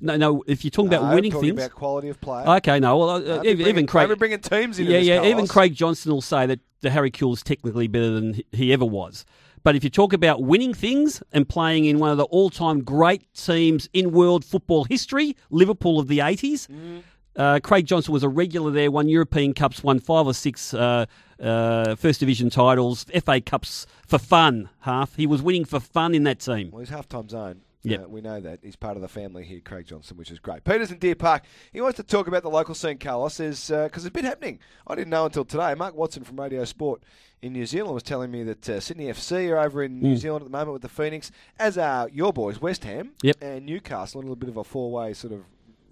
no, 0.00 0.16
no. 0.16 0.44
If 0.46 0.64
you're 0.64 0.70
talking 0.70 0.90
No, 0.90 0.98
about 1.00 1.14
winning 1.14 1.32
talking 1.32 1.50
things, 1.56 1.64
about 1.64 1.74
quality 1.76 2.08
of 2.08 2.20
play. 2.20 2.44
okay, 2.44 2.78
no. 2.80 2.96
Well, 2.98 3.10
uh, 3.10 3.20
even, 3.20 3.40
bringing- 3.42 3.66
even 3.66 3.86
Craig, 3.86 4.18
bringing 4.18 4.38
teams 4.40 4.78
into 4.78 4.90
yeah, 4.92 4.98
this, 4.98 5.06
yeah. 5.08 5.24
Even 5.24 5.46
Craig 5.46 5.74
Johnston 5.74 6.12
will 6.12 6.20
say 6.22 6.46
that 6.46 6.60
the 6.80 6.90
Harry 6.90 7.10
Kewell 7.10 7.32
is 7.34 7.42
technically 7.42 7.88
better 7.88 8.10
than 8.10 8.40
he- 8.52 8.72
ever 8.72 8.84
was. 8.84 9.24
But 9.64 9.74
if 9.74 9.82
you 9.84 9.90
talk 9.90 10.12
about 10.12 10.42
winning 10.42 10.72
things 10.72 11.22
and 11.32 11.48
playing 11.48 11.84
in 11.86 11.98
one 11.98 12.10
of 12.10 12.16
the 12.16 12.24
all-time 12.26 12.84
great 12.84 13.22
teams 13.34 13.88
in 13.92 14.12
world 14.12 14.44
football 14.44 14.84
history, 14.84 15.36
Liverpool 15.50 15.98
of 15.98 16.08
the 16.08 16.20
'80s. 16.20 16.68
Mm. 16.68 17.02
Uh, 17.36 17.60
Craig 17.62 17.86
Johnston 17.86 18.12
was 18.12 18.24
a 18.24 18.28
regular 18.28 18.72
there, 18.72 18.90
won 18.90 19.08
European 19.08 19.54
Cups, 19.54 19.84
won 19.84 20.00
five 20.00 20.26
or 20.26 20.34
six 20.34 20.74
uh, 20.74 21.06
uh, 21.40 21.94
First 21.94 22.18
Division 22.18 22.50
titles, 22.50 23.04
FA 23.24 23.40
Cups 23.40 23.86
for 24.06 24.18
fun, 24.18 24.68
half. 24.80 25.14
He 25.14 25.24
was 25.26 25.40
winning 25.40 25.64
for 25.64 25.78
fun 25.78 26.16
in 26.16 26.24
that 26.24 26.40
team. 26.40 26.70
Well, 26.72 26.80
he's 26.80 26.88
half 26.88 27.08
time 27.08 27.28
zone. 27.28 27.60
Yep. 27.84 28.04
Uh, 28.04 28.08
we 28.08 28.20
know 28.20 28.40
that. 28.40 28.58
He's 28.62 28.74
part 28.76 28.96
of 28.96 29.02
the 29.02 29.08
family 29.08 29.44
here, 29.44 29.60
Craig 29.64 29.86
Johnston, 29.86 30.16
which 30.16 30.30
is 30.32 30.38
great. 30.40 30.64
Peter's 30.64 30.90
in 30.90 30.98
Deer 30.98 31.14
Park. 31.14 31.44
He 31.72 31.80
wants 31.80 31.96
to 31.98 32.02
talk 32.02 32.26
about 32.26 32.42
the 32.42 32.50
local 32.50 32.74
scene, 32.74 32.98
Carlos, 32.98 33.38
because 33.38 34.04
it's 34.04 34.12
been 34.12 34.24
happening. 34.24 34.58
I 34.86 34.94
didn't 34.96 35.10
know 35.10 35.26
until 35.26 35.44
today. 35.44 35.74
Mark 35.74 35.94
Watson 35.94 36.24
from 36.24 36.40
Radio 36.40 36.64
Sport 36.64 37.02
in 37.40 37.52
New 37.52 37.66
Zealand 37.66 37.94
was 37.94 38.02
telling 38.02 38.32
me 38.32 38.42
that 38.42 38.68
uh, 38.68 38.80
Sydney 38.80 39.04
FC 39.06 39.48
are 39.50 39.58
over 39.58 39.84
in 39.84 40.00
New 40.00 40.14
Mm. 40.14 40.18
Zealand 40.18 40.42
at 40.42 40.50
the 40.50 40.58
moment 40.58 40.72
with 40.72 40.82
the 40.82 40.88
Phoenix, 40.88 41.30
as 41.58 41.78
are 41.78 42.08
your 42.08 42.32
boys, 42.32 42.60
West 42.60 42.82
Ham 42.82 43.12
Yep. 43.22 43.36
and 43.40 43.64
Newcastle, 43.64 44.18
a 44.18 44.22
little 44.22 44.34
bit 44.34 44.48
of 44.48 44.56
a 44.56 44.64
four 44.64 44.90
way 44.90 45.12
sort 45.14 45.32
of 45.32 45.44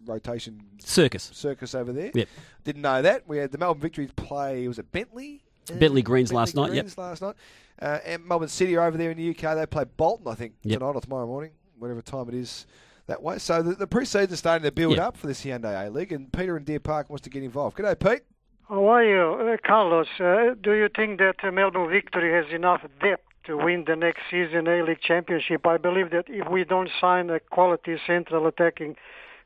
rotation 0.07 0.61
Circus. 0.79 1.31
circus 1.35 1.75
over 1.75 1.93
there. 1.93 2.11
Yep. 2.15 2.29
Didn't 2.65 2.83
know 2.83 3.03
that. 3.03 3.29
We 3.29 3.39
had 3.39 3.53
the 3.53 3.59
Melbourne 3.59 3.81
Victory 3.81 4.09
play. 4.17 4.67
Was 4.69 4.79
it 4.79 4.91
Bentleigh? 4.93 5.39
Bentleigh 5.73 6.03
Greens 6.03 6.33
last 6.33 6.55
night, 6.55 6.73
yep. 6.73 6.87
Last 6.97 7.23
night. 7.23 7.35
Uh, 7.81 7.99
and 8.05 8.25
Melbourne 8.25 8.49
City 8.49 8.77
are 8.77 8.87
over 8.87 8.97
there 8.97 9.11
in 9.11 9.17
the 9.17 9.31
UK. 9.31 9.57
They 9.57 9.67
play 9.67 9.85
Bolton, 9.97 10.27
I 10.29 10.35
think, 10.35 10.55
Yep. 10.63 10.79
tonight 10.81 10.93
or 10.95 11.01
tomorrow 11.01 11.27
morning, 11.27 11.51
whatever 11.79 12.03
time 12.03 12.29
it 12.29 12.35
is 12.35 12.67
that 13.07 13.23
way. 13.23 13.39
So 13.39 13.63
the, 13.63 13.75
the 13.75 13.87
pre-season's 13.87 14.39
starting 14.39 14.65
to 14.65 14.73
build 14.73 14.97
Yep. 14.97 15.07
up 15.07 15.17
for 15.17 15.27
this 15.27 15.45
Hyundai 15.45 15.87
A 15.87 15.91
League, 15.91 16.13
and 16.13 16.33
Peter 16.33 16.57
in 16.57 16.65
Deer 16.65 16.81
Park 16.81 17.09
wants 17.09 17.23
to 17.25 17.31
get 17.31 17.43
involved. 17.43 17.77
G'day, 17.77 17.99
Pete. 17.99 18.23
How 18.69 18.85
are 18.87 19.05
you, 19.05 19.53
uh, 19.53 19.57
Carlos? 19.65 20.09
Uh, 20.19 20.55
do 20.61 20.73
you 20.73 20.89
think 20.95 21.19
that 21.21 21.37
uh, 21.45 21.53
Melbourne 21.53 21.89
Victory 21.89 22.33
has 22.33 22.53
enough 22.53 22.83
depth 23.01 23.23
to 23.45 23.57
win 23.57 23.85
the 23.87 23.95
next 23.95 24.23
season 24.29 24.67
A 24.67 24.83
League 24.83 25.01
Championship? 25.01 25.65
I 25.65 25.77
believe 25.77 26.11
that 26.11 26.25
if 26.29 26.49
we 26.51 26.65
don't 26.65 26.91
sign 27.01 27.31
a 27.31 27.39
quality 27.39 27.97
central 28.05 28.47
attacking 28.49 28.97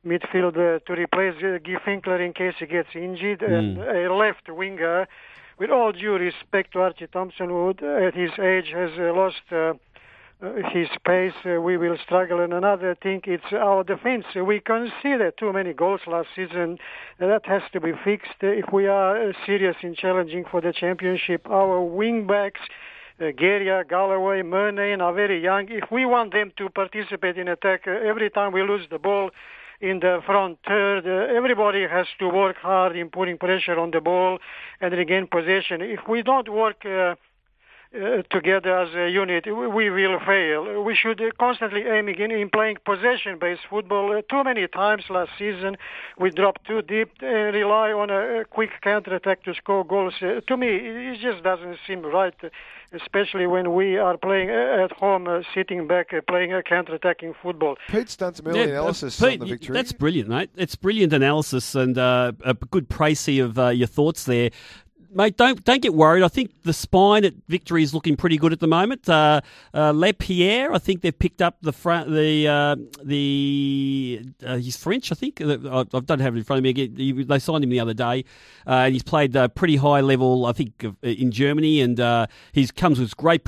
midfielder 0.06 0.82
to 0.86 0.92
replace 0.94 1.34
uh, 1.44 1.58
Gui 1.62 1.76
Finkler 1.86 2.24
in 2.24 2.32
case 2.32 2.54
he 2.58 2.64
gets 2.66 2.88
injured, 2.94 3.42
and 3.42 3.76
a 3.78 4.14
left 4.14 4.48
winger, 4.48 5.06
with 5.58 5.68
all 5.68 5.92
due 5.92 6.14
respect 6.14 6.72
to 6.72 6.80
Archie 6.80 7.06
Thompson, 7.06 7.50
who 7.50 7.74
uh, 7.82 8.06
at 8.06 8.14
his 8.14 8.30
age 8.38 8.70
has 8.72 8.92
uh, 8.98 9.12
lost. 9.12 9.78
His 10.72 10.88
pace, 11.06 11.34
uh, 11.44 11.60
we 11.60 11.76
will 11.76 11.98
struggle. 12.02 12.40
And 12.40 12.54
another 12.54 12.94
thing, 12.94 13.20
it's 13.26 13.52
our 13.52 13.84
defense. 13.84 14.24
We 14.34 14.60
conceded 14.60 15.34
too 15.38 15.52
many 15.52 15.74
goals 15.74 16.00
last 16.06 16.28
season. 16.34 16.78
That 17.18 17.44
has 17.44 17.60
to 17.74 17.80
be 17.80 17.92
fixed 18.02 18.40
if 18.40 18.72
we 18.72 18.86
are 18.86 19.28
uh, 19.28 19.32
serious 19.44 19.76
in 19.82 19.94
challenging 19.94 20.46
for 20.50 20.62
the 20.62 20.72
championship. 20.72 21.46
Our 21.50 21.82
wing 21.82 22.26
backs, 22.26 22.60
uh, 23.20 23.24
Geria, 23.24 23.86
Galloway, 23.86 24.40
Murnane 24.40 25.02
are 25.02 25.12
very 25.12 25.42
young. 25.42 25.68
If 25.68 25.90
we 25.90 26.06
want 26.06 26.32
them 26.32 26.52
to 26.56 26.70
participate 26.70 27.36
in 27.36 27.46
attack, 27.46 27.86
every 27.86 28.30
time 28.30 28.52
we 28.52 28.62
lose 28.62 28.86
the 28.90 28.98
ball 28.98 29.28
in 29.82 30.00
the 30.00 30.20
front 30.24 30.58
third, 30.66 31.06
uh, 31.06 31.36
everybody 31.36 31.86
has 31.86 32.06
to 32.18 32.28
work 32.28 32.56
hard 32.56 32.96
in 32.96 33.10
putting 33.10 33.36
pressure 33.36 33.78
on 33.78 33.90
the 33.90 34.00
ball 34.00 34.38
and 34.80 34.94
regain 34.94 35.26
possession. 35.26 35.82
If 35.82 36.08
we 36.08 36.22
don't 36.22 36.48
work 36.48 36.86
uh, 36.86 37.16
uh, 37.94 38.22
together 38.30 38.78
as 38.78 38.94
a 38.94 39.08
unit, 39.10 39.46
we 39.46 39.66
we 39.68 39.90
will 39.90 40.20
fail. 40.20 40.82
We 40.82 40.94
should 40.94 41.20
uh, 41.20 41.30
constantly 41.38 41.82
aim 41.82 42.08
again 42.08 42.30
in 42.30 42.48
playing 42.48 42.78
possession-based 42.84 43.62
football. 43.68 44.16
Uh, 44.16 44.22
too 44.30 44.44
many 44.44 44.66
times 44.68 45.04
last 45.10 45.32
season, 45.38 45.76
we 46.18 46.30
dropped 46.30 46.66
too 46.66 46.82
deep 46.82 47.10
and 47.20 47.54
rely 47.54 47.92
on 47.92 48.10
a, 48.10 48.40
a 48.40 48.44
quick 48.44 48.70
counter-attack 48.82 49.42
to 49.44 49.54
score 49.54 49.84
goals. 49.84 50.14
Uh, 50.22 50.40
to 50.46 50.56
me, 50.56 50.68
it 50.68 50.96
it 51.14 51.18
just 51.20 51.42
doesn't 51.42 51.78
seem 51.86 52.02
right, 52.02 52.34
uh, 52.44 52.48
especially 52.92 53.46
when 53.48 53.74
we 53.74 53.96
are 53.96 54.16
playing 54.16 54.50
uh, 54.50 54.84
at 54.84 54.92
home, 54.92 55.26
uh, 55.26 55.42
sitting 55.52 55.88
back, 55.88 56.12
uh, 56.12 56.20
playing 56.28 56.52
a 56.52 56.62
counter-attacking 56.62 57.34
football. 57.42 57.76
Pete's 57.88 58.16
done 58.16 58.34
some 58.34 58.46
early 58.46 58.60
Yeah, 58.60 58.66
uh, 58.66 58.82
analysis 58.82 59.18
Pete, 59.18 59.40
on 59.40 59.46
the 59.46 59.52
victory. 59.54 59.74
That's 59.74 59.92
brilliant, 59.92 60.28
mate. 60.28 60.50
It's 60.56 60.76
brilliant 60.76 61.12
analysis 61.12 61.74
and 61.74 61.98
uh, 61.98 62.32
a 62.44 62.54
good 62.54 62.88
précis 62.88 63.42
of 63.44 63.58
uh, 63.58 63.68
your 63.68 63.88
thoughts 63.88 64.24
there. 64.24 64.50
Mate, 65.12 65.36
don't 65.36 65.64
don't 65.64 65.82
get 65.82 65.94
worried. 65.94 66.22
I 66.22 66.28
think 66.28 66.62
the 66.62 66.72
spine 66.72 67.24
at 67.24 67.34
Victory 67.48 67.82
is 67.82 67.92
looking 67.92 68.16
pretty 68.16 68.36
good 68.36 68.52
at 68.52 68.60
the 68.60 68.68
moment. 68.68 69.08
Uh, 69.08 69.40
uh, 69.74 69.92
I 70.72 70.78
think 70.78 71.00
they've 71.02 71.18
picked 71.18 71.42
up 71.42 71.56
the 71.62 71.72
front, 71.72 72.10
the 72.10 72.46
uh, 72.46 72.76
the 73.02 74.22
uh, 74.46 74.56
he's 74.56 74.76
French, 74.76 75.10
I 75.10 75.16
think. 75.16 75.40
Uh, 75.40 75.58
I, 75.68 75.80
I 75.96 76.00
don't 76.00 76.20
have 76.20 76.36
it 76.36 76.38
in 76.38 76.44
front 76.44 76.64
of 76.64 76.76
me. 76.76 77.24
They 77.24 77.38
signed 77.40 77.64
him 77.64 77.70
the 77.70 77.80
other 77.80 77.94
day, 77.94 78.24
uh, 78.66 78.84
and 78.84 78.92
he's 78.92 79.02
played 79.02 79.36
uh, 79.36 79.48
pretty 79.48 79.76
high 79.76 80.00
level, 80.00 80.46
I 80.46 80.52
think, 80.52 80.84
in 81.02 81.32
Germany, 81.32 81.80
and 81.80 82.28
he 82.52 82.68
comes 82.68 83.00
with 83.00 83.16
great 83.16 83.42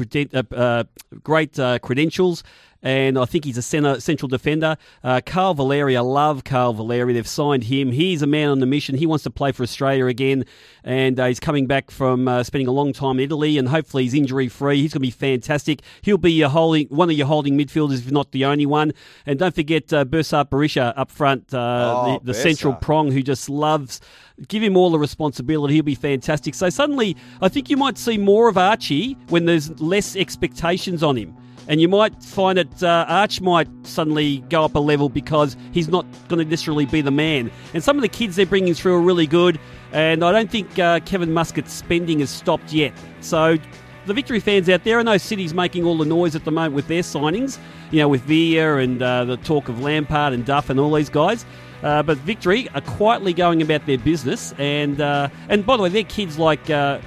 great 1.22 1.58
credentials 1.82 2.42
and 2.82 3.18
I 3.18 3.24
think 3.24 3.44
he's 3.44 3.56
a 3.56 3.62
center, 3.62 4.00
central 4.00 4.28
defender. 4.28 4.76
Uh, 5.04 5.20
Carl 5.24 5.54
Valeri, 5.54 5.96
I 5.96 6.00
love 6.00 6.44
Carl 6.44 6.72
Valeri. 6.72 7.12
They've 7.12 7.26
signed 7.26 7.64
him. 7.64 7.92
He's 7.92 8.22
a 8.22 8.26
man 8.26 8.48
on 8.48 8.58
the 8.58 8.66
mission. 8.66 8.96
He 8.96 9.06
wants 9.06 9.22
to 9.24 9.30
play 9.30 9.52
for 9.52 9.62
Australia 9.62 10.06
again, 10.06 10.44
and 10.82 11.18
uh, 11.20 11.26
he's 11.26 11.40
coming 11.40 11.66
back 11.66 11.90
from 11.90 12.26
uh, 12.26 12.42
spending 12.42 12.66
a 12.68 12.72
long 12.72 12.92
time 12.92 13.18
in 13.18 13.24
Italy, 13.24 13.58
and 13.58 13.68
hopefully 13.68 14.02
he's 14.02 14.14
injury 14.14 14.48
free. 14.48 14.80
He's 14.80 14.92
going 14.92 15.00
to 15.00 15.06
be 15.06 15.10
fantastic. 15.10 15.82
He'll 16.02 16.18
be 16.18 16.32
your 16.32 16.48
holding 16.48 16.88
one 16.88 17.08
of 17.10 17.16
your 17.16 17.26
holding 17.26 17.56
midfielders, 17.56 17.98
if 18.00 18.10
not 18.10 18.32
the 18.32 18.44
only 18.44 18.66
one. 18.66 18.92
And 19.26 19.38
don't 19.38 19.54
forget 19.54 19.92
uh, 19.92 20.04
Besart 20.04 20.50
Berisha 20.50 20.92
up 20.96 21.10
front, 21.10 21.54
uh, 21.54 21.58
Oh, 21.94 22.18
the, 22.18 22.32
the 22.32 22.34
central 22.34 22.74
prong 22.74 23.10
who 23.12 23.22
just 23.22 23.48
loves. 23.48 24.00
Give 24.48 24.62
him 24.62 24.76
all 24.76 24.90
the 24.90 24.98
responsibility. 24.98 25.74
He'll 25.74 25.82
be 25.84 25.94
fantastic. 25.94 26.54
So 26.54 26.68
suddenly, 26.70 27.16
I 27.40 27.48
think 27.48 27.70
you 27.70 27.76
might 27.76 27.96
see 27.98 28.18
more 28.18 28.48
of 28.48 28.58
Archie 28.58 29.16
when 29.28 29.44
there's 29.44 29.80
less 29.80 30.16
expectations 30.16 31.02
on 31.02 31.16
him. 31.16 31.36
And 31.68 31.80
you 31.80 31.88
might 31.88 32.22
find 32.22 32.58
that 32.58 32.82
uh, 32.82 33.06
Arch 33.08 33.40
might 33.40 33.68
suddenly 33.84 34.38
go 34.48 34.64
up 34.64 34.74
a 34.74 34.78
level 34.78 35.08
because 35.08 35.56
he's 35.72 35.88
not 35.88 36.04
going 36.28 36.38
to 36.38 36.44
necessarily 36.44 36.86
be 36.86 37.00
the 37.00 37.10
man. 37.10 37.50
And 37.74 37.82
some 37.82 37.96
of 37.96 38.02
the 38.02 38.08
kids 38.08 38.36
they're 38.36 38.46
bringing 38.46 38.74
through 38.74 38.94
are 38.94 39.00
really 39.00 39.26
good. 39.26 39.60
And 39.92 40.24
I 40.24 40.32
don't 40.32 40.50
think 40.50 40.78
uh, 40.78 41.00
Kevin 41.00 41.32
Muscat's 41.32 41.72
spending 41.72 42.20
has 42.20 42.30
stopped 42.30 42.72
yet. 42.72 42.92
So 43.20 43.58
the 44.06 44.14
Victory 44.14 44.40
fans 44.40 44.68
out 44.68 44.84
there, 44.84 44.98
I 44.98 45.02
know 45.02 45.16
City's 45.16 45.54
making 45.54 45.84
all 45.84 45.96
the 45.96 46.04
noise 46.04 46.34
at 46.34 46.44
the 46.44 46.50
moment 46.50 46.74
with 46.74 46.88
their 46.88 47.02
signings, 47.02 47.58
you 47.90 47.98
know, 47.98 48.08
with 48.08 48.22
Villa 48.22 48.78
and 48.78 49.00
uh, 49.00 49.24
the 49.24 49.36
talk 49.38 49.68
of 49.68 49.80
Lampard 49.80 50.32
and 50.32 50.44
Duff 50.44 50.70
and 50.70 50.80
all 50.80 50.92
these 50.92 51.10
guys. 51.10 51.44
Uh, 51.82 52.02
but 52.02 52.16
Victory 52.18 52.68
are 52.70 52.80
quietly 52.80 53.32
going 53.32 53.60
about 53.60 53.86
their 53.86 53.98
business. 53.98 54.52
And 54.58 55.00
uh, 55.00 55.28
and 55.48 55.64
by 55.64 55.76
the 55.76 55.84
way, 55.84 55.88
they're 55.88 56.04
kids 56.04 56.38
like. 56.38 56.68
Uh, 56.70 56.98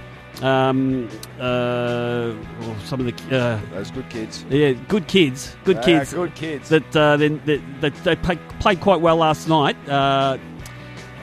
um, 0.44 1.08
uh, 1.40 2.34
well, 2.62 2.76
some 2.86 3.00
of 3.00 3.06
the 3.30 3.38
uh, 3.38 3.60
Those 3.74 3.92
good 3.92 4.10
kids. 4.10 4.46
yeah, 4.50 4.74
good 4.88 5.08
kids, 5.08 5.56
good 5.64 5.78
Ah, 5.78 5.82
kids, 5.82 6.14
good 6.14 6.36
kids. 6.36 6.70
That 6.70 6.96
uh, 6.96 7.18
then 7.18 7.42
that, 7.46 7.62
that 7.82 7.96
they 8.04 8.16
play, 8.16 8.38
played 8.60 8.82
quite 8.82 9.02
well 9.02 9.18
last 9.18 9.48
night. 9.48 9.78
Uh, 9.88 10.38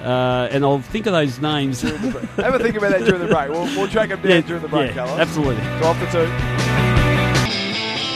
uh, 0.03 0.49
and 0.51 0.65
I'll 0.65 0.81
think 0.81 1.07
of 1.07 1.13
those 1.13 1.39
names. 1.41 1.83
Have 1.83 2.55
a 2.55 2.59
think 2.59 2.75
about 2.77 2.91
that 2.91 3.05
during 3.05 3.21
the 3.21 3.29
break. 3.33 3.51
We'll, 3.51 3.65
we'll 3.77 3.89
track 3.89 4.09
them 4.09 4.21
down 4.21 4.31
Yeah, 4.31 4.41
during 4.41 4.63
the 4.63 4.69
break, 4.69 4.91
yeah, 4.97 5.05
Carlos. 5.07 5.19
absolutely. 5.21 5.63
Go 5.79 5.87
off 5.87 6.01
the 6.01 6.07
two. 6.07 6.29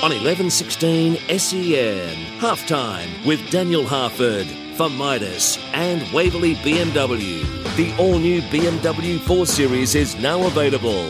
On 0.02 0.10
1116 0.12 1.16
SEN, 1.38 2.14
halftime 2.40 3.26
with 3.26 3.48
Daniel 3.50 3.84
Harford 3.86 4.46
for 4.76 4.88
Midas 4.90 5.58
and 5.72 6.02
Waverley 6.12 6.54
BMW. 6.56 7.65
The 7.76 7.94
all 7.98 8.18
new 8.18 8.40
BMW 8.42 9.20
4 9.20 9.46
Series 9.46 9.94
is 9.94 10.16
now 10.18 10.46
available. 10.46 11.06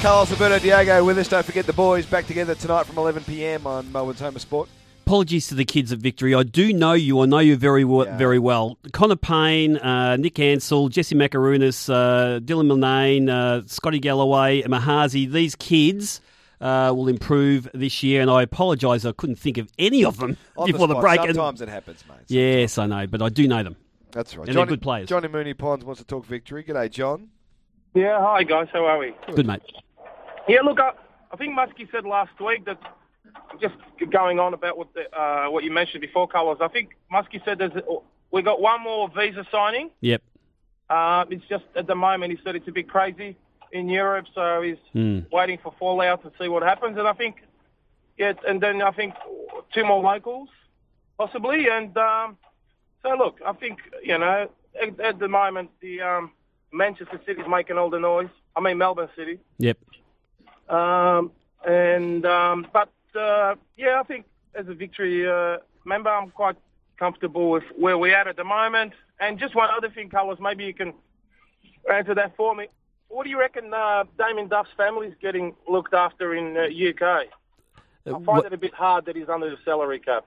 Carlos 0.00 0.30
Alberto 0.32 0.58
Diego 0.58 1.04
with 1.04 1.18
us. 1.18 1.28
Don't 1.28 1.44
forget 1.44 1.66
the 1.66 1.74
boys 1.74 2.06
back 2.06 2.26
together 2.26 2.54
tonight 2.54 2.86
from 2.86 2.96
11 2.96 3.24
p.m. 3.24 3.66
on 3.66 3.92
Melbourne's 3.92 4.20
Home 4.20 4.34
of 4.36 4.40
Sport. 4.40 4.70
Apologies 5.06 5.48
to 5.48 5.54
the 5.54 5.66
kids 5.66 5.92
at 5.92 5.98
Victory. 5.98 6.34
I 6.34 6.44
do 6.44 6.72
know 6.72 6.94
you. 6.94 7.20
I 7.20 7.26
know 7.26 7.40
you 7.40 7.56
very 7.56 7.84
well. 7.84 8.06
Very 8.16 8.38
well. 8.38 8.78
Connor 8.92 9.16
Pain, 9.16 9.76
uh, 9.76 10.16
Nick 10.16 10.38
Ansell, 10.38 10.88
Jesse 10.88 11.14
Makarounas, 11.14 11.90
uh, 11.92 12.40
Dylan 12.40 12.68
Murnane, 12.72 13.28
uh, 13.28 13.66
Scotty 13.66 13.98
Galloway, 13.98 14.62
Mahazi. 14.62 15.30
These 15.30 15.56
kids 15.56 16.22
uh, 16.62 16.92
will 16.96 17.08
improve 17.08 17.68
this 17.74 18.02
year, 18.02 18.22
and 18.22 18.30
I 18.30 18.42
apologise. 18.42 19.04
I 19.04 19.12
couldn't 19.12 19.36
think 19.36 19.58
of 19.58 19.70
any 19.78 20.04
of 20.06 20.16
them 20.16 20.38
On 20.56 20.66
before 20.72 20.86
the, 20.88 20.94
spot. 20.94 21.02
break. 21.02 21.20
and- 21.20 21.34
Sometimes 21.34 21.60
it 21.60 21.68
happens, 21.68 22.02
mate. 22.08 22.18
Yes, 22.28 22.78
I 22.78 22.86
know, 22.86 23.06
but 23.06 23.20
I 23.20 23.28
do 23.28 23.46
know 23.46 23.62
them. 23.62 23.76
That's 24.12 24.36
right. 24.36 24.46
And 24.48 24.54
Johnny, 24.54 24.66
they're 24.66 24.76
good 24.76 24.82
players. 24.82 25.08
Johnny 25.08 25.28
Moonee 25.28 25.56
Ponds 25.56 25.84
wants 25.84 26.00
to 26.00 26.06
talk 26.06 26.24
victory. 26.26 26.64
G'day, 26.64 26.90
John. 26.90 27.28
Yeah, 27.94 28.20
hi 28.20 28.44
guys, 28.44 28.68
how 28.72 28.84
are 28.86 28.98
we? 28.98 29.14
Good 29.34 29.46
mate. 29.46 29.62
Yeah, 30.48 30.60
look, 30.62 30.78
I, 30.80 30.92
I 31.32 31.36
think 31.36 31.56
Muskie 31.58 31.90
said 31.90 32.04
last 32.04 32.38
week 32.40 32.64
that 32.66 32.78
just 33.60 33.74
going 34.10 34.38
on 34.38 34.54
about 34.54 34.78
what 34.78 34.88
the, 34.94 35.12
uh, 35.18 35.50
what 35.50 35.64
you 35.64 35.72
mentioned 35.72 36.00
before, 36.00 36.28
Carlos. 36.28 36.58
I 36.60 36.68
think 36.68 36.90
Muskie 37.12 37.44
said 37.44 37.58
there's 37.58 37.72
we 38.30 38.42
got 38.42 38.60
one 38.60 38.82
more 38.82 39.08
visa 39.08 39.44
signing. 39.50 39.90
Yep. 40.00 40.22
Uh, 40.88 41.24
it's 41.30 41.44
just 41.48 41.64
at 41.76 41.86
the 41.88 41.94
moment 41.96 42.32
he 42.32 42.38
said 42.44 42.54
it's 42.56 42.68
a 42.68 42.72
bit 42.72 42.88
crazy 42.88 43.36
in 43.72 43.88
Europe, 43.88 44.26
so 44.34 44.62
he's 44.62 44.76
Mm. 44.94 45.30
waiting 45.30 45.58
for 45.62 45.72
fallout 45.78 46.22
to 46.22 46.32
see 46.40 46.48
what 46.48 46.62
happens. 46.62 46.96
And 46.98 47.06
I 47.06 47.12
think, 47.12 47.36
yeah, 48.18 48.32
and 48.46 48.60
then 48.60 48.82
I 48.82 48.90
think 48.92 49.14
two 49.72 49.84
more 49.84 50.00
locals 50.02 50.48
possibly. 51.18 51.68
And 51.68 51.96
um, 51.96 52.36
so 53.02 53.14
look, 53.16 53.38
I 53.44 53.52
think 53.52 53.78
you 54.02 54.18
know 54.18 54.48
at, 54.80 55.00
at 55.00 55.18
the 55.18 55.28
moment 55.28 55.70
the 55.80 56.00
um, 56.02 56.32
Manchester 56.72 57.20
City's 57.26 57.46
making 57.48 57.78
all 57.78 57.90
the 57.90 58.00
noise. 58.00 58.30
I 58.56 58.60
mean 58.60 58.78
Melbourne 58.78 59.08
City. 59.16 59.38
Yep. 59.58 59.78
Um, 60.68 61.32
and 61.66 62.24
um, 62.26 62.66
but 62.72 62.92
uh, 63.18 63.56
yeah, 63.76 64.00
I 64.00 64.02
think 64.04 64.26
as 64.54 64.68
a 64.68 64.74
victory 64.74 65.28
uh, 65.28 65.58
member, 65.84 66.10
I'm 66.10 66.30
quite 66.30 66.56
comfortable 66.98 67.50
with 67.50 67.64
where 67.76 67.98
we're 67.98 68.14
at 68.14 68.28
at 68.28 68.36
the 68.36 68.44
moment. 68.44 68.92
And 69.18 69.38
just 69.38 69.54
one 69.54 69.68
other 69.76 69.90
thing, 69.90 70.08
Carlos, 70.08 70.38
maybe 70.40 70.64
you 70.64 70.74
can 70.74 70.94
answer 71.92 72.14
that 72.14 72.36
for 72.36 72.54
me. 72.54 72.66
What 73.08 73.24
do 73.24 73.30
you 73.30 73.38
reckon 73.38 73.74
uh, 73.74 74.04
Damien 74.18 74.48
Duff's 74.48 74.70
family's 74.76 75.14
getting 75.20 75.54
looked 75.68 75.94
after 75.94 76.34
in 76.34 76.56
uh, 76.56 76.62
UK? 76.62 77.26
I 78.06 78.24
find 78.24 78.44
it 78.44 78.52
a 78.52 78.56
bit 78.56 78.72
hard 78.72 79.06
that 79.06 79.16
he's 79.16 79.28
under 79.28 79.50
the 79.50 79.56
salary 79.64 79.98
cap. 79.98 80.24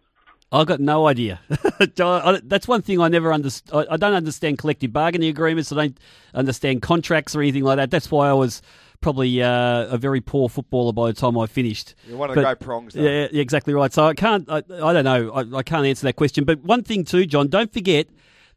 I've 0.53 0.67
got 0.67 0.79
no 0.79 1.07
idea. 1.07 1.39
That's 1.95 2.67
one 2.67 2.83
thing 2.83 3.01
I 3.01 3.07
never 3.07 3.33
understand. 3.33 3.87
I 3.89 3.97
don't 3.97 4.13
understand 4.13 4.59
collective 4.59 4.93
bargaining 4.93 5.29
agreements. 5.29 5.71
I 5.71 5.75
don't 5.75 5.99
understand 6.35 6.83
contracts 6.83 7.35
or 7.35 7.41
anything 7.41 7.63
like 7.63 7.77
that. 7.77 7.89
That's 7.89 8.11
why 8.11 8.29
I 8.29 8.33
was 8.33 8.61
probably 9.01 9.41
uh, 9.41 9.87
a 9.87 9.97
very 9.97 10.21
poor 10.21 10.47
footballer 10.47 10.93
by 10.93 11.07
the 11.07 11.13
time 11.13 11.37
I 11.37 11.47
finished. 11.47 11.95
You're 12.07 12.17
one 12.17 12.29
of 12.29 12.35
the 12.35 12.43
great 12.43 12.59
prongs. 12.59 12.93
Though. 12.93 13.01
Yeah, 13.01 13.27
exactly 13.31 13.73
right. 13.73 13.91
So 13.91 14.05
I 14.05 14.13
can't. 14.13 14.49
I, 14.49 14.57
I 14.57 14.93
don't 14.93 15.03
know. 15.03 15.31
I, 15.31 15.57
I, 15.57 15.63
can't 15.63 15.85
answer 15.87 16.05
that 16.05 16.15
question. 16.15 16.45
But 16.45 16.63
one 16.63 16.83
thing 16.83 17.03
too, 17.03 17.25
John. 17.25 17.47
Don't 17.47 17.73
forget 17.73 18.07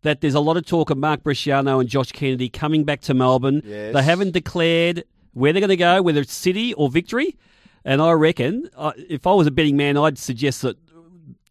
that 0.02 0.20
there's 0.20 0.34
a 0.34 0.40
lot 0.40 0.58
of 0.58 0.66
talk 0.66 0.90
of 0.90 0.98
Mark 0.98 1.22
Bresciano 1.22 1.80
and 1.80 1.88
Josh 1.88 2.12
Kennedy 2.12 2.50
coming 2.50 2.84
back 2.84 3.00
to 3.02 3.14
Melbourne. 3.14 3.62
Yes. 3.64 3.94
They 3.94 4.02
haven't 4.02 4.32
declared 4.32 5.04
where 5.32 5.52
they're 5.52 5.60
going 5.60 5.70
to 5.70 5.76
go, 5.76 6.02
whether 6.02 6.20
it's 6.20 6.34
City 6.34 6.74
or 6.74 6.90
Victory. 6.90 7.36
And 7.84 8.02
I 8.02 8.12
reckon, 8.12 8.68
uh, 8.76 8.92
if 8.96 9.26
I 9.26 9.32
was 9.32 9.46
a 9.46 9.50
betting 9.50 9.76
man, 9.76 9.96
I'd 9.96 10.18
suggest 10.18 10.62
that 10.62 10.76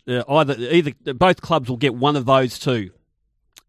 uh, 0.08 0.24
either 0.28 0.54
either 0.54 0.92
both 1.14 1.42
clubs 1.42 1.70
will 1.70 1.78
get 1.78 1.96
one 1.96 2.16
of 2.16 2.26
those 2.26 2.60
two. 2.60 2.92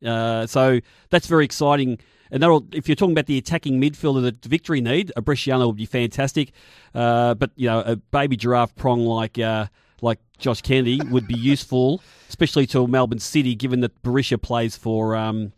Uh, 0.05 0.47
so 0.47 0.81
that's 1.11 1.27
very 1.27 1.45
exciting. 1.45 1.99
And 2.31 2.43
that, 2.43 2.69
if 2.73 2.89
you're 2.89 2.97
talking 2.97 3.13
about 3.13 3.27
the 3.27 3.39
attacking 3.39 3.81
midfielder 3.81 4.23
that 4.23 4.45
Victory 4.45 4.81
need, 4.81 5.13
a 5.17 5.23
Bresciano 5.23 5.67
would 5.69 5.77
be 5.77 5.87
fantastic. 5.87 6.53
Uh, 6.95 7.35
but 7.35 7.51
you 7.57 7.69
know, 7.69 7.81
a 7.81 7.97
baby 7.97 8.37
giraffe 8.37 8.75
prong 8.75 9.07
like 9.07 9.39
uh, 9.39 9.67
like 10.03 10.19
Josh 10.39 10.63
Kennedy 10.63 11.01
would 11.11 11.27
be 11.27 11.39
useful, 11.39 12.03
especially 12.29 12.67
to 12.69 12.87
Melbourne 12.87 13.21
City, 13.21 13.55
given 13.55 13.81
that 13.81 14.03
Berisha 14.03 14.41
plays 14.41 14.77
for 14.77 15.17
um, 15.17 15.53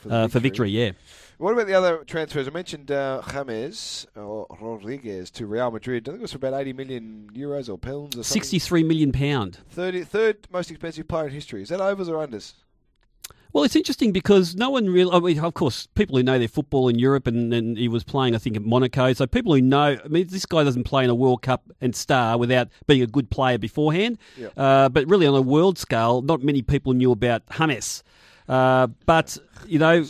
for, 0.00 0.08
victory. 0.08 0.28
for, 0.28 0.40
victory. 0.40 0.70
Yeah. 0.70 0.90
What 1.42 1.54
about 1.54 1.66
the 1.66 1.74
other 1.74 2.04
transfers? 2.04 2.46
I 2.46 2.52
mentioned 2.52 2.92
uh, 2.92 3.20
James 3.32 4.06
or 4.14 4.46
Rodriguez 4.60 5.28
to 5.32 5.44
Real 5.44 5.72
Madrid. 5.72 6.08
I 6.08 6.12
think 6.12 6.20
it 6.20 6.22
was 6.22 6.30
for 6.30 6.36
about 6.36 6.54
80 6.54 6.72
million 6.72 7.30
euros 7.34 7.68
or 7.68 7.76
pounds 7.76 8.16
or 8.16 8.22
something. 8.22 8.42
63 8.44 8.84
million 8.84 9.10
pound. 9.10 9.58
30, 9.70 10.04
third 10.04 10.46
most 10.52 10.70
expensive 10.70 11.08
player 11.08 11.26
in 11.26 11.32
history. 11.32 11.60
Is 11.60 11.70
that 11.70 11.80
overs 11.80 12.08
or 12.08 12.24
unders? 12.24 12.52
Well, 13.52 13.64
it's 13.64 13.74
interesting 13.74 14.12
because 14.12 14.54
no 14.54 14.70
one 14.70 14.86
really. 14.88 15.10
I 15.10 15.18
mean, 15.18 15.40
of 15.40 15.54
course, 15.54 15.88
people 15.96 16.16
who 16.16 16.22
know 16.22 16.38
their 16.38 16.46
football 16.46 16.86
in 16.86 17.00
Europe, 17.00 17.26
and, 17.26 17.52
and 17.52 17.76
he 17.76 17.88
was 17.88 18.04
playing, 18.04 18.36
I 18.36 18.38
think, 18.38 18.54
at 18.54 18.62
Monaco. 18.62 19.12
So 19.12 19.26
people 19.26 19.52
who 19.52 19.60
know, 19.60 19.98
I 20.02 20.08
mean, 20.08 20.28
this 20.28 20.46
guy 20.46 20.62
doesn't 20.62 20.84
play 20.84 21.02
in 21.02 21.10
a 21.10 21.14
World 21.16 21.42
Cup 21.42 21.64
and 21.80 21.96
star 21.96 22.38
without 22.38 22.68
being 22.86 23.02
a 23.02 23.06
good 23.08 23.30
player 23.30 23.58
beforehand. 23.58 24.18
Yeah. 24.38 24.50
Uh, 24.56 24.88
but 24.88 25.08
really, 25.08 25.26
on 25.26 25.34
a 25.34 25.42
world 25.42 25.76
scale, 25.76 26.22
not 26.22 26.40
many 26.44 26.62
people 26.62 26.92
knew 26.92 27.10
about 27.10 27.42
James. 27.58 28.04
Uh, 28.48 28.86
but 29.06 29.36
you 29.66 29.80
know, 29.80 30.04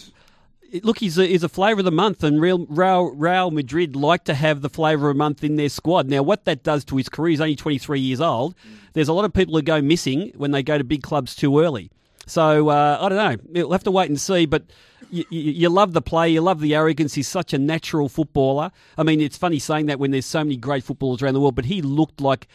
look, 0.82 0.98
he's 0.98 1.18
a, 1.18 1.26
he's 1.26 1.42
a 1.42 1.48
flavour 1.48 1.80
of 1.80 1.84
the 1.84 1.92
month, 1.92 2.24
and 2.24 2.40
Real, 2.40 2.66
Real, 2.68 3.14
Real 3.14 3.50
Madrid 3.50 3.94
like 3.96 4.24
to 4.24 4.34
have 4.34 4.62
the 4.62 4.70
flavour 4.70 5.10
of 5.10 5.16
the 5.16 5.18
month 5.18 5.44
in 5.44 5.56
their 5.56 5.68
squad. 5.68 6.08
Now, 6.08 6.22
what 6.22 6.44
that 6.46 6.62
does 6.62 6.84
to 6.86 6.96
his 6.96 7.08
career, 7.08 7.30
he's 7.30 7.40
only 7.40 7.56
23 7.56 8.00
years 8.00 8.20
old. 8.20 8.54
There's 8.94 9.08
a 9.08 9.12
lot 9.12 9.24
of 9.24 9.32
people 9.32 9.54
who 9.54 9.62
go 9.62 9.80
missing 9.80 10.32
when 10.36 10.50
they 10.50 10.62
go 10.62 10.78
to 10.78 10.84
big 10.84 11.02
clubs 11.02 11.34
too 11.34 11.60
early. 11.60 11.90
So 12.26 12.68
uh, 12.68 12.98
I 13.00 13.08
don't 13.08 13.18
know. 13.18 13.62
We'll 13.62 13.72
have 13.72 13.84
to 13.84 13.90
wait 13.90 14.08
and 14.08 14.20
see. 14.20 14.46
But 14.46 14.64
you, 15.10 15.24
you, 15.30 15.52
you, 15.52 15.68
love 15.68 15.92
the 15.92 16.02
play. 16.02 16.30
You 16.30 16.40
love 16.40 16.60
the 16.60 16.74
arrogance. 16.74 17.14
He's 17.14 17.28
such 17.28 17.52
a 17.52 17.58
natural 17.58 18.08
footballer. 18.08 18.70
I 18.96 19.02
mean, 19.02 19.20
it's 19.20 19.36
funny 19.36 19.58
saying 19.58 19.86
that 19.86 19.98
when 19.98 20.10
there's 20.10 20.26
so 20.26 20.44
many 20.44 20.56
great 20.56 20.84
footballers 20.84 21.22
around 21.22 21.34
the 21.34 21.40
world, 21.40 21.54
but 21.54 21.64
he 21.64 21.82
looked 21.82 22.20
like 22.20 22.46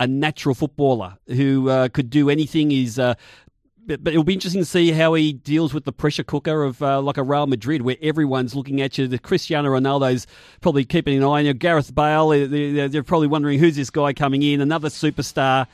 a 0.00 0.06
natural 0.06 0.54
footballer 0.54 1.16
who 1.28 1.68
uh, 1.68 1.88
could 1.88 2.10
do 2.10 2.28
anything. 2.28 2.70
He's 2.70 2.98
uh, 2.98 3.14
but, 3.86 4.08
it'll 4.08 4.24
be 4.24 4.34
interesting 4.34 4.62
to 4.62 4.66
see 4.66 4.92
how 4.92 5.14
he 5.14 5.32
deals 5.32 5.74
with 5.74 5.84
the 5.84 5.92
pressure 5.92 6.24
cooker 6.24 6.62
of 6.62 6.82
uh, 6.82 7.00
like 7.00 7.16
a 7.16 7.22
Real 7.22 7.46
Madrid, 7.46 7.82
where 7.82 7.96
everyone's 8.02 8.54
looking 8.54 8.80
at 8.80 8.98
you. 8.98 9.06
The 9.06 9.18
Cristiano 9.18 9.70
Ronaldo's 9.70 10.26
probably 10.60 10.84
keeping 10.84 11.16
an 11.16 11.22
eye 11.22 11.40
on 11.40 11.46
you. 11.46 11.54
Gareth 11.54 11.94
Bale, 11.94 12.28
they're, 12.28 12.88
they're 12.88 13.02
probably 13.02 13.28
wondering 13.28 13.58
who's 13.58 13.76
this 13.76 13.90
guy 13.90 14.12
coming 14.12 14.42
in. 14.42 14.60
Another 14.60 14.88
superstar 14.88 15.66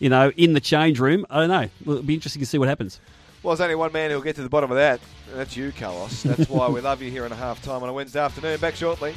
you 0.00 0.08
know, 0.08 0.32
in 0.36 0.54
the 0.54 0.60
change 0.60 0.98
room. 0.98 1.24
I 1.30 1.40
don't 1.40 1.48
know. 1.48 1.68
It'll 1.82 2.02
be 2.02 2.14
interesting 2.14 2.40
to 2.40 2.46
see 2.46 2.58
what 2.58 2.68
happens. 2.68 2.98
Well, 3.42 3.54
there's 3.54 3.64
only 3.64 3.76
one 3.76 3.92
man 3.92 4.10
who'll 4.10 4.20
get 4.20 4.36
to 4.36 4.42
the 4.42 4.48
bottom 4.48 4.70
of 4.70 4.76
that, 4.76 5.00
and 5.30 5.38
that's 5.38 5.56
you, 5.56 5.72
Carlos. 5.72 6.22
That's 6.24 6.48
why 6.48 6.68
we 6.68 6.80
love 6.80 7.00
you 7.00 7.10
here 7.10 7.24
in 7.24 7.32
a 7.32 7.36
half 7.36 7.62
time 7.62 7.82
on 7.82 7.88
a 7.88 7.92
Wednesday 7.92 8.20
afternoon. 8.20 8.58
Back 8.58 8.74
shortly. 8.74 9.14